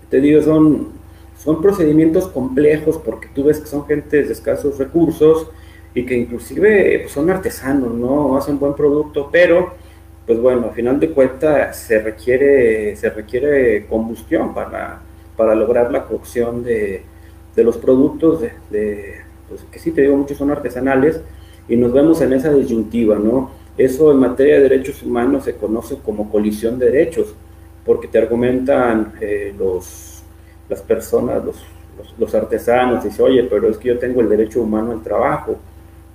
Te 0.08 0.18
digo, 0.18 0.40
son, 0.40 0.88
son 1.36 1.60
procedimientos 1.60 2.26
complejos 2.26 2.96
porque 2.96 3.28
tú 3.34 3.44
ves 3.44 3.60
que 3.60 3.66
son 3.66 3.84
gente 3.84 4.22
de 4.22 4.32
escasos 4.32 4.78
recursos 4.78 5.46
y 5.94 6.06
que 6.06 6.16
inclusive 6.16 7.00
pues, 7.00 7.12
son 7.12 7.28
artesanos, 7.28 7.92
¿no? 7.92 8.38
Hacen 8.38 8.58
buen 8.58 8.72
producto, 8.72 9.28
pero 9.30 9.74
pues 10.26 10.40
bueno, 10.40 10.68
al 10.68 10.72
final 10.72 10.98
de 10.98 11.10
cuentas 11.10 11.76
se 11.76 11.98
requiere, 12.00 12.96
se 12.96 13.10
requiere 13.10 13.86
combustión 13.88 14.54
para, 14.54 15.02
para 15.36 15.54
lograr 15.54 15.92
la 15.92 16.06
cocción 16.06 16.64
de, 16.64 17.02
de 17.54 17.64
los 17.64 17.76
productos, 17.76 18.40
de, 18.70 19.20
pues 19.52 19.70
que 19.70 19.78
sí 19.78 19.90
te 19.90 20.02
digo, 20.02 20.16
muchos 20.16 20.38
son 20.38 20.50
artesanales, 20.50 21.20
y 21.68 21.76
nos 21.76 21.92
vemos 21.92 22.20
en 22.20 22.32
esa 22.32 22.52
disyuntiva, 22.52 23.18
¿no? 23.18 23.50
Eso 23.78 24.10
en 24.12 24.18
materia 24.18 24.56
de 24.56 24.62
derechos 24.62 25.02
humanos 25.02 25.44
se 25.44 25.54
conoce 25.54 25.96
como 26.04 26.30
colisión 26.30 26.78
de 26.78 26.90
derechos, 26.90 27.34
porque 27.84 28.08
te 28.08 28.18
argumentan 28.18 29.12
eh, 29.20 29.54
los, 29.58 30.22
las 30.68 30.82
personas, 30.82 31.44
los, 31.44 31.56
los, 31.96 32.14
los 32.18 32.34
artesanos, 32.34 33.04
dice, 33.04 33.22
oye, 33.22 33.44
pero 33.44 33.68
es 33.68 33.78
que 33.78 33.88
yo 33.88 33.98
tengo 33.98 34.20
el 34.20 34.28
derecho 34.28 34.62
humano 34.62 34.92
al 34.92 35.02
trabajo, 35.02 35.56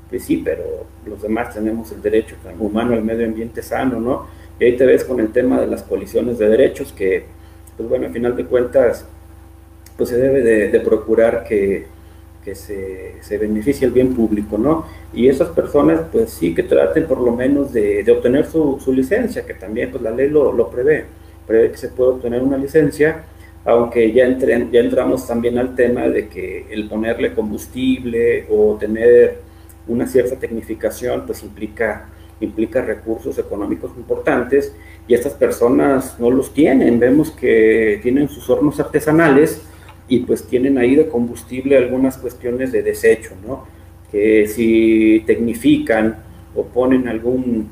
pues 0.10 0.24
sí, 0.24 0.42
pero 0.44 0.64
los 1.06 1.22
demás 1.22 1.54
tenemos 1.54 1.92
el 1.92 2.02
derecho 2.02 2.36
humano 2.60 2.94
al 2.94 3.04
medio 3.04 3.26
ambiente 3.26 3.62
sano, 3.62 4.00
¿no? 4.00 4.26
Y 4.60 4.66
ahí 4.66 4.78
te 4.78 4.86
ves 4.86 5.04
con 5.04 5.20
el 5.20 5.32
tema 5.32 5.60
de 5.60 5.68
las 5.68 5.84
colisiones 5.84 6.38
de 6.38 6.50
derechos, 6.50 6.94
que, 6.94 7.26
pues 7.76 7.88
bueno, 7.88 8.08
al 8.08 8.14
final 8.14 8.36
de 8.36 8.46
cuentas, 8.46 9.06
pues 9.98 10.10
se 10.10 10.18
debe 10.18 10.42
de, 10.42 10.80
procurar 10.80 11.44
que, 11.44 11.88
que 12.48 12.56
se, 12.56 13.16
se, 13.20 13.38
beneficie 13.38 13.86
el 13.86 13.92
bien 13.92 14.16
público, 14.16 14.58
¿no? 14.58 14.86
Y 15.14 15.28
esas 15.28 15.50
personas, 15.50 16.00
pues 16.10 16.30
sí 16.30 16.56
que 16.56 16.64
traten 16.64 17.06
por 17.06 17.20
lo 17.20 17.34
menos 17.34 17.74
de, 17.74 18.06
de 18.06 18.12
obtener 18.14 18.46
su, 18.46 18.80
su, 18.82 18.94
licencia, 18.94 19.46
que 19.46 19.54
también 19.54 19.92
pues 19.92 20.02
la 20.02 20.12
ley 20.12 20.30
lo, 20.30 20.54
lo, 20.54 20.70
prevé, 20.70 21.08
prevé 21.46 21.72
que 21.72 21.78
se 21.78 21.90
puede 21.90 22.12
obtener 22.12 22.42
una 22.42 22.56
licencia, 22.56 23.26
aunque 23.66 24.14
ya, 24.14 24.24
entre, 24.24 24.66
ya 24.72 24.80
entramos 24.80 25.28
también 25.28 25.58
al 25.58 25.76
tema 25.76 26.08
de 26.08 26.30
que 26.30 26.68
el 26.70 26.88
ponerle 26.88 27.34
combustible 27.34 28.46
o 28.50 28.78
tener 28.80 29.40
una 29.86 30.08
cierta 30.08 30.38
tecnificación 30.38 31.26
pues 31.26 31.44
implica 31.44 32.08
implica 32.40 32.82
recursos 32.82 33.38
económicos 33.40 33.92
importantes 33.98 34.72
y 35.06 35.16
estas 35.16 35.34
personas 35.34 36.18
no 36.18 36.30
los 36.30 36.54
tienen. 36.54 36.98
Vemos 36.98 37.32
que 37.32 38.00
tienen 38.04 38.30
sus 38.30 38.50
hornos 38.50 38.80
artesanales 38.80 39.64
y 40.08 40.20
pues 40.20 40.44
tienen 40.44 40.78
ahí 40.78 40.96
de 40.96 41.08
combustible 41.08 41.78
algunas 41.78 42.18
cuestiones 42.18 42.72
de 42.72 42.82
desecho, 42.82 43.32
¿no? 43.46 43.66
Que 44.12 44.48
si 44.48 45.24
tecnifican 45.26 46.18
o 46.56 46.64
ponen 46.64 47.08
algún, 47.08 47.70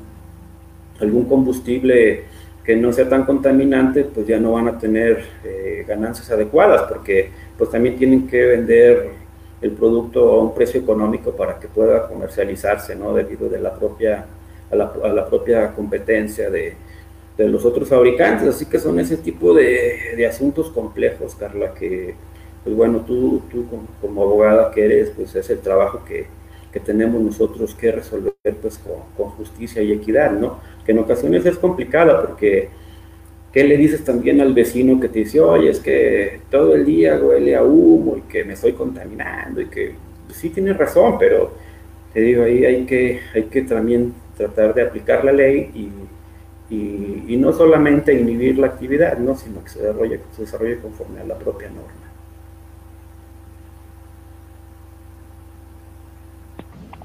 algún 1.00 1.24
combustible 1.24 2.24
que 2.64 2.76
no 2.76 2.92
sea 2.92 3.08
tan 3.08 3.24
contaminante, 3.24 4.04
pues 4.04 4.26
ya 4.26 4.38
no 4.38 4.52
van 4.52 4.68
a 4.68 4.78
tener 4.78 5.24
eh, 5.44 5.84
ganancias 5.86 6.30
adecuadas, 6.30 6.82
porque 6.82 7.30
pues 7.56 7.70
también 7.70 7.96
tienen 7.96 8.26
que 8.26 8.44
vender 8.44 9.10
el 9.62 9.70
producto 9.70 10.32
a 10.32 10.42
un 10.42 10.54
precio 10.54 10.80
económico 10.80 11.34
para 11.34 11.58
que 11.58 11.68
pueda 11.68 12.06
comercializarse, 12.08 12.94
¿no? 12.96 13.14
Debido 13.14 13.48
de 13.48 13.60
la 13.60 13.74
propia, 13.74 14.26
a, 14.70 14.76
la, 14.76 14.92
a 15.04 15.08
la 15.08 15.26
propia 15.26 15.72
competencia 15.72 16.50
de, 16.50 16.74
de, 17.36 17.48
los 17.48 17.64
otros 17.64 17.88
fabricantes. 17.88 18.48
Así 18.48 18.66
que 18.66 18.78
son 18.78 18.98
ese 19.00 19.16
tipo 19.16 19.54
de, 19.54 20.14
de 20.16 20.26
asuntos 20.26 20.70
complejos, 20.70 21.34
Carla, 21.34 21.74
que, 21.74 22.14
pues 22.64 22.74
bueno, 22.76 23.00
tú, 23.06 23.42
tú 23.50 23.66
como, 23.68 23.86
como, 24.00 24.22
abogada 24.22 24.70
que 24.70 24.84
eres, 24.84 25.10
pues 25.10 25.34
es 25.34 25.48
el 25.50 25.60
trabajo 25.60 26.02
que, 26.04 26.26
que 26.72 26.80
tenemos 26.80 27.20
nosotros 27.20 27.74
que 27.74 27.92
resolver 27.92 28.34
pues 28.60 28.78
con, 28.78 29.00
con, 29.16 29.34
justicia 29.36 29.82
y 29.82 29.92
equidad, 29.92 30.32
¿no? 30.32 30.60
Que 30.84 30.92
en 30.92 30.98
ocasiones 30.98 31.44
es 31.46 31.58
complicada 31.58 32.20
porque 32.22 32.68
¿qué 33.56 33.64
le 33.64 33.78
dices 33.78 34.04
también 34.04 34.42
al 34.42 34.52
vecino 34.52 35.00
que 35.00 35.08
te 35.08 35.20
dice, 35.20 35.40
oye, 35.40 35.70
es 35.70 35.80
que 35.80 36.40
todo 36.50 36.74
el 36.74 36.84
día 36.84 37.18
huele 37.18 37.56
a 37.56 37.62
humo 37.64 38.18
y 38.18 38.30
que 38.30 38.44
me 38.44 38.52
estoy 38.52 38.72
contaminando 38.72 39.62
y 39.62 39.66
que 39.68 39.94
pues, 40.26 40.36
sí 40.36 40.50
tienes 40.50 40.76
razón, 40.76 41.16
pero 41.18 41.54
te 42.12 42.20
digo, 42.20 42.42
ahí 42.42 42.66
hay 42.66 42.84
que, 42.84 43.20
hay 43.34 43.44
que 43.44 43.62
también 43.62 44.12
tratar 44.36 44.74
de 44.74 44.82
aplicar 44.82 45.24
la 45.24 45.32
ley 45.32 45.70
y, 45.74 45.88
y, 46.70 47.24
y 47.28 47.36
no 47.36 47.52
solamente 47.52 48.18
inhibir 48.18 48.58
la 48.58 48.68
actividad, 48.68 49.18
¿no? 49.18 49.36
sino 49.36 49.62
que 49.62 49.70
se 49.70 49.80
desarrolle, 49.80 50.20
se 50.32 50.42
desarrolle 50.42 50.78
conforme 50.80 51.20
a 51.20 51.24
la 51.24 51.38
propia 51.38 51.68
norma. 51.68 52.06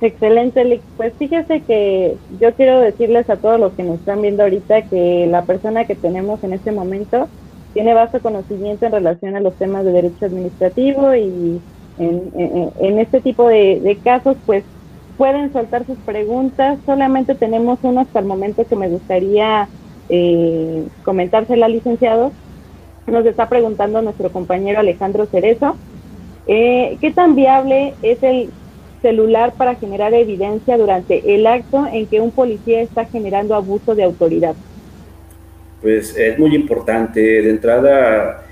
Excelente, 0.01 0.65
Lick. 0.65 0.81
Pues 0.97 1.13
fíjese 1.19 1.61
que 1.61 2.17
yo 2.39 2.53
quiero 2.55 2.79
decirles 2.79 3.29
a 3.29 3.37
todos 3.37 3.59
los 3.59 3.73
que 3.73 3.83
nos 3.83 3.99
están 3.99 4.23
viendo 4.23 4.41
ahorita 4.41 4.81
que 4.83 5.27
la 5.27 5.43
persona 5.43 5.85
que 5.85 5.93
tenemos 5.93 6.43
en 6.43 6.53
este 6.53 6.71
momento 6.71 7.29
tiene 7.73 7.93
vasto 7.93 8.19
conocimiento 8.19 8.87
en 8.87 8.93
relación 8.93 9.35
a 9.35 9.39
los 9.39 9.53
temas 9.55 9.85
de 9.85 9.91
derecho 9.91 10.25
administrativo 10.25 11.13
y 11.15 11.61
en, 11.99 12.71
en, 12.79 12.99
este 12.99 13.21
tipo 13.21 13.47
de, 13.47 13.97
casos, 14.03 14.35
pues 14.47 14.63
pueden 15.21 15.53
soltar 15.53 15.85
sus 15.85 15.99
preguntas. 15.99 16.79
Solamente 16.83 17.35
tenemos 17.35 17.77
uno 17.83 18.01
hasta 18.01 18.17
el 18.17 18.25
momento 18.25 18.65
que 18.65 18.75
me 18.75 18.89
gustaría 18.89 19.67
eh, 20.09 20.83
comentársela 21.03 21.67
licenciado. 21.67 22.31
Nos 23.05 23.23
está 23.27 23.47
preguntando 23.47 24.01
nuestro 24.01 24.31
compañero 24.31 24.79
Alejandro 24.79 25.27
Cerezo. 25.27 25.75
Eh, 26.47 26.97
¿Qué 26.99 27.11
tan 27.11 27.35
viable 27.35 27.93
es 28.01 28.23
el 28.23 28.49
celular 29.03 29.53
para 29.53 29.75
generar 29.75 30.11
evidencia 30.15 30.75
durante 30.75 31.35
el 31.35 31.45
acto 31.45 31.85
en 31.93 32.07
que 32.07 32.19
un 32.19 32.31
policía 32.31 32.81
está 32.81 33.05
generando 33.05 33.53
abuso 33.53 33.93
de 33.93 34.05
autoridad? 34.05 34.55
Pues 35.83 36.17
es 36.17 36.39
muy 36.39 36.55
importante. 36.55 37.21
De 37.21 37.49
entrada, 37.51 38.43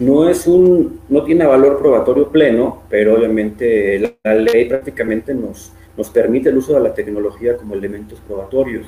no 0.00 0.28
es 0.28 0.48
un, 0.48 0.98
no 1.08 1.22
tiene 1.22 1.46
valor 1.46 1.78
probatorio 1.78 2.30
pleno, 2.32 2.82
pero 2.90 3.14
obviamente 3.14 4.00
la, 4.00 4.10
la 4.24 4.34
ley 4.34 4.64
prácticamente 4.64 5.32
nos, 5.32 5.70
nos 5.96 6.10
permite 6.10 6.48
el 6.48 6.58
uso 6.58 6.74
de 6.74 6.80
la 6.80 6.94
tecnología 6.94 7.56
como 7.56 7.74
elementos 7.74 8.20
probatorios. 8.26 8.86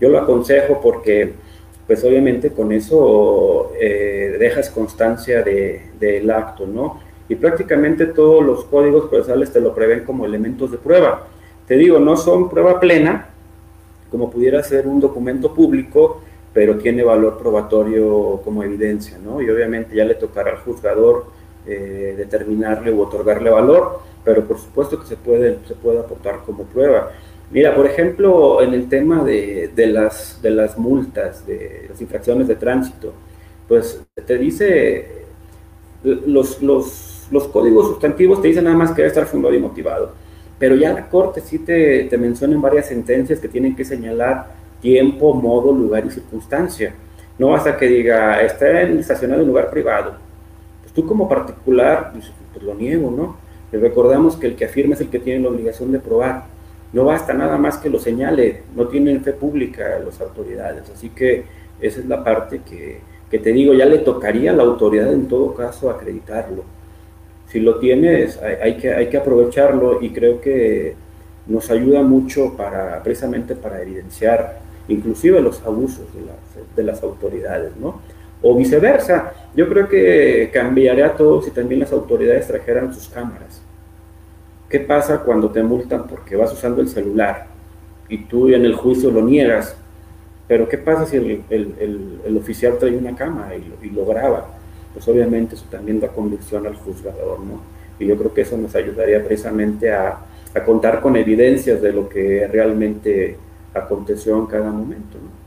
Yo 0.00 0.08
lo 0.08 0.18
aconsejo 0.18 0.80
porque, 0.80 1.34
pues 1.86 2.04
obviamente 2.04 2.50
con 2.50 2.72
eso 2.72 3.72
eh, 3.80 4.36
dejas 4.38 4.70
constancia 4.70 5.42
del 5.42 5.90
de, 5.98 6.32
acto, 6.32 6.66
¿no? 6.66 7.00
y 7.28 7.34
prácticamente 7.34 8.06
todos 8.06 8.44
los 8.44 8.64
códigos 8.64 9.08
procesales 9.08 9.52
te 9.52 9.60
lo 9.60 9.74
prevén 9.74 10.04
como 10.04 10.24
elementos 10.24 10.70
de 10.70 10.78
prueba. 10.78 11.26
Te 11.66 11.76
digo, 11.76 11.98
no 11.98 12.16
son 12.16 12.48
prueba 12.48 12.80
plena, 12.80 13.28
como 14.10 14.30
pudiera 14.30 14.62
ser 14.62 14.86
un 14.86 15.00
documento 15.00 15.52
público, 15.52 16.22
pero 16.54 16.78
tiene 16.78 17.02
valor 17.02 17.36
probatorio 17.36 18.40
como 18.42 18.62
evidencia, 18.62 19.18
¿no? 19.22 19.42
Y 19.42 19.50
obviamente 19.50 19.94
ya 19.94 20.04
le 20.04 20.14
tocará 20.14 20.52
al 20.52 20.58
juzgador 20.58 21.26
eh, 21.66 22.14
determinarle 22.16 22.90
o 22.90 23.00
otorgarle 23.02 23.50
valor, 23.50 24.00
pero 24.28 24.44
por 24.44 24.58
supuesto 24.58 25.00
que 25.00 25.06
se 25.06 25.16
puede, 25.16 25.58
se 25.66 25.74
puede 25.74 26.00
aportar 26.00 26.40
como 26.44 26.64
prueba. 26.64 27.12
Mira, 27.50 27.74
por 27.74 27.86
ejemplo, 27.86 28.60
en 28.60 28.74
el 28.74 28.86
tema 28.86 29.24
de, 29.24 29.70
de, 29.74 29.86
las, 29.86 30.38
de 30.42 30.50
las 30.50 30.76
multas, 30.76 31.46
de 31.46 31.86
las 31.88 31.98
infracciones 32.02 32.46
de 32.46 32.56
tránsito, 32.56 33.14
pues 33.66 34.02
te 34.26 34.36
dice 34.36 35.24
los, 36.02 36.60
los 36.60 37.08
los 37.30 37.48
códigos 37.48 37.88
sustantivos 37.88 38.40
te 38.40 38.48
dicen 38.48 38.64
nada 38.64 38.76
más 38.76 38.90
que 38.90 38.96
debe 38.96 39.08
estar 39.08 39.26
fundado 39.26 39.54
y 39.54 39.58
motivado, 39.58 40.12
pero 40.58 40.74
ya 40.74 40.92
la 40.92 41.08
Corte 41.08 41.40
sí 41.40 41.58
te, 41.58 42.04
te 42.04 42.18
menciona 42.18 42.54
en 42.54 42.62
varias 42.62 42.86
sentencias 42.86 43.38
que 43.38 43.48
tienen 43.48 43.76
que 43.76 43.84
señalar 43.84 44.46
tiempo, 44.80 45.34
modo, 45.34 45.72
lugar 45.72 46.06
y 46.06 46.10
circunstancia. 46.10 46.94
No 47.38 47.48
basta 47.50 47.76
que 47.76 47.86
diga, 47.86 48.40
está 48.42 48.82
estacionado 48.82 49.42
en 49.42 49.48
lugar 49.48 49.70
privado. 49.70 50.14
Pues 50.82 50.92
tú 50.92 51.06
como 51.06 51.28
particular, 51.28 52.10
pues, 52.12 52.32
pues 52.52 52.64
lo 52.64 52.74
niego, 52.74 53.10
¿no? 53.10 53.36
Y 53.72 53.76
recordamos 53.76 54.36
que 54.36 54.46
el 54.46 54.56
que 54.56 54.64
afirma 54.64 54.94
es 54.94 55.00
el 55.00 55.08
que 55.08 55.18
tiene 55.18 55.42
la 55.42 55.50
obligación 55.50 55.92
de 55.92 55.98
probar. 55.98 56.44
No 56.92 57.04
basta 57.04 57.34
nada 57.34 57.58
más 57.58 57.78
que 57.78 57.90
lo 57.90 57.98
señale, 57.98 58.62
no 58.74 58.88
tienen 58.88 59.22
fe 59.22 59.32
pública 59.32 59.98
las 60.04 60.20
autoridades. 60.20 60.88
Así 60.90 61.10
que 61.10 61.44
esa 61.80 62.00
es 62.00 62.06
la 62.06 62.24
parte 62.24 62.60
que, 62.66 63.00
te 63.38 63.52
digo, 63.52 63.74
ya 63.74 63.84
le 63.84 63.98
tocaría 63.98 64.52
a 64.52 64.54
la 64.54 64.62
autoridad 64.62 65.12
en 65.12 65.28
todo 65.28 65.54
caso 65.54 65.90
acreditarlo 65.90 66.64
si 67.50 67.60
lo 67.60 67.78
tienes, 67.78 68.38
hay, 68.42 68.54
hay, 68.62 68.76
que, 68.76 68.92
hay 68.92 69.08
que 69.08 69.16
aprovecharlo 69.16 70.02
y 70.02 70.10
creo 70.10 70.40
que 70.40 70.94
nos 71.46 71.70
ayuda 71.70 72.02
mucho 72.02 72.54
para, 72.56 73.02
precisamente 73.02 73.54
para 73.54 73.80
evidenciar 73.80 74.58
inclusive 74.86 75.40
los 75.40 75.62
abusos 75.62 76.06
de 76.14 76.20
las, 76.22 76.76
de 76.76 76.82
las 76.82 77.02
autoridades, 77.02 77.72
¿no? 77.76 78.00
O 78.42 78.56
viceversa, 78.56 79.32
yo 79.54 79.68
creo 79.68 79.88
que 79.88 80.50
cambiaría 80.52 81.14
todo 81.14 81.42
si 81.42 81.50
también 81.50 81.80
las 81.80 81.92
autoridades 81.92 82.46
trajeran 82.46 82.94
sus 82.94 83.08
cámaras. 83.08 83.47
¿Qué 84.68 84.80
pasa 84.80 85.20
cuando 85.20 85.50
te 85.50 85.62
multan 85.62 86.06
porque 86.06 86.36
vas 86.36 86.52
usando 86.52 86.80
el 86.80 86.88
celular 86.88 87.46
y 88.08 88.24
tú 88.24 88.48
en 88.48 88.64
el 88.64 88.74
juicio 88.74 89.10
lo 89.10 89.22
niegas? 89.22 89.76
Pero 90.46 90.68
¿qué 90.68 90.78
pasa 90.78 91.06
si 91.06 91.16
el, 91.16 91.42
el, 91.50 92.20
el, 92.24 92.36
oficial 92.36 92.78
trae 92.78 92.96
una 92.96 93.14
cámara 93.14 93.54
y 93.54 93.64
lo, 93.64 93.84
y 93.84 93.90
lo 93.90 94.06
graba? 94.06 94.58
pues 94.92 95.06
obviamente 95.08 95.54
eso 95.54 95.64
también 95.70 96.00
da 96.00 96.08
convicción 96.08 96.66
al 96.66 96.74
juzgador, 96.74 97.40
¿no? 97.40 97.60
Y 97.98 98.06
yo 98.06 98.16
creo 98.16 98.32
que 98.32 98.42
eso 98.42 98.56
nos 98.56 98.74
ayudaría 98.74 99.22
precisamente 99.24 99.92
a, 99.92 100.18
a 100.54 100.64
contar 100.64 101.00
con 101.00 101.16
evidencias 101.16 101.80
de 101.82 101.92
lo 101.92 102.08
que 102.08 102.48
realmente 102.50 103.36
aconteció 103.74 104.36
en 104.38 104.46
cada 104.46 104.70
momento, 104.70 105.18
¿no? 105.18 105.38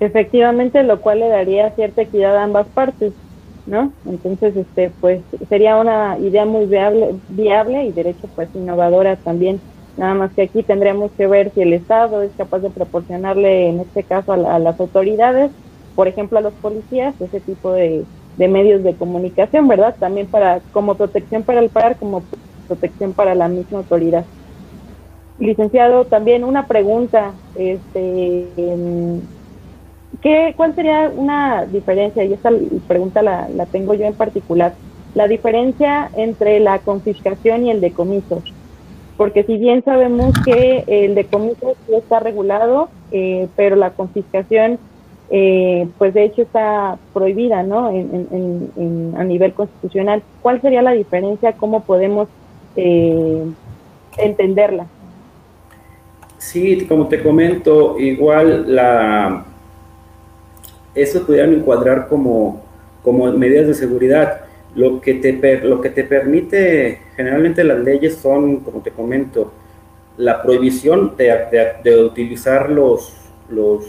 Efectivamente, 0.00 0.82
lo 0.84 1.00
cual 1.00 1.20
le 1.20 1.28
daría 1.28 1.70
cierta 1.72 2.02
equidad 2.02 2.36
a 2.36 2.44
ambas 2.44 2.68
partes, 2.68 3.12
¿no? 3.68 3.92
Entonces, 4.06 4.56
este, 4.56 4.90
pues 5.00 5.20
sería 5.48 5.76
una 5.76 6.18
idea 6.18 6.44
muy 6.44 6.66
viable, 6.66 7.14
viable 7.28 7.84
y 7.84 7.92
derecho, 7.92 8.28
pues 8.34 8.48
innovadora 8.54 9.16
también. 9.16 9.60
Nada 9.96 10.14
más 10.14 10.32
que 10.32 10.42
aquí 10.42 10.62
tendríamos 10.62 11.10
que 11.12 11.26
ver 11.26 11.52
si 11.54 11.60
el 11.60 11.72
Estado 11.72 12.22
es 12.22 12.30
capaz 12.36 12.60
de 12.60 12.70
proporcionarle, 12.70 13.68
en 13.68 13.80
este 13.80 14.04
caso, 14.04 14.32
a, 14.32 14.36
la, 14.36 14.54
a 14.54 14.58
las 14.58 14.80
autoridades, 14.80 15.50
por 15.94 16.08
ejemplo, 16.08 16.38
a 16.38 16.42
los 16.42 16.54
policías, 16.54 17.14
ese 17.20 17.40
tipo 17.40 17.72
de, 17.72 18.04
de, 18.36 18.48
medios 18.48 18.82
de 18.84 18.94
comunicación, 18.94 19.68
¿verdad? 19.68 19.96
También 19.98 20.28
para 20.28 20.60
como 20.72 20.94
protección 20.94 21.42
para 21.42 21.60
el 21.60 21.68
par, 21.68 21.96
como 21.98 22.22
protección 22.68 23.12
para 23.12 23.34
la 23.34 23.48
misma 23.48 23.78
autoridad. 23.78 24.24
Licenciado, 25.38 26.04
también 26.04 26.44
una 26.44 26.66
pregunta, 26.66 27.32
este, 27.54 28.48
¿qué, 30.22 30.54
¿cuál 30.56 30.74
sería 30.74 31.10
una 31.14 31.64
diferencia? 31.66 32.24
Y 32.24 32.32
esta 32.32 32.50
pregunta 32.86 33.22
la, 33.22 33.48
la 33.48 33.66
tengo 33.66 33.94
yo 33.94 34.04
en 34.06 34.14
particular. 34.14 34.74
La 35.14 35.26
diferencia 35.26 36.10
entre 36.16 36.60
la 36.60 36.78
confiscación 36.80 37.66
y 37.66 37.70
el 37.70 37.80
decomiso 37.80 38.42
porque 39.18 39.42
si 39.42 39.58
bien 39.58 39.82
sabemos 39.84 40.32
que 40.44 40.84
el 40.86 41.16
decomiso 41.16 41.76
sí 41.86 41.94
está 41.96 42.20
regulado, 42.20 42.88
eh, 43.10 43.48
pero 43.56 43.74
la 43.74 43.90
confiscación, 43.90 44.78
eh, 45.28 45.88
pues 45.98 46.14
de 46.14 46.24
hecho 46.24 46.42
está 46.42 46.98
prohibida, 47.12 47.64
¿no? 47.64 47.90
En, 47.90 48.28
en, 48.30 48.70
en, 48.76 49.14
a 49.18 49.24
nivel 49.24 49.52
constitucional. 49.54 50.22
¿Cuál 50.40 50.60
sería 50.62 50.82
la 50.82 50.92
diferencia? 50.92 51.52
¿Cómo 51.54 51.82
podemos 51.82 52.28
eh, 52.76 53.42
entenderla? 54.18 54.86
Sí, 56.38 56.86
como 56.86 57.08
te 57.08 57.20
comento, 57.20 57.98
igual 57.98 58.72
la 58.72 59.46
eso 61.02 61.24
pudieran 61.24 61.52
encuadrar 61.52 62.08
como, 62.08 62.62
como 63.02 63.30
medidas 63.32 63.66
de 63.66 63.74
seguridad. 63.74 64.40
Lo 64.74 65.00
que 65.00 65.14
te, 65.14 65.60
lo 65.60 65.80
que 65.80 65.90
te 65.90 66.04
permite, 66.04 67.00
generalmente 67.16 67.64
las 67.64 67.78
leyes 67.78 68.16
son, 68.16 68.60
como 68.60 68.80
te 68.80 68.90
comento, 68.90 69.52
la 70.16 70.42
prohibición 70.42 71.14
de, 71.16 72.04
utilizar 72.04 72.70
los, 72.70 73.14
los, 73.48 73.86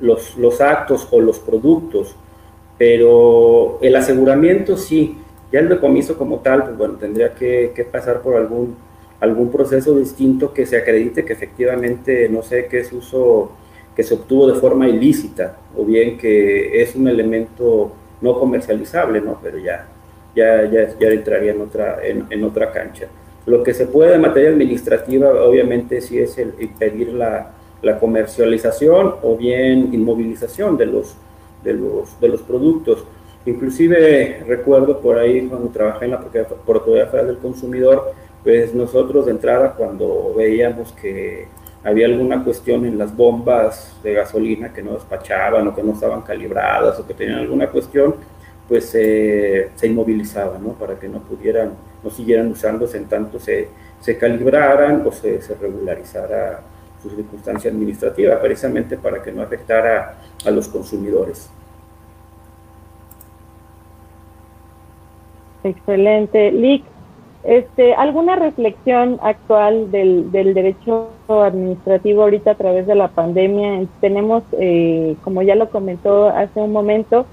los, 0.00 0.60
actos 0.60 1.06
o 1.10 1.20
los 1.20 1.38
productos, 1.38 2.16
pero 2.76 3.78
el 3.82 3.94
aseguramiento 3.94 4.76
sí, 4.76 5.18
ya 5.52 5.60
el 5.60 5.68
decomiso 5.68 6.16
como 6.16 6.38
tal, 6.38 6.64
pues 6.64 6.76
bueno, 6.76 6.94
tendría 6.94 7.34
que, 7.34 7.72
que 7.74 7.84
pasar 7.84 8.20
por 8.20 8.36
algún, 8.36 8.76
algún 9.20 9.50
proceso 9.50 9.96
distinto 9.96 10.52
que 10.52 10.66
se 10.66 10.78
acredite 10.78 11.24
que 11.24 11.32
efectivamente, 11.34 12.28
no 12.28 12.42
sé, 12.42 12.66
qué 12.66 12.80
es 12.80 12.92
uso 12.92 13.52
que 13.98 14.04
se 14.04 14.14
obtuvo 14.14 14.46
de 14.46 14.54
forma 14.54 14.88
ilícita, 14.88 15.56
o 15.76 15.84
bien 15.84 16.16
que 16.16 16.80
es 16.80 16.94
un 16.94 17.08
elemento 17.08 17.90
no 18.20 18.38
comercializable, 18.38 19.20
¿no? 19.20 19.40
Pero 19.42 19.58
ya, 19.58 19.88
ya, 20.36 20.70
ya, 20.70 20.96
ya 20.96 21.08
entraría 21.08 21.50
en 21.50 21.60
otra, 21.60 21.98
en, 22.06 22.24
en 22.30 22.44
otra 22.44 22.70
cancha. 22.70 23.08
Lo 23.44 23.64
que 23.64 23.74
se 23.74 23.86
puede 23.86 24.14
en 24.14 24.20
materia 24.20 24.50
administrativa, 24.50 25.44
obviamente, 25.44 26.00
sí 26.00 26.16
es 26.16 26.38
el 26.38 26.54
impedir 26.60 27.12
la, 27.12 27.50
la 27.82 27.98
comercialización 27.98 29.16
o 29.20 29.36
bien 29.36 29.92
inmovilización 29.92 30.76
de 30.76 30.86
los, 30.86 31.16
de 31.64 31.72
los, 31.72 32.20
de 32.20 32.28
los 32.28 32.42
productos. 32.42 33.04
Inclusive 33.46 34.44
recuerdo 34.46 35.00
por 35.00 35.18
ahí 35.18 35.48
cuando 35.48 35.70
trabajé 35.70 36.04
en 36.04 36.12
la 36.12 36.20
Procuraduría 36.20 37.06
Federal 37.06 37.26
del 37.26 37.38
Consumidor, 37.38 38.12
pues 38.44 38.72
nosotros 38.74 39.26
de 39.26 39.32
entrada 39.32 39.74
cuando 39.76 40.34
veíamos 40.36 40.92
que 40.92 41.48
había 41.88 42.06
alguna 42.06 42.44
cuestión 42.44 42.84
en 42.84 42.98
las 42.98 43.16
bombas 43.16 43.96
de 44.02 44.12
gasolina 44.12 44.72
que 44.72 44.82
no 44.82 44.92
despachaban 44.92 45.66
o 45.68 45.74
que 45.74 45.82
no 45.82 45.92
estaban 45.92 46.20
calibradas 46.22 46.98
o 47.00 47.06
que 47.06 47.14
tenían 47.14 47.38
alguna 47.38 47.68
cuestión, 47.68 48.16
pues 48.68 48.90
se 48.90 49.70
inmovilizaban, 49.82 50.62
¿no? 50.62 50.74
Para 50.74 50.98
que 50.98 51.08
no 51.08 51.20
pudieran, 51.20 51.72
no 52.04 52.10
siguieran 52.10 52.50
usándose 52.50 52.98
en 52.98 53.06
tanto 53.06 53.40
se, 53.40 53.68
se 54.00 54.18
calibraran 54.18 55.02
o 55.06 55.10
se, 55.10 55.40
se 55.40 55.54
regularizara 55.54 56.60
su 57.02 57.08
circunstancia 57.08 57.70
administrativa, 57.70 58.38
precisamente 58.38 58.98
para 58.98 59.22
que 59.22 59.32
no 59.32 59.40
afectara 59.40 60.18
a 60.44 60.50
los 60.50 60.68
consumidores. 60.68 61.48
Excelente. 65.64 66.52
Lick, 66.52 66.84
este, 67.48 67.94
¿alguna 67.94 68.36
reflexión 68.36 69.18
actual 69.22 69.90
del, 69.90 70.30
del, 70.30 70.52
derecho 70.52 71.08
administrativo 71.30 72.22
ahorita 72.22 72.50
a 72.50 72.56
través 72.56 72.86
de 72.86 72.94
la 72.94 73.08
pandemia? 73.08 73.86
Tenemos, 74.02 74.42
eh, 74.60 75.16
como 75.24 75.40
ya 75.40 75.54
lo 75.54 75.70
comentó 75.70 76.28
hace 76.28 76.60
un 76.60 76.72
momento, 76.72 77.24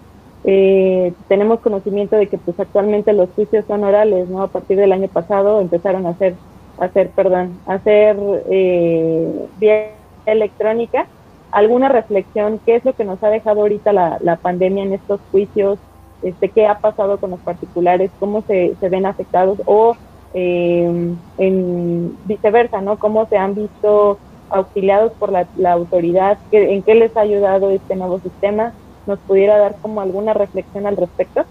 eh, 0.46 1.12
tenemos 1.28 1.60
conocimiento 1.60 2.16
de 2.16 2.28
que 2.28 2.38
pues 2.38 2.58
actualmente 2.58 3.12
los 3.12 3.30
juicios 3.32 3.66
son 3.68 3.84
orales, 3.84 4.30
¿no? 4.30 4.42
A 4.42 4.48
partir 4.48 4.78
del 4.78 4.94
año 4.94 5.10
pasado 5.10 5.60
empezaron 5.60 6.06
a 6.06 6.12
hacer, 6.12 6.36
a 6.80 6.86
hacer, 6.86 7.10
perdón, 7.10 7.60
a 7.68 7.74
hacer 7.74 8.16
eh, 8.50 9.48
vía 9.60 9.90
electrónica. 10.26 11.08
¿Alguna 11.52 11.90
reflexión? 11.90 12.62
¿Qué 12.66 12.78
es 12.78 12.86
lo 12.86 12.94
que 12.94 13.04
nos 13.04 13.22
ha 13.22 13.28
dejado 13.28 13.60
ahorita 13.60 13.92
la, 13.92 14.18
la 14.22 14.38
pandemia 14.38 14.84
en 14.84 14.94
estos 14.94 15.20
juicios? 15.34 15.78
Este, 16.22 16.50
¿Qué 16.50 16.66
ha 16.66 16.80
pasado 16.80 17.18
con 17.18 17.32
los 17.32 17.40
particulares? 17.40 18.12
¿Cómo 18.20 18.42
se, 18.48 18.76
se 18.80 18.90
ven 18.90 19.06
afectados? 19.06 19.60
O 19.66 19.96
eh, 20.34 21.14
en 21.38 22.18
viceversa, 22.26 22.82
¿no? 22.82 22.98
¿Cómo 22.98 23.28
se 23.28 23.38
han 23.38 23.56
visto 23.56 24.18
auxiliados 24.50 25.12
por 25.14 25.32
la, 25.32 25.48
la 25.58 25.74
autoridad? 25.74 26.38
¿En 26.52 26.82
qué 26.82 26.96
les 26.96 27.16
ha 27.16 27.22
ayudado 27.22 27.70
este 27.70 27.96
nuevo 27.96 28.20
sistema? 28.20 28.74
nos 29.06 29.20
pudiera 29.20 29.58
dar 29.58 29.76
como 29.82 30.02
alguna 30.02 30.34
reflexión 30.34 30.86
al 30.86 30.98
respecto? 30.98 31.44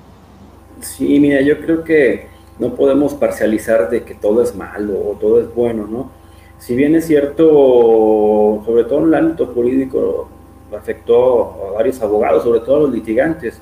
Sí, 0.80 1.18
mira, 1.20 1.40
yo 1.40 1.60
creo 1.60 1.84
que 1.84 2.26
no 2.58 2.74
podemos 2.74 3.14
parcializar 3.14 3.90
de 3.90 4.04
que 4.04 4.14
todo 4.14 4.42
es 4.42 4.54
malo 4.54 4.94
o 4.94 5.16
todo 5.20 5.40
es 5.40 5.54
bueno, 5.54 5.86
¿no? 5.86 6.10
Si 6.58 6.74
bien 6.74 6.94
es 6.94 7.06
cierto, 7.06 8.62
sobre 8.64 8.84
todo 8.84 9.00
en 9.00 9.04
el 9.06 9.14
ámbito 9.14 9.46
jurídico, 9.46 10.28
afectó 10.76 11.68
a 11.68 11.74
varios 11.74 12.00
abogados, 12.02 12.42
sobre 12.42 12.60
todo 12.60 12.76
a 12.76 12.80
los 12.80 12.92
litigantes, 12.92 13.60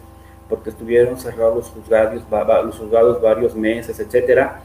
porque 0.53 0.69
estuvieron 0.69 1.19
cerrados 1.19 1.57
los 1.57 1.69
juzgados, 1.71 2.23
los 2.67 2.79
juzgados 2.79 3.23
varios 3.23 3.57
meses, 3.57 3.99
etcétera. 3.99 4.61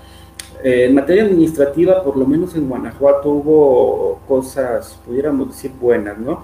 Eh, 0.62 0.88
en 0.90 0.94
materia 0.94 1.24
administrativa, 1.24 2.04
por 2.04 2.18
lo 2.18 2.26
menos 2.26 2.54
en 2.56 2.68
Guanajuato 2.68 3.30
hubo 3.30 4.20
cosas, 4.28 5.00
pudiéramos 5.06 5.48
decir, 5.48 5.72
buenas, 5.80 6.18
¿no? 6.18 6.44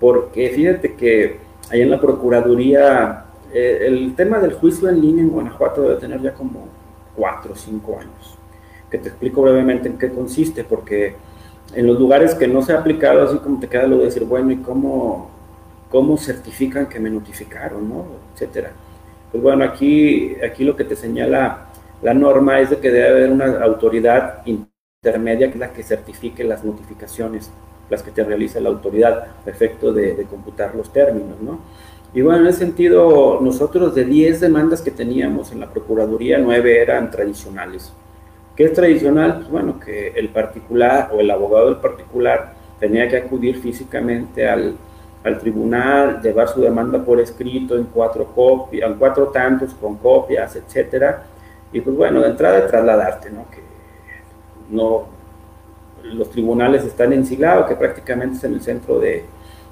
Porque 0.00 0.50
fíjate 0.50 0.94
que 0.94 1.38
ahí 1.70 1.82
en 1.82 1.90
la 1.92 2.00
Procuraduría, 2.00 3.26
eh, 3.52 3.84
el 3.86 4.16
tema 4.16 4.40
del 4.40 4.54
juicio 4.54 4.88
en 4.88 5.00
línea 5.00 5.22
en 5.22 5.30
Guanajuato 5.30 5.82
debe 5.82 5.94
tener 5.94 6.20
ya 6.20 6.34
como 6.34 6.66
cuatro 7.14 7.52
o 7.52 7.56
cinco 7.56 7.96
años. 7.96 8.36
Que 8.90 8.98
te 8.98 9.10
explico 9.10 9.40
brevemente 9.42 9.88
en 9.88 9.98
qué 9.98 10.10
consiste, 10.10 10.64
porque 10.64 11.14
en 11.76 11.86
los 11.86 11.96
lugares 11.96 12.34
que 12.34 12.48
no 12.48 12.60
se 12.60 12.72
ha 12.72 12.80
aplicado, 12.80 13.22
así 13.22 13.38
como 13.38 13.60
te 13.60 13.68
queda 13.68 13.86
lo 13.86 13.98
de 13.98 14.06
decir, 14.06 14.24
bueno, 14.24 14.50
¿y 14.50 14.56
cómo, 14.56 15.30
cómo 15.90 16.16
certifican 16.16 16.88
que 16.88 17.00
me 17.00 17.10
notificaron, 17.10 17.88
¿no? 17.88 18.06
Etcétera. 18.32 18.70
Pues 19.30 19.42
bueno, 19.42 19.64
aquí, 19.64 20.36
aquí 20.42 20.64
lo 20.64 20.74
que 20.74 20.84
te 20.84 20.96
señala 20.96 21.66
la 22.00 22.14
norma 22.14 22.60
es 22.60 22.70
de 22.70 22.78
que 22.78 22.90
debe 22.90 23.08
haber 23.08 23.30
una 23.30 23.62
autoridad 23.62 24.42
intermedia 24.46 25.48
que 25.48 25.54
es 25.54 25.60
la 25.60 25.72
que 25.72 25.82
certifique 25.82 26.44
las 26.44 26.64
notificaciones 26.64 27.50
las 27.90 28.02
que 28.02 28.12
te 28.12 28.22
realiza 28.22 28.60
la 28.60 28.68
autoridad, 28.68 29.26
a 29.44 29.50
efecto 29.50 29.92
de, 29.92 30.24
computar 30.30 30.74
los 30.74 30.92
términos, 30.92 31.40
¿no? 31.42 31.58
Y 32.14 32.22
bueno, 32.22 32.40
en 32.40 32.46
ese 32.46 32.60
sentido, 32.60 33.40
nosotros 33.40 33.94
de 33.94 34.04
10 34.04 34.40
demandas 34.40 34.80
que 34.80 34.90
teníamos 34.90 35.52
en 35.52 35.60
la 35.60 35.70
Procuraduría, 35.70 36.38
9 36.38 36.80
eran 36.82 37.10
tradicionales. 37.10 37.92
¿Qué 38.56 38.64
es 38.64 38.72
tradicional? 38.72 39.38
Pues 39.38 39.48
bueno, 39.48 39.78
que 39.78 40.08
el 40.08 40.28
particular 40.28 41.10
o 41.12 41.20
el 41.20 41.30
abogado 41.30 41.66
del 41.66 41.76
particular 41.76 42.54
tenía 42.78 43.08
que 43.08 43.16
acudir 43.16 43.58
físicamente 43.58 44.48
al, 44.48 44.76
al 45.22 45.38
tribunal, 45.38 46.20
llevar 46.22 46.48
su 46.48 46.60
demanda 46.60 47.02
por 47.04 47.20
escrito 47.20 47.76
en 47.76 47.84
cuatro 47.84 48.26
copias, 48.34 48.90
en 48.90 48.98
cuatro 48.98 49.28
tantos 49.28 49.74
con 49.74 49.96
copias, 49.96 50.56
etcétera. 50.56 51.24
Y 51.72 51.80
pues 51.80 51.96
bueno, 51.96 52.20
de 52.20 52.28
entrada 52.28 52.66
trasladarte, 52.66 53.30
¿no? 53.30 53.44
Que 53.50 53.60
no, 54.70 55.06
los 56.02 56.30
tribunales 56.30 56.84
están 56.84 57.12
en 57.12 57.26
Silao, 57.26 57.66
que 57.66 57.76
prácticamente 57.76 58.36
es 58.36 58.44
en 58.44 58.54
el 58.54 58.62
centro 58.62 58.98
de, 58.98 59.24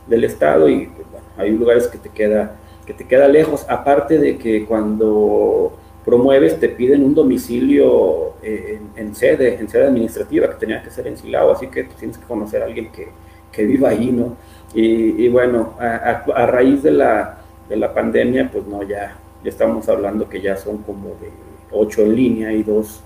del 0.06 0.24
estado 0.24 0.68
y 0.68 0.86
pues, 0.86 1.10
bueno, 1.10 1.26
hay 1.36 1.50
lugares 1.50 1.88
que 1.88 1.98
te 1.98 2.08
queda 2.10 2.56
que 2.88 2.94
te 2.94 3.04
queda 3.04 3.28
lejos, 3.28 3.66
aparte 3.68 4.18
de 4.18 4.38
que 4.38 4.64
cuando 4.64 5.76
promueves 6.06 6.58
te 6.58 6.70
piden 6.70 7.04
un 7.04 7.14
domicilio 7.14 8.32
eh, 8.42 8.80
en, 8.96 9.14
sede, 9.14 9.56
en 9.60 9.68
sede 9.68 9.88
administrativa, 9.88 10.48
que 10.48 10.54
tenía 10.54 10.82
que 10.82 10.90
ser 10.90 11.06
en 11.06 11.18
Silao, 11.18 11.52
así 11.52 11.66
que 11.66 11.84
tienes 11.84 12.16
que 12.16 12.24
conocer 12.24 12.62
a 12.62 12.64
alguien 12.64 12.90
que, 12.90 13.08
que 13.52 13.66
viva 13.66 13.90
ahí, 13.90 14.10
¿no? 14.10 14.36
Y, 14.74 15.28
bueno, 15.28 15.74
a, 15.80 16.22
a, 16.34 16.46
raíz 16.46 16.82
de 16.82 16.90
la, 16.90 17.38
de 17.68 17.76
la 17.76 17.92
pandemia, 17.92 18.50
pues 18.52 18.66
no, 18.66 18.82
ya, 18.82 19.16
ya 19.42 19.48
estamos 19.48 19.88
hablando 19.88 20.28
que 20.28 20.40
ya 20.40 20.56
son 20.56 20.78
como 20.78 21.08
de 21.20 21.30
ocho 21.70 22.02
en 22.02 22.14
línea 22.14 22.52
y 22.52 22.62
dos 22.62 23.02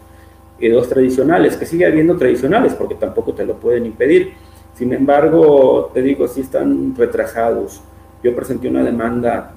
y 0.58 0.68
dos 0.68 0.88
tradicionales, 0.88 1.56
que 1.56 1.66
sigue 1.66 1.86
habiendo 1.86 2.16
tradicionales, 2.16 2.74
porque 2.74 2.94
tampoco 2.94 3.32
te 3.34 3.44
lo 3.44 3.56
pueden 3.56 3.84
impedir. 3.84 4.34
Sin 4.74 4.92
embargo, 4.92 5.90
te 5.92 6.02
digo, 6.02 6.28
sí 6.28 6.40
están 6.40 6.94
retrasados. 6.96 7.80
Yo 8.22 8.34
presenté 8.34 8.68
una 8.68 8.84
demanda 8.84 9.52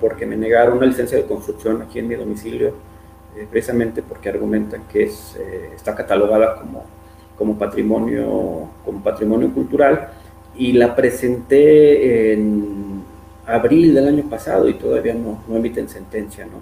porque 0.00 0.26
me 0.26 0.36
negaron 0.36 0.78
una 0.78 0.86
licencia 0.86 1.16
de 1.16 1.24
construcción 1.24 1.80
aquí 1.82 2.00
en 2.00 2.08
mi 2.08 2.16
domicilio, 2.16 2.74
eh, 3.36 3.46
precisamente 3.48 4.02
porque 4.02 4.28
argumentan 4.28 4.82
que 4.92 5.04
es, 5.04 5.36
eh, 5.38 5.70
está 5.76 5.94
catalogada 5.94 6.56
como, 6.56 6.84
como, 7.38 7.56
patrimonio, 7.56 8.68
como 8.84 9.02
patrimonio 9.04 9.54
cultural, 9.54 10.08
y 10.62 10.72
la 10.72 10.94
presenté 10.94 12.32
en 12.32 13.02
abril 13.46 13.94
del 13.94 14.08
año 14.08 14.30
pasado 14.30 14.68
y 14.68 14.74
todavía 14.74 15.14
no, 15.14 15.42
no 15.48 15.56
emiten 15.56 15.88
sentencia. 15.88 16.44
¿no? 16.46 16.60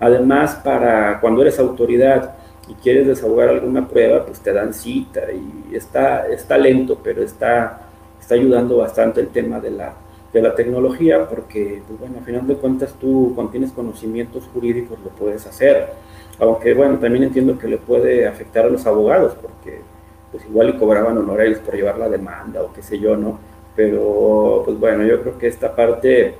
Además, 0.00 0.56
para 0.62 1.18
cuando 1.20 1.42
eres 1.42 1.58
autoridad, 1.58 2.34
y 2.68 2.74
quieres 2.74 3.06
desahogar 3.06 3.48
alguna 3.48 3.88
prueba, 3.88 4.24
pues 4.26 4.40
te 4.40 4.52
dan 4.52 4.74
cita 4.74 5.22
y 5.32 5.74
está, 5.74 6.28
está 6.28 6.58
lento, 6.58 7.00
pero 7.02 7.22
está, 7.22 7.88
está 8.20 8.34
ayudando 8.34 8.76
bastante 8.76 9.22
el 9.22 9.28
tema 9.28 9.58
de 9.58 9.70
la, 9.70 9.94
de 10.32 10.42
la 10.42 10.54
tecnología 10.54 11.26
porque, 11.26 11.82
pues 11.86 11.98
bueno, 11.98 12.18
a 12.20 12.24
final 12.24 12.46
de 12.46 12.56
cuentas 12.56 12.94
tú 13.00 13.32
cuando 13.34 13.52
tienes 13.52 13.72
conocimientos 13.72 14.44
jurídicos 14.52 14.98
lo 15.02 15.10
puedes 15.10 15.46
hacer. 15.46 15.94
Aunque 16.38 16.74
bueno, 16.74 16.98
también 16.98 17.24
entiendo 17.24 17.58
que 17.58 17.68
le 17.68 17.78
puede 17.78 18.26
afectar 18.26 18.66
a 18.66 18.68
los 18.68 18.86
abogados 18.86 19.34
porque 19.40 19.80
pues 20.30 20.44
igual 20.44 20.70
y 20.70 20.78
cobraban 20.78 21.16
honorarios 21.16 21.58
por 21.58 21.74
llevar 21.74 21.98
la 21.98 22.08
demanda 22.08 22.62
o 22.62 22.72
qué 22.72 22.82
sé 22.82 22.98
yo, 22.98 23.16
¿no? 23.16 23.38
Pero 23.76 24.62
pues 24.64 24.78
bueno, 24.78 25.04
yo 25.04 25.20
creo 25.22 25.38
que 25.38 25.46
esta 25.46 25.74
parte 25.74 26.34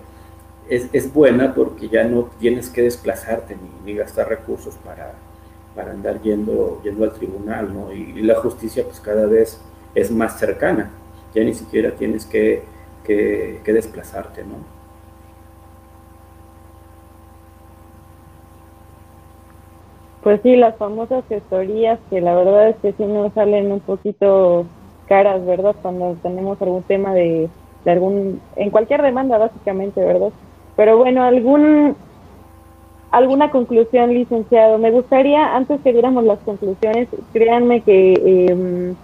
es, 0.69 0.89
es 0.93 1.13
buena 1.13 1.55
porque 1.55 1.89
ya 1.89 2.05
no 2.05 2.31
tienes 2.39 2.69
que 2.69 2.83
desplazarte 2.83 3.57
ni, 3.85 3.95
gastar 3.95 4.29
recursos 4.29 4.75
para, 4.85 5.15
para 5.75 5.93
andar 5.93 6.21
yendo, 6.21 6.81
yendo 6.85 7.05
al 7.05 7.13
tribunal, 7.13 7.73
¿no? 7.73 7.93
Y, 7.93 8.23
la 8.23 8.35
justicia 8.37 8.85
pues 8.85 9.01
cada 9.01 9.27
vez 9.27 9.61
es 9.95 10.11
más 10.11 10.39
cercana, 10.39 10.91
ya 11.35 11.43
ni 11.43 11.55
siquiera 11.55 11.93
tienes 11.93 12.27
que, 12.27 12.63
que, 13.05 13.61
desplazarte, 13.65 14.45
¿no? 14.45 14.78
Pues 20.29 20.43
sí, 20.43 20.57
las 20.57 20.77
famosas 20.77 21.25
gestorías 21.27 21.99
que 22.11 22.21
la 22.21 22.35
verdad 22.35 22.69
es 22.69 22.77
que 22.83 22.93
sí 22.93 23.05
nos 23.05 23.33
salen 23.33 23.73
un 23.73 23.81
poquito 23.81 24.67
caras, 25.07 25.43
¿verdad? 25.47 25.75
Cuando 25.81 26.19
tenemos 26.23 26.61
algún 26.61 26.83
tema 26.83 27.15
de, 27.15 27.49
de 27.87 27.91
algún, 27.91 28.39
en 28.57 28.69
cualquier 28.69 29.01
demanda 29.01 29.39
básicamente, 29.39 30.05
¿verdad? 30.05 30.29
Pero 30.77 30.99
bueno, 30.99 31.23
algún 31.23 31.97
alguna 33.11 33.51
conclusión, 33.51 34.13
licenciado. 34.13 34.77
Me 34.77 34.91
gustaría, 34.91 35.57
antes 35.57 35.81
que 35.81 35.95
diéramos 35.95 36.25
las 36.25 36.41
conclusiones, 36.41 37.09
créanme 37.33 37.81
que 37.81 38.13
eh, 38.13 38.95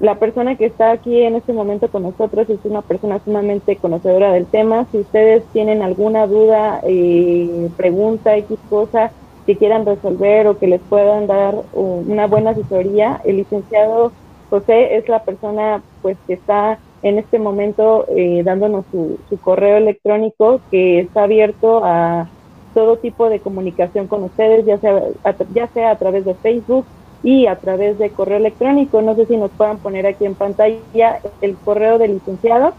la 0.00 0.16
persona 0.16 0.56
que 0.56 0.66
está 0.66 0.90
aquí 0.90 1.22
en 1.22 1.36
este 1.36 1.52
momento 1.52 1.86
con 1.86 2.02
nosotros 2.02 2.50
es 2.50 2.58
una 2.64 2.82
persona 2.82 3.20
sumamente 3.24 3.76
conocedora 3.76 4.32
del 4.32 4.46
tema. 4.46 4.88
Si 4.90 4.98
ustedes 4.98 5.44
tienen 5.52 5.82
alguna 5.82 6.26
duda, 6.26 6.80
eh, 6.82 7.70
pregunta, 7.76 8.36
X 8.38 8.58
cosa 8.68 9.12
que 9.46 9.58
quieran 9.58 9.86
resolver 9.86 10.46
o 10.46 10.58
que 10.58 10.66
les 10.66 10.82
puedan 10.88 11.26
dar 11.26 11.54
una 11.72 12.26
buena 12.26 12.50
asesoría, 12.50 13.20
el 13.24 13.38
licenciado 13.38 14.14
José 14.48 14.96
es 14.96 15.08
la 15.08 15.24
persona 15.24 15.84
pues 16.00 16.18
que 16.26 16.34
está 16.34 16.82
en 17.00 17.18
este 17.18 17.38
momento 17.38 18.06
eh, 18.16 18.42
dándonos 18.44 18.86
su, 18.90 19.24
su 19.28 19.38
correo 19.38 19.76
electrónico 19.76 20.62
que 20.70 21.00
está 21.00 21.24
abierto 21.24 21.84
a 21.84 22.30
todo 22.74 22.98
tipo 22.98 23.28
de 23.28 23.40
comunicación 23.40 24.06
con 24.08 24.22
ustedes, 24.24 24.64
ya 24.64 24.78
sea, 24.78 25.02
ya 25.50 25.70
sea 25.72 25.90
a 25.90 25.98
través 25.98 26.24
de 26.24 26.36
Facebook, 26.36 26.88
y 27.22 27.46
a 27.46 27.58
través 27.60 27.98
de 27.98 28.12
correo 28.12 28.36
electrónico. 28.36 29.00
No 29.00 29.14
sé 29.14 29.26
si 29.26 29.36
nos 29.36 29.52
puedan 29.52 29.78
poner 29.78 30.06
aquí 30.06 30.26
en 30.26 30.36
pantalla 30.36 31.20
el 31.40 31.58
correo 31.60 31.98
del 31.98 32.14
licenciado, 32.14 32.76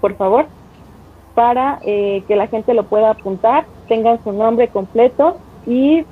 por 0.00 0.16
favor, 0.16 0.50
para 1.32 1.80
eh, 1.84 2.24
que 2.28 2.36
la 2.36 2.48
gente 2.48 2.74
lo 2.74 2.88
pueda 2.88 3.10
apuntar, 3.10 3.68
tengan 3.86 4.22
su 4.22 4.32
nombre 4.32 4.68
completo 4.70 5.43
y 5.66 6.04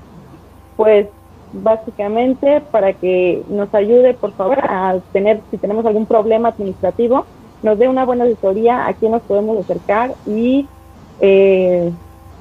pues 0.77 1.09
básicamente 1.53 2.63
para 2.71 2.95
que 2.95 3.45
nos 3.49 3.73
ayude, 3.75 4.15
por 4.15 4.35
favor, 4.35 4.59
a 4.63 5.01
tener, 5.13 5.43
si 5.51 5.59
tenemos 5.59 5.85
algún 5.85 6.07
problema 6.07 6.49
administrativo, 6.49 7.27
nos 7.63 7.79
dé 7.79 7.89
una 7.89 8.05
buena 8.05 8.25
asesoría, 8.25 8.87
a 8.87 8.95
quién 8.95 9.13
nos 9.13 9.23
podemos 9.23 9.59
acercar 9.59 10.17
y 10.25 10.69
eh, 11.21 11.93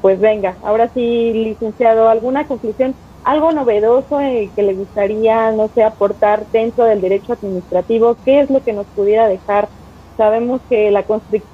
pues 0.01 0.19
venga, 0.19 0.57
ahora 0.63 0.89
sí, 0.93 1.33
licenciado, 1.33 2.09
¿alguna 2.09 2.47
conclusión? 2.47 2.95
algo 3.23 3.51
novedoso 3.51 4.19
eh, 4.19 4.51
que 4.55 4.63
le 4.63 4.73
gustaría, 4.73 5.51
no 5.51 5.69
sé, 5.75 5.83
aportar 5.83 6.47
dentro 6.51 6.85
del 6.85 7.01
derecho 7.01 7.33
administrativo, 7.33 8.17
¿qué 8.25 8.41
es 8.41 8.49
lo 8.49 8.63
que 8.63 8.73
nos 8.73 8.87
pudiera 8.87 9.27
dejar? 9.27 9.69
Sabemos 10.17 10.61
que 10.69 10.91
la, 10.91 11.05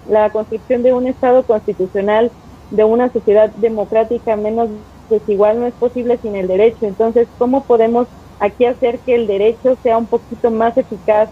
la 0.05 0.31
construcción 0.31 0.83
de 0.83 0.93
un 0.93 1.07
Estado 1.07 1.45
constitucional, 1.45 2.31
de 2.69 2.83
una 2.83 3.11
sociedad 3.11 3.49
democrática 3.55 4.35
menos 4.35 4.69
desigual 5.09 5.59
no 5.59 5.67
es 5.67 5.73
posible 5.73 6.17
sin 6.21 6.35
el 6.35 6.47
derecho. 6.47 6.85
Entonces, 6.85 7.27
¿cómo 7.37 7.63
podemos 7.63 8.07
aquí 8.39 8.65
hacer 8.65 8.99
que 8.99 9.15
el 9.15 9.27
derecho 9.27 9.77
sea 9.83 9.97
un 9.97 10.05
poquito 10.05 10.51
más 10.51 10.77
eficaz? 10.77 11.29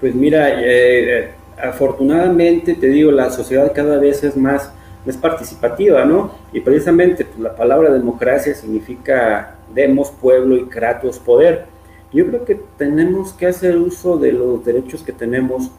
Pues 0.00 0.14
mira, 0.14 0.50
eh, 0.62 1.30
afortunadamente 1.60 2.74
te 2.74 2.88
digo, 2.88 3.10
la 3.10 3.30
sociedad 3.30 3.72
cada 3.74 3.98
vez 3.98 4.22
es 4.22 4.36
más 4.36 4.72
participativa, 5.16 6.04
¿no? 6.04 6.32
Y 6.52 6.60
precisamente 6.60 7.24
pues, 7.24 7.38
la 7.38 7.56
palabra 7.56 7.90
democracia 7.90 8.54
significa 8.54 9.56
demos, 9.74 10.10
pueblo 10.10 10.56
y 10.56 10.66
kratos, 10.66 11.18
poder. 11.18 11.66
Yo 12.12 12.26
creo 12.26 12.44
que 12.44 12.60
tenemos 12.76 13.32
que 13.32 13.46
hacer 13.46 13.76
uso 13.76 14.18
de 14.18 14.32
los 14.32 14.64
derechos 14.64 15.02
que 15.02 15.12
tenemos 15.12 15.70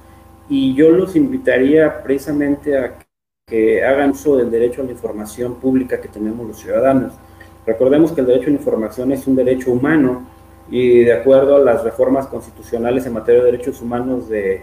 y 0.50 0.74
yo 0.74 0.90
los 0.90 1.16
invitaría 1.16 2.02
precisamente 2.04 2.78
a 2.78 2.96
que 3.50 3.84
hagan 3.84 4.12
uso 4.12 4.38
del 4.38 4.52
derecho 4.52 4.82
a 4.82 4.86
la 4.86 4.92
información 4.92 5.56
pública 5.56 6.00
que 6.00 6.08
tenemos 6.08 6.48
los 6.48 6.60
ciudadanos. 6.60 7.14
Recordemos 7.66 8.12
que 8.12 8.22
el 8.22 8.28
derecho 8.28 8.48
a 8.48 8.52
la 8.52 8.58
información 8.58 9.12
es 9.12 9.28
un 9.28 9.36
derecho 9.36 9.72
humano 9.72 10.26
y 10.70 11.00
de 11.00 11.14
acuerdo 11.14 11.56
a 11.56 11.60
las 11.60 11.84
reformas 11.84 12.28
constitucionales 12.28 13.06
en 13.06 13.14
materia 13.14 13.44
de 13.44 13.52
derechos 13.52 13.82
humanos 13.82 14.30
de 14.30 14.62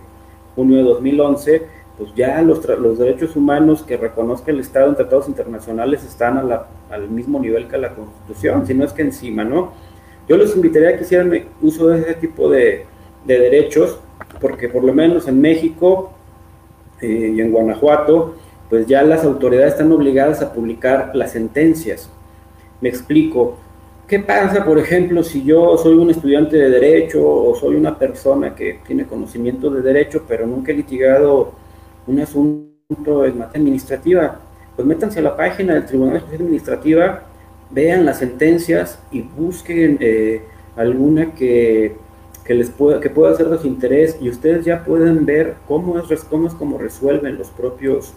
junio 0.55 0.79
de 0.79 0.83
2011, 0.85 1.63
pues 1.99 2.15
ya 2.15 2.41
los, 2.43 2.65
los 2.79 2.99
derechos 2.99 3.37
humanos 3.37 3.83
que 3.83 3.97
reconozca 3.97 4.51
el 4.51 4.61
Estado 4.61 4.89
en 4.89 4.97
tratados 4.97 5.29
internacionales 5.29 6.05
están 6.05 6.39
al 6.91 7.09
mismo 7.09 7.41
nivel 7.41 7.69
que 7.69 7.79
la 7.79 7.95
Constitución, 7.95 8.67
si 8.67 8.75
no 8.75 8.85
es 8.85 8.93
que 8.93 9.03
encima, 9.03 9.45
¿no? 9.45 9.73
Yo 10.29 10.37
les 10.37 10.55
invitaría 10.55 10.91
a 10.91 10.97
que 10.97 11.05
hicieran 11.05 11.33
uso 11.63 11.89
de 11.89 12.01
ese 12.01 12.15
tipo 12.15 12.51
de, 12.51 12.87
derechos, 13.25 13.99
porque 14.41 14.69
por 14.69 14.85
lo 14.85 14.93
menos 14.93 15.27
en 15.27 15.41
México 15.41 16.13
eh, 17.01 17.33
y 17.37 17.41
en 17.41 17.51
Guanajuato, 17.51 18.35
pues 18.69 18.87
ya 18.87 19.03
las 19.03 19.25
autoridades 19.25 19.73
están 19.73 19.93
obligadas 19.93 20.43
a 20.43 20.53
publicar 20.53 21.11
las 21.15 21.33
sentencias. 21.33 22.11
Me 22.81 22.89
explico. 22.89 23.59
¿Qué 24.07 24.21
pasa, 24.21 24.65
por 24.65 24.79
ejemplo, 24.79 25.23
si 25.25 25.43
yo 25.43 25.77
soy 25.77 25.97
un 25.97 26.11
estudiante 26.11 26.57
de 26.57 26.71
derecho 26.71 27.27
o 27.27 27.55
soy 27.57 27.75
una 27.75 27.99
persona 27.99 28.55
que 28.55 28.81
tiene 28.87 29.05
conocimiento 29.05 29.69
de 29.71 29.83
derecho, 29.83 30.25
pero 30.29 30.47
nunca 30.47 30.71
he 30.71 30.77
litigado 30.77 31.53
un 32.07 32.21
asunto 32.21 33.25
en 33.25 33.39
materia 33.39 33.61
administrativa, 33.61 34.41
pues 34.77 34.87
métanse 34.87 35.19
a 35.19 35.23
la 35.23 35.37
página 35.37 35.75
del 35.75 35.87
Tribunal 35.87 36.15
de 36.15 36.21
Justicia 36.21 36.45
Administrativa, 36.45 37.23
vean 37.71 38.05
las 38.05 38.19
sentencias 38.19 39.01
y 39.11 39.23
busquen 39.23 39.99
eh, 40.01 40.43
alguna 40.77 41.35
que, 41.35 41.97
les 42.49 42.71
pueda, 42.71 43.01
que 43.01 43.11
pueda 43.11 43.35
ser 43.35 43.49
de 43.49 43.59
su 43.59 43.67
interés 43.67 44.19
y 44.21 44.29
ustedes 44.29 44.65
ya 44.65 44.85
pueden 44.85 45.27
ver 45.27 45.57
cómo 45.67 45.99
es, 45.99 46.25
cómo 46.25 46.47
es 46.47 46.55
como 46.55 46.79
resuelven 46.79 47.39
los 47.39 47.49
propios, 47.49 48.13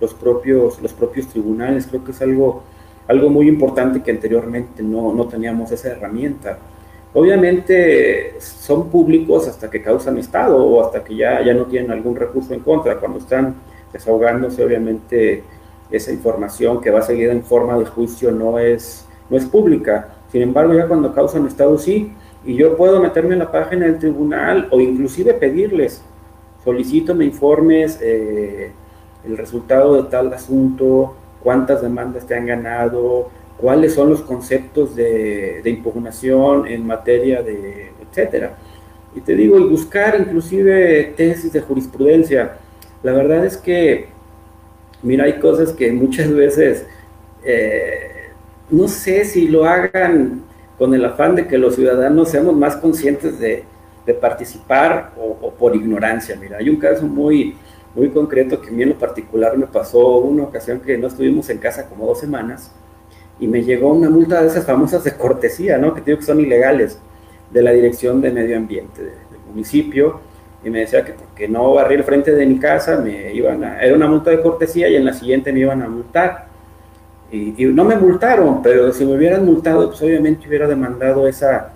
los 0.00 0.14
propios, 0.14 0.80
los 0.80 0.92
propios 0.92 1.28
tribunales. 1.28 1.86
Creo 1.86 2.04
que 2.04 2.12
es 2.12 2.22
algo, 2.22 2.62
algo 3.06 3.30
muy 3.30 3.48
importante 3.48 4.02
que 4.02 4.10
anteriormente 4.10 4.82
no, 4.82 5.12
no 5.12 5.26
teníamos 5.26 5.70
esa 5.72 5.88
herramienta. 5.88 6.58
Obviamente 7.14 8.34
son 8.38 8.90
públicos 8.90 9.48
hasta 9.48 9.70
que 9.70 9.82
causan 9.82 10.18
estado 10.18 10.56
o 10.56 10.84
hasta 10.84 11.02
que 11.02 11.16
ya, 11.16 11.42
ya 11.42 11.54
no 11.54 11.64
tienen 11.64 11.90
algún 11.90 12.14
recurso 12.14 12.54
en 12.54 12.60
contra. 12.60 12.98
Cuando 12.98 13.18
están 13.18 13.54
desahogándose, 13.92 14.62
obviamente 14.62 15.42
esa 15.90 16.12
información 16.12 16.80
que 16.80 16.90
va 16.90 17.00
seguida 17.02 17.32
en 17.32 17.42
forma 17.42 17.78
de 17.78 17.86
juicio 17.86 18.30
no 18.30 18.58
es, 18.58 19.06
no 19.30 19.36
es 19.36 19.46
pública. 19.46 20.14
Sin 20.30 20.42
embargo, 20.42 20.74
ya 20.74 20.86
cuando 20.86 21.14
causan 21.14 21.46
estado 21.46 21.78
sí, 21.78 22.12
y 22.44 22.54
yo 22.54 22.76
puedo 22.76 23.00
meterme 23.00 23.32
en 23.32 23.40
la 23.40 23.50
página 23.50 23.86
del 23.86 23.98
tribunal 23.98 24.68
o 24.70 24.80
inclusive 24.80 25.34
pedirles, 25.34 26.02
solicito 26.62 27.14
me 27.14 27.24
informes 27.24 27.98
eh, 28.02 28.70
el 29.28 29.36
resultado 29.36 30.02
de 30.02 30.08
tal 30.08 30.32
asunto, 30.32 31.14
cuántas 31.42 31.82
demandas 31.82 32.26
te 32.26 32.34
han 32.34 32.46
ganado, 32.46 33.30
cuáles 33.58 33.94
son 33.94 34.10
los 34.10 34.22
conceptos 34.22 34.96
de, 34.96 35.60
impugnación 35.64 36.66
en 36.66 36.86
materia 36.86 37.42
de, 37.42 37.92
etcétera. 38.08 38.56
Y 39.14 39.20
te 39.20 39.34
digo, 39.34 39.58
y 39.58 39.64
buscar 39.64 40.18
inclusive 40.18 41.12
tesis 41.16 41.52
de 41.52 41.60
jurisprudencia. 41.60 42.58
La 43.02 43.12
verdad 43.12 43.44
es 43.44 43.56
que, 43.56 44.08
mira, 45.02 45.24
hay 45.24 45.38
cosas 45.40 45.72
que 45.72 45.92
muchas 45.92 46.32
veces, 46.32 46.86
eh, 47.44 48.30
no 48.70 48.88
sé 48.88 49.24
si 49.24 49.48
lo 49.48 49.64
hagan 49.64 50.42
con 50.78 50.94
el 50.94 51.04
afán 51.04 51.34
de 51.34 51.46
que 51.46 51.58
los 51.58 51.74
ciudadanos 51.74 52.30
seamos 52.30 52.54
más 52.56 52.76
conscientes 52.76 53.38
de, 53.38 53.64
participar 54.22 55.12
o, 55.18 55.36
o, 55.42 55.50
por 55.50 55.76
ignorancia. 55.76 56.34
Mira, 56.40 56.56
hay 56.56 56.70
un 56.70 56.76
caso 56.76 57.04
muy, 57.04 57.54
muy 57.98 58.10
concreto 58.10 58.60
que 58.60 58.68
a 58.68 58.72
mí 58.72 58.82
en 58.82 58.90
lo 58.90 58.98
particular 58.98 59.58
me 59.58 59.66
pasó 59.66 60.18
una 60.18 60.44
ocasión 60.44 60.80
que 60.80 60.96
no 60.96 61.08
estuvimos 61.08 61.50
en 61.50 61.58
casa 61.58 61.86
como 61.88 62.06
dos 62.06 62.20
semanas 62.20 62.70
y 63.40 63.46
me 63.46 63.62
llegó 63.62 63.92
una 63.92 64.08
multa 64.08 64.40
de 64.40 64.48
esas 64.48 64.64
famosas 64.64 65.04
de 65.04 65.16
cortesía, 65.16 65.78
¿no? 65.78 65.94
Que 65.94 66.00
digo 66.00 66.18
que 66.18 66.24
son 66.24 66.40
ilegales, 66.40 66.98
de 67.50 67.62
la 67.62 67.72
Dirección 67.72 68.20
de 68.20 68.30
Medio 68.30 68.56
Ambiente 68.56 69.02
del 69.02 69.40
municipio, 69.48 70.20
y 70.64 70.70
me 70.70 70.80
decía 70.80 71.04
que 71.04 71.12
porque 71.12 71.48
no 71.48 71.74
barrí 71.74 71.94
el 71.94 72.04
frente 72.04 72.34
de 72.34 72.46
mi 72.46 72.58
casa, 72.58 72.98
me 72.98 73.32
iban 73.32 73.62
a, 73.64 73.80
era 73.80 73.94
una 73.94 74.08
multa 74.08 74.30
de 74.30 74.40
cortesía 74.40 74.88
y 74.88 74.96
en 74.96 75.04
la 75.04 75.12
siguiente 75.12 75.52
me 75.52 75.60
iban 75.60 75.82
a 75.82 75.88
multar. 75.88 76.46
Y, 77.30 77.52
no 77.66 77.84
me 77.84 77.96
multaron, 77.96 78.62
pero 78.62 78.92
si 78.92 79.04
me 79.04 79.14
hubieran 79.14 79.44
multado, 79.44 79.88
pues 79.88 80.00
obviamente 80.02 80.48
hubiera 80.48 80.66
demandado 80.66 81.28
esa, 81.28 81.72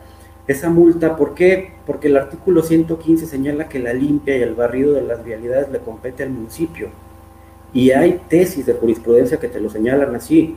esa 0.47 0.70
multa. 0.70 1.16
¿Por 1.16 1.34
qué? 1.34 1.72
Porque 1.86 2.09
el 2.09 2.16
artículo 2.16 2.62
115 2.62 3.26
señala 3.26 3.68
que 3.68 3.78
la 3.78 3.93
limpia 3.93 4.36
y 4.36 4.43
el 4.43 4.55
barrido 4.55 4.95
de 4.95 5.03
las 5.03 5.24
vialidades 5.24 5.70
le 5.70 5.78
compete 5.78 6.22
al 6.22 6.30
municipio. 6.30 6.88
Y 7.72 7.90
hay 7.90 8.20
tesis 8.28 8.66
de 8.66 8.74
jurisprudencia 8.74 9.38
que 9.38 9.49
te 9.49 9.61
lo 9.61 9.70
señalan 9.70 10.14
así. 10.14 10.57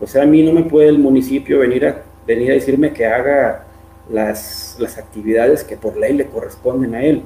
O 0.00 0.06
sea, 0.06 0.22
a 0.22 0.26
mí 0.26 0.42
no 0.42 0.52
me 0.52 0.64
puede 0.64 0.88
el 0.88 0.98
municipio 0.98 1.58
venir 1.58 1.86
a, 1.86 2.02
venir 2.26 2.50
a 2.50 2.54
decirme 2.54 2.92
que 2.92 3.06
haga 3.06 3.64
las, 4.10 4.76
las 4.78 4.98
actividades 4.98 5.64
que 5.64 5.76
por 5.76 5.96
ley 5.96 6.12
le 6.14 6.26
corresponden 6.26 6.94
a 6.94 7.02
él. 7.02 7.22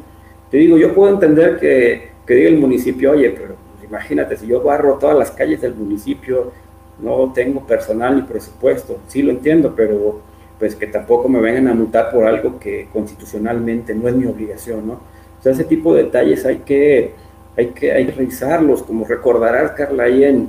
Te 0.51 0.59
digo, 0.59 0.77
yo 0.77 0.95
puedo 0.95 1.13
entender 1.13 1.59
que, 1.59 2.11
que 2.27 2.35
diga 2.35 2.49
el 2.49 2.59
municipio, 2.59 3.13
oye, 3.13 3.31
pero 3.31 3.55
pues, 3.75 3.89
imagínate, 3.89 4.37
si 4.37 4.47
yo 4.47 4.63
barro 4.63 4.99
todas 4.99 5.19
las 5.19 5.31
calles 5.31 5.61
del 5.61 5.75
municipio, 5.75 6.53
no 6.99 7.33
tengo 7.35 7.67
personal 7.67 8.17
ni 8.17 8.23
presupuesto, 8.23 8.99
sí 9.09 9.23
lo 9.23 9.31
entiendo, 9.31 9.75
pero 9.77 10.21
pues 10.59 10.75
que 10.75 10.87
tampoco 10.87 11.29
me 11.29 11.41
vengan 11.41 11.69
a 11.69 11.75
multar 11.75 12.11
por 12.11 12.27
algo 12.27 12.59
que 12.59 12.89
constitucionalmente 12.93 13.95
no 13.95 14.09
es 14.09 14.15
mi 14.15 14.27
obligación, 14.27 14.87
¿no? 14.87 14.95
O 15.39 15.43
sea, 15.43 15.53
ese 15.53 15.65
tipo 15.65 15.95
de 15.95 16.05
detalles 16.05 16.45
hay 16.47 16.59
que, 16.59 17.13
hay 17.57 17.69
que, 17.69 17.93
hay 17.93 18.07
que 18.07 18.13
revisarlos, 18.13 18.83
como 18.83 19.05
recordarás, 19.05 19.73
Carla, 19.73 20.05
ahí 20.05 20.25
en, 20.25 20.49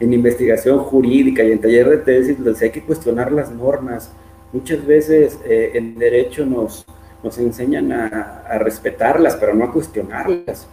en 0.00 0.12
investigación 0.12 0.78
jurídica 0.78 1.42
y 1.42 1.52
en 1.52 1.60
taller 1.60 1.88
de 1.88 1.98
tesis, 1.98 2.38
les 2.38 2.60
hay 2.62 2.70
que 2.70 2.82
cuestionar 2.82 3.32
las 3.32 3.50
normas. 3.50 4.10
Muchas 4.52 4.84
veces 4.86 5.38
eh, 5.44 5.72
en 5.74 5.98
derecho 5.98 6.44
nos, 6.44 6.86
nos 7.22 7.38
enseñan 7.38 7.90
a, 7.92 8.42
a, 8.48 8.58
respetarlas, 8.58 9.36
pero 9.36 9.54
no 9.54 9.64
a 9.64 9.72
cuestionarlas. 9.72 10.68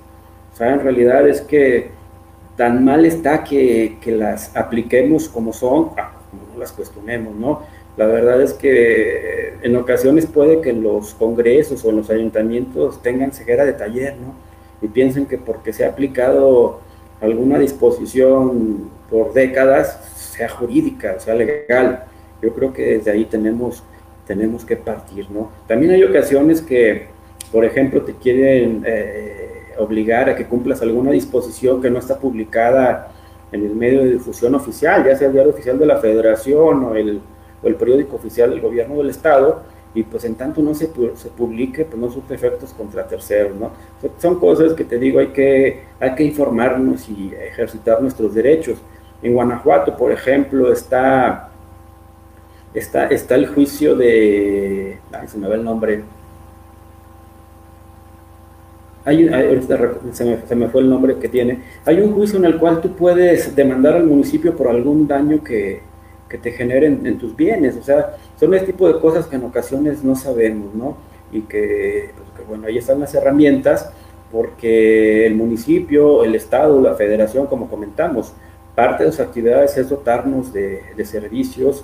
O 0.53 0.57
sea, 0.57 0.73
en 0.73 0.81
realidad 0.81 1.27
es 1.27 1.41
que 1.41 1.89
tan 2.57 2.83
mal 2.83 3.05
está 3.05 3.43
que, 3.43 3.97
que 4.01 4.11
las 4.11 4.55
apliquemos 4.55 5.29
como 5.29 5.53
son, 5.53 5.91
ah, 5.97 6.11
como 6.29 6.43
no 6.53 6.59
las 6.59 6.71
cuestionemos, 6.71 7.33
¿no? 7.35 7.61
La 7.97 8.05
verdad 8.05 8.41
es 8.41 8.53
que 8.53 9.55
en 9.61 9.75
ocasiones 9.75 10.25
puede 10.25 10.61
que 10.61 10.73
los 10.73 11.13
congresos 11.13 11.83
o 11.85 11.91
los 11.91 12.09
ayuntamientos 12.09 13.01
tengan 13.01 13.31
ceguera 13.31 13.65
de 13.65 13.73
taller, 13.73 14.15
¿no? 14.15 14.33
Y 14.81 14.87
piensen 14.87 15.25
que 15.25 15.37
porque 15.37 15.73
se 15.73 15.85
ha 15.85 15.89
aplicado 15.89 16.79
alguna 17.19 17.59
disposición 17.59 18.89
por 19.09 19.33
décadas, 19.33 19.99
sea 20.15 20.49
jurídica, 20.49 21.19
sea 21.19 21.35
legal. 21.35 22.05
Yo 22.41 22.53
creo 22.53 22.73
que 22.73 22.97
desde 22.97 23.11
ahí 23.11 23.25
tenemos, 23.25 23.83
tenemos 24.25 24.65
que 24.65 24.75
partir, 24.75 25.29
¿no? 25.29 25.51
También 25.67 25.91
hay 25.91 26.03
ocasiones 26.03 26.61
que, 26.61 27.07
por 27.51 27.63
ejemplo, 27.63 28.01
te 28.01 28.13
quieren 28.13 28.83
eh, 28.85 29.73
obligar 29.77 30.29
a 30.29 30.35
que 30.35 30.45
cumplas 30.45 30.81
alguna 30.81 31.11
disposición 31.11 31.81
que 31.81 31.91
no 31.91 31.99
está 31.99 32.17
publicada 32.17 33.11
en 33.51 33.65
el 33.65 33.75
medio 33.75 34.03
de 34.03 34.13
difusión 34.13 34.55
oficial, 34.55 35.05
ya 35.05 35.15
sea 35.15 35.27
el 35.27 35.33
diario 35.33 35.51
oficial 35.51 35.77
de 35.77 35.85
la 35.85 35.97
federación 35.97 36.83
o 36.85 36.95
el 36.95 37.21
o 37.61 37.67
el 37.67 37.75
periódico 37.75 38.15
oficial 38.15 38.49
del 38.49 38.61
gobierno 38.61 38.97
del 38.97 39.09
estado, 39.09 39.63
y 39.93 40.03
pues 40.03 40.23
en 40.23 40.35
tanto 40.35 40.61
no 40.61 40.73
se, 40.73 40.89
se 41.15 41.29
publique, 41.29 41.83
pues 41.83 41.99
no 41.99 42.09
sufre 42.09 42.35
efectos 42.35 42.73
contra 42.73 43.05
terceros, 43.07 43.57
¿no? 43.57 43.71
Son 44.19 44.39
cosas 44.39 44.73
que 44.73 44.85
te 44.85 44.97
digo, 44.97 45.19
hay 45.19 45.27
que, 45.27 45.81
hay 45.99 46.15
que 46.15 46.23
informarnos 46.23 47.09
y 47.09 47.33
ejercitar 47.33 48.01
nuestros 48.01 48.33
derechos. 48.33 48.77
En 49.21 49.33
Guanajuato, 49.33 49.97
por 49.97 50.11
ejemplo, 50.11 50.71
está, 50.71 51.49
está, 52.73 53.07
está 53.07 53.35
el 53.35 53.47
juicio 53.47 53.95
de, 53.95 54.97
ay, 55.11 55.27
se 55.27 55.37
me 55.37 55.47
va 55.47 55.55
el 55.55 55.63
nombre, 55.63 56.03
hay, 59.03 59.27
se, 60.13 60.23
me, 60.25 60.37
se, 60.47 60.55
me, 60.55 60.69
fue 60.69 60.81
el 60.81 60.89
nombre 60.89 61.17
que 61.17 61.27
tiene, 61.27 61.59
hay 61.85 61.99
un 61.99 62.13
juicio 62.13 62.37
en 62.39 62.45
el 62.45 62.57
cual 62.57 62.81
tú 62.81 62.95
puedes 62.95 63.55
demandar 63.55 63.95
al 63.95 64.05
municipio 64.05 64.55
por 64.55 64.67
algún 64.67 65.07
daño 65.07 65.43
que, 65.43 65.81
que 66.31 66.37
te 66.37 66.51
generen 66.53 67.05
en 67.05 67.19
tus 67.19 67.35
bienes. 67.35 67.75
O 67.75 67.83
sea, 67.83 68.15
son 68.39 68.53
ese 68.53 68.67
tipo 68.67 68.87
de 68.87 68.99
cosas 68.99 69.27
que 69.27 69.35
en 69.35 69.43
ocasiones 69.43 70.03
no 70.03 70.15
sabemos, 70.15 70.73
¿no? 70.73 70.95
Y 71.31 71.41
que, 71.41 72.11
pues, 72.35 72.47
bueno, 72.47 72.67
ahí 72.67 72.77
están 72.77 73.01
las 73.01 73.13
herramientas 73.13 73.91
porque 74.31 75.27
el 75.27 75.35
municipio, 75.35 76.23
el 76.23 76.35
Estado, 76.35 76.81
la 76.81 76.95
federación, 76.95 77.47
como 77.47 77.69
comentamos, 77.69 78.33
parte 78.73 79.03
de 79.03 79.11
sus 79.11 79.19
actividades 79.19 79.77
es 79.77 79.89
dotarnos 79.89 80.53
de, 80.53 80.81
servicios, 81.03 81.83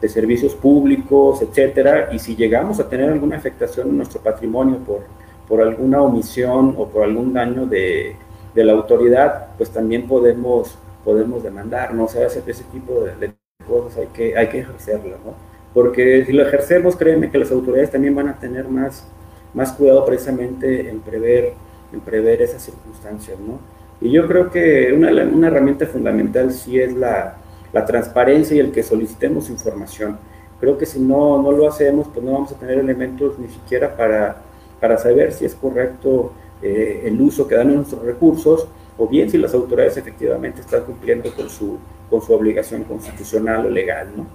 de 0.00 0.08
servicios 0.08 0.54
públicos, 0.54 1.40
etcétera, 1.40 2.08
y 2.12 2.18
si 2.18 2.34
llegamos 2.34 2.80
a 2.80 2.88
tener 2.88 3.10
alguna 3.10 3.36
afectación 3.36 3.90
en 3.90 3.98
nuestro 3.98 4.20
patrimonio 4.20 4.78
por, 4.78 5.02
por 5.48 5.62
alguna 5.62 6.02
omisión 6.02 6.74
o 6.76 6.88
por 6.88 7.04
algún 7.04 7.32
daño 7.32 7.66
de, 7.66 8.16
de 8.54 8.64
la 8.64 8.72
autoridad, 8.72 9.54
pues 9.56 9.70
también 9.70 10.08
podemos, 10.08 10.76
podemos 11.04 11.44
demandar, 11.44 11.94
¿no? 11.94 12.04
O 12.04 12.08
sea, 12.08 12.26
ese, 12.26 12.42
ese 12.44 12.64
tipo 12.64 13.04
de 13.04 13.34
cosas 13.64 13.98
hay 13.98 14.06
que, 14.08 14.36
hay 14.36 14.48
que 14.48 14.60
ejercerlo, 14.60 15.16
¿no? 15.24 15.34
Porque 15.72 16.24
si 16.24 16.32
lo 16.32 16.46
ejercemos, 16.46 16.96
créeme 16.96 17.30
que 17.30 17.38
las 17.38 17.50
autoridades 17.50 17.90
también 17.90 18.14
van 18.14 18.28
a 18.28 18.38
tener 18.38 18.68
más, 18.68 19.06
más 19.52 19.72
cuidado 19.72 20.04
precisamente 20.06 20.88
en 20.88 21.00
prever, 21.00 21.54
en 21.92 22.00
prever 22.00 22.42
esas 22.42 22.62
circunstancias, 22.62 23.38
¿no? 23.40 23.58
Y 24.00 24.10
yo 24.10 24.26
creo 24.26 24.50
que 24.50 24.92
una, 24.92 25.10
una 25.24 25.48
herramienta 25.48 25.86
fundamental 25.86 26.52
sí 26.52 26.78
es 26.78 26.94
la, 26.94 27.36
la, 27.72 27.84
transparencia 27.84 28.56
y 28.56 28.60
el 28.60 28.70
que 28.70 28.82
solicitemos 28.82 29.50
información. 29.50 30.18
Creo 30.60 30.78
que 30.78 30.86
si 30.86 31.00
no, 31.00 31.42
no 31.42 31.52
lo 31.52 31.68
hacemos, 31.68 32.08
pues 32.12 32.24
no 32.24 32.32
vamos 32.32 32.52
a 32.52 32.58
tener 32.58 32.78
elementos 32.78 33.38
ni 33.38 33.48
siquiera 33.48 33.96
para, 33.96 34.36
para 34.80 34.98
saber 34.98 35.32
si 35.32 35.44
es 35.44 35.54
correcto 35.54 36.32
eh, 36.62 37.02
el 37.04 37.20
uso 37.20 37.48
que 37.48 37.54
dan 37.56 37.74
nuestros 37.74 38.02
recursos 38.04 38.68
o 38.96 39.06
bien 39.08 39.28
si 39.30 39.38
las 39.38 39.54
autoridades 39.54 39.96
efectivamente 39.96 40.60
están 40.60 40.84
cumpliendo 40.84 41.32
con 41.34 41.48
su, 41.48 41.78
con 42.10 42.22
su 42.22 42.32
obligación 42.32 42.84
constitucional 42.84 43.66
o 43.66 43.70
legal, 43.70 44.08
¿no? 44.16 44.26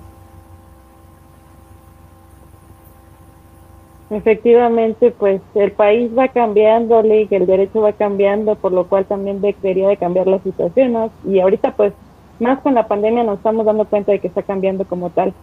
Efectivamente, 4.10 5.12
pues 5.12 5.40
el 5.54 5.72
país 5.72 6.10
va 6.18 6.30
cambiando, 6.30 7.06
y 7.06 7.28
el 7.30 7.46
derecho 7.46 7.82
va 7.82 7.94
cambiando, 7.94 8.56
por 8.56 8.72
lo 8.72 8.88
cual 8.88 9.06
también 9.06 9.40
debería 9.40 9.88
de 9.88 9.98
cambiar 9.98 10.26
la 10.26 10.40
situación, 10.40 10.94
¿no? 10.94 11.12
Y 11.28 11.40
ahorita, 11.40 11.76
pues, 11.76 11.94
más 12.40 12.60
con 12.62 12.74
la 12.74 12.88
pandemia 12.88 13.24
nos 13.24 13.38
estamos 13.38 13.68
dando 13.68 13.86
cuenta 13.86 14.12
de 14.12 14.20
que 14.20 14.28
está 14.28 14.42
cambiando 14.42 14.86
como 14.86 15.12
tal. 15.12 15.34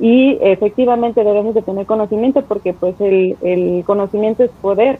Y 0.00 0.38
efectivamente 0.40 1.22
debemos 1.22 1.54
de 1.54 1.62
tener 1.62 1.86
conocimiento 1.86 2.42
porque, 2.42 2.72
pues, 2.72 3.00
el, 3.00 3.36
el 3.42 3.84
conocimiento 3.86 4.42
es 4.42 4.50
poder 4.60 4.98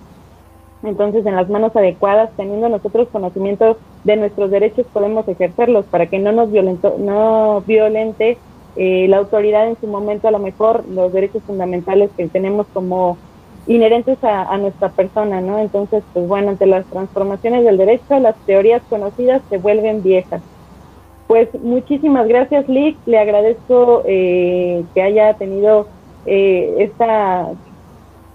entonces, 0.83 1.25
en 1.27 1.37
las 1.37 1.49
manos 1.49 1.75
adecuadas, 1.75 2.31
teniendo 2.37 2.69
nosotros 2.69 3.09
conocimiento 3.11 3.79
de 4.05 4.17
nuestros 4.17 4.51
derechos, 4.51 4.87
podemos 4.93 5.27
ejercerlos 5.27 5.85
para 5.87 6.07
que 6.07 6.19
no 6.19 6.33
nos 6.33 6.51
violento, 6.53 6.97
no 6.99 7.63
violente 7.67 8.39
eh, 8.77 9.07
la 9.09 9.19
autoridad 9.19 9.69
en 9.69 9.77
su 9.81 9.87
momento, 9.87 10.29
a 10.29 10.31
lo 10.31 10.39
mejor 10.39 10.85
los 10.89 11.13
derechos 11.13 11.43
fundamentales 11.45 12.11
que 12.17 12.29
tenemos 12.29 12.67
como 12.73 13.17
inherentes 13.67 14.23
a, 14.23 14.43
a, 14.43 14.59
nuestra 14.59 14.91
persona, 14.91 15.41
¿no? 15.41 15.59
Entonces, 15.59 16.05
pues 16.13 16.29
bueno, 16.29 16.51
ante 16.51 16.67
las 16.67 16.85
transformaciones 16.87 17.65
del 17.65 17.79
derecho, 17.79 18.19
las 18.21 18.37
teorías 18.47 18.83
conocidas 18.89 19.43
se 19.49 19.59
vuelven 19.59 20.03
viejas. 20.03 20.43
Pues 21.27 21.49
muchísimas 21.61 22.29
gracias, 22.29 22.69
Lick. 22.69 22.97
Le 23.07 23.19
agradezco 23.19 24.03
eh, 24.07 24.85
que 24.95 25.03
haya 25.03 25.35
tenido 25.35 25.89
eh, 26.25 26.77
esta 26.79 27.49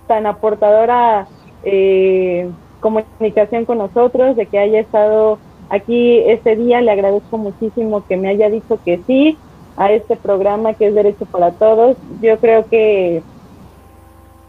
tan 0.07 0.25
aportadora 0.25 1.27
eh, 1.63 2.49
comunicación 2.79 3.65
con 3.65 3.77
nosotros, 3.77 4.35
de 4.35 4.45
que 4.45 4.59
haya 4.59 4.79
estado 4.79 5.39
aquí 5.69 6.19
este 6.19 6.55
día. 6.55 6.81
Le 6.81 6.91
agradezco 6.91 7.37
muchísimo 7.37 8.03
que 8.07 8.17
me 8.17 8.29
haya 8.29 8.49
dicho 8.49 8.79
que 8.83 8.99
sí 9.07 9.37
a 9.77 9.91
este 9.91 10.15
programa 10.15 10.73
que 10.73 10.87
es 10.87 10.95
Derecho 10.95 11.25
para 11.25 11.51
Todos. 11.51 11.97
Yo 12.21 12.37
creo 12.39 12.65
que 12.65 13.23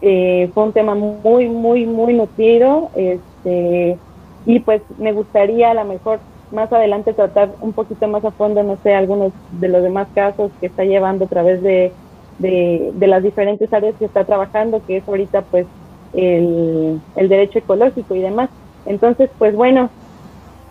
eh, 0.01 0.49
fue 0.53 0.63
un 0.63 0.73
tema 0.73 0.95
muy, 0.95 1.47
muy, 1.47 1.85
muy 1.85 2.13
nutrido. 2.13 2.89
Este, 2.95 3.97
y 4.45 4.59
pues 4.59 4.81
me 4.97 5.13
gustaría 5.13 5.71
a 5.71 5.73
lo 5.73 5.85
mejor 5.85 6.19
más 6.51 6.71
adelante 6.71 7.13
tratar 7.13 7.49
un 7.61 7.73
poquito 7.73 8.07
más 8.07 8.23
a 8.25 8.31
fondo, 8.31 8.61
no 8.61 8.77
sé, 8.83 8.93
algunos 8.93 9.31
de 9.59 9.69
los 9.69 9.81
demás 9.81 10.07
casos 10.13 10.51
que 10.59 10.67
está 10.67 10.83
llevando 10.83 11.25
a 11.25 11.27
través 11.27 11.63
de, 11.63 11.91
de, 12.37 12.91
de 12.93 13.07
las 13.07 13.23
diferentes 13.23 13.71
áreas 13.73 13.95
que 13.97 14.05
está 14.05 14.23
trabajando, 14.25 14.81
que 14.85 14.97
es 14.97 15.07
ahorita 15.07 15.41
pues 15.43 15.65
el, 16.13 17.01
el 17.15 17.29
derecho 17.29 17.59
ecológico 17.59 18.15
y 18.15 18.19
demás. 18.19 18.49
Entonces, 18.85 19.29
pues 19.37 19.55
bueno, 19.55 19.89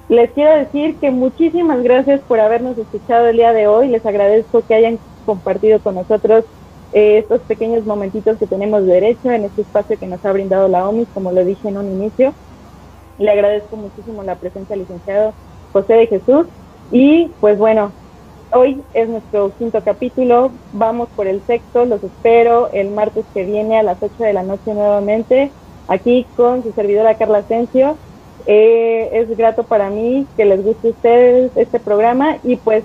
les 0.09 0.31
quiero 0.33 0.55
decir 0.57 0.97
que 0.97 1.11
muchísimas 1.11 1.83
gracias 1.83 2.21
por 2.23 2.41
habernos 2.41 2.77
escuchado 2.77 3.29
el 3.29 3.37
día 3.37 3.53
de 3.53 3.67
hoy. 3.67 3.89
Les 3.89 4.05
agradezco 4.05 4.63
que 4.63 4.75
hayan 4.75 4.99
compartido 5.25 5.81
con 5.81 5.95
nosotros 5.95 6.45
eh, 6.93 7.19
estos 7.19 7.41
pequeños 7.43 7.87
momentitos 7.87 8.37
que 8.37 8.47
tenemos 8.47 8.85
de 8.85 8.95
derecho 8.95 9.31
en 9.31 9.45
este 9.45 9.63
espacio 9.63 9.99
que 9.99 10.07
nos 10.07 10.23
ha 10.25 10.33
brindado 10.33 10.69
la 10.69 10.87
OMIS, 10.89 11.09
como 11.15 11.33
lo 11.33 11.45
dije 11.45 11.69
en 11.69 11.79
un 11.79 11.87
inicio. 11.87 12.35
Le 13.19 13.31
agradezco 13.31 13.77
muchísimo 13.77 14.23
la 14.23 14.35
presencia 14.35 14.75
del 14.75 14.81
licenciado 14.81 15.33
José 15.73 15.95
de 15.95 16.07
Jesús. 16.07 16.47
Y 16.91 17.29
pues 17.41 17.57
bueno, 17.57 17.93
hoy 18.55 18.83
es 18.95 19.09
nuestro 19.09 19.53
quinto 19.59 19.81
capítulo, 19.85 20.51
vamos 20.73 21.09
por 21.15 21.27
el 21.27 21.41
sexto, 21.47 21.85
los 21.85 22.03
espero 22.03 22.71
el 22.73 22.91
martes 22.91 23.25
que 23.35 23.45
viene 23.45 23.79
a 23.79 23.83
las 23.83 24.03
8 24.03 24.23
de 24.23 24.33
la 24.33 24.43
noche 24.43 24.75
nuevamente, 24.75 25.51
aquí 25.89 26.27
con 26.37 26.63
su 26.63 26.73
servidora 26.73 27.15
Carla 27.15 27.39
Asensio. 27.39 27.97
Eh, 28.47 29.11
es 29.13 29.37
grato 29.37 29.63
para 29.63 29.89
mí 29.89 30.27
que 30.37 30.45
les 30.45 30.65
guste 30.65 30.89
a 30.89 30.91
ustedes 30.91 31.53
este 31.57 31.79
programa 31.79 32.39
y 32.43 32.57
pues 32.57 32.85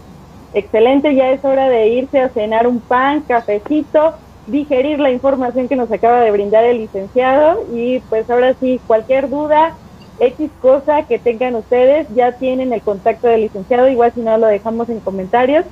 excelente, 0.53 1.15
ya 1.15 1.31
es 1.31 1.43
hora 1.43 1.69
de 1.69 1.87
irse 1.89 2.19
a 2.19 2.29
cenar 2.29 2.67
un 2.67 2.79
pan, 2.79 3.21
cafecito, 3.27 4.13
digerir 4.45 4.99
la 4.99 5.11
información 5.11 5.67
que 5.67 5.75
nos 5.75 5.91
acaba 5.91 6.21
de 6.21 6.31
brindar 6.31 6.63
el 6.63 6.77
licenciado 6.77 7.65
y 7.73 7.99
pues 8.01 8.29
ahora 8.29 8.55
sí, 8.59 8.79
cualquier 8.85 9.29
duda, 9.29 9.75
X 10.19 10.49
cosa 10.61 11.03
que 11.03 11.19
tengan 11.19 11.55
ustedes, 11.55 12.07
ya 12.15 12.33
tienen 12.33 12.73
el 12.73 12.81
contacto 12.81 13.27
del 13.27 13.41
licenciado, 13.41 13.87
igual 13.87 14.11
si 14.13 14.21
no 14.21 14.37
lo 14.37 14.47
dejamos 14.47 14.89
en 14.89 14.99
comentarios. 14.99 15.65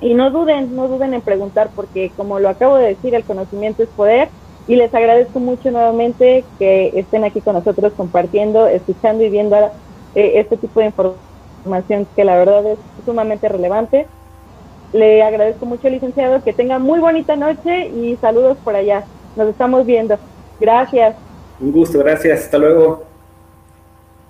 Y 0.00 0.14
no 0.14 0.30
duden, 0.30 0.76
no 0.76 0.88
duden 0.88 1.14
en 1.14 1.22
preguntar, 1.22 1.70
porque 1.74 2.10
como 2.16 2.38
lo 2.38 2.48
acabo 2.48 2.76
de 2.76 2.88
decir, 2.88 3.14
el 3.14 3.24
conocimiento 3.24 3.82
es 3.82 3.88
poder. 3.90 4.28
Y 4.66 4.76
les 4.76 4.94
agradezco 4.94 5.40
mucho 5.40 5.70
nuevamente 5.70 6.44
que 6.58 6.92
estén 6.94 7.24
aquí 7.24 7.40
con 7.40 7.54
nosotros 7.54 7.92
compartiendo, 7.96 8.66
escuchando 8.66 9.22
y 9.22 9.30
viendo 9.30 9.56
eh, 10.14 10.32
este 10.36 10.56
tipo 10.56 10.80
de 10.80 10.86
información 10.86 12.06
que 12.16 12.24
la 12.24 12.36
verdad 12.36 12.66
es 12.66 12.78
sumamente 13.04 13.48
relevante. 13.48 14.06
Le 14.92 15.22
agradezco 15.22 15.66
mucho, 15.66 15.88
licenciado, 15.88 16.42
que 16.42 16.52
tenga 16.52 16.78
muy 16.78 17.00
bonita 17.00 17.36
noche 17.36 17.88
y 17.88 18.16
saludos 18.20 18.56
por 18.62 18.76
allá. 18.76 19.04
Nos 19.36 19.48
estamos 19.48 19.84
viendo. 19.84 20.16
Gracias. 20.60 21.16
Un 21.60 21.72
gusto, 21.72 21.98
gracias. 21.98 22.44
Hasta 22.44 22.58
luego. 22.58 23.13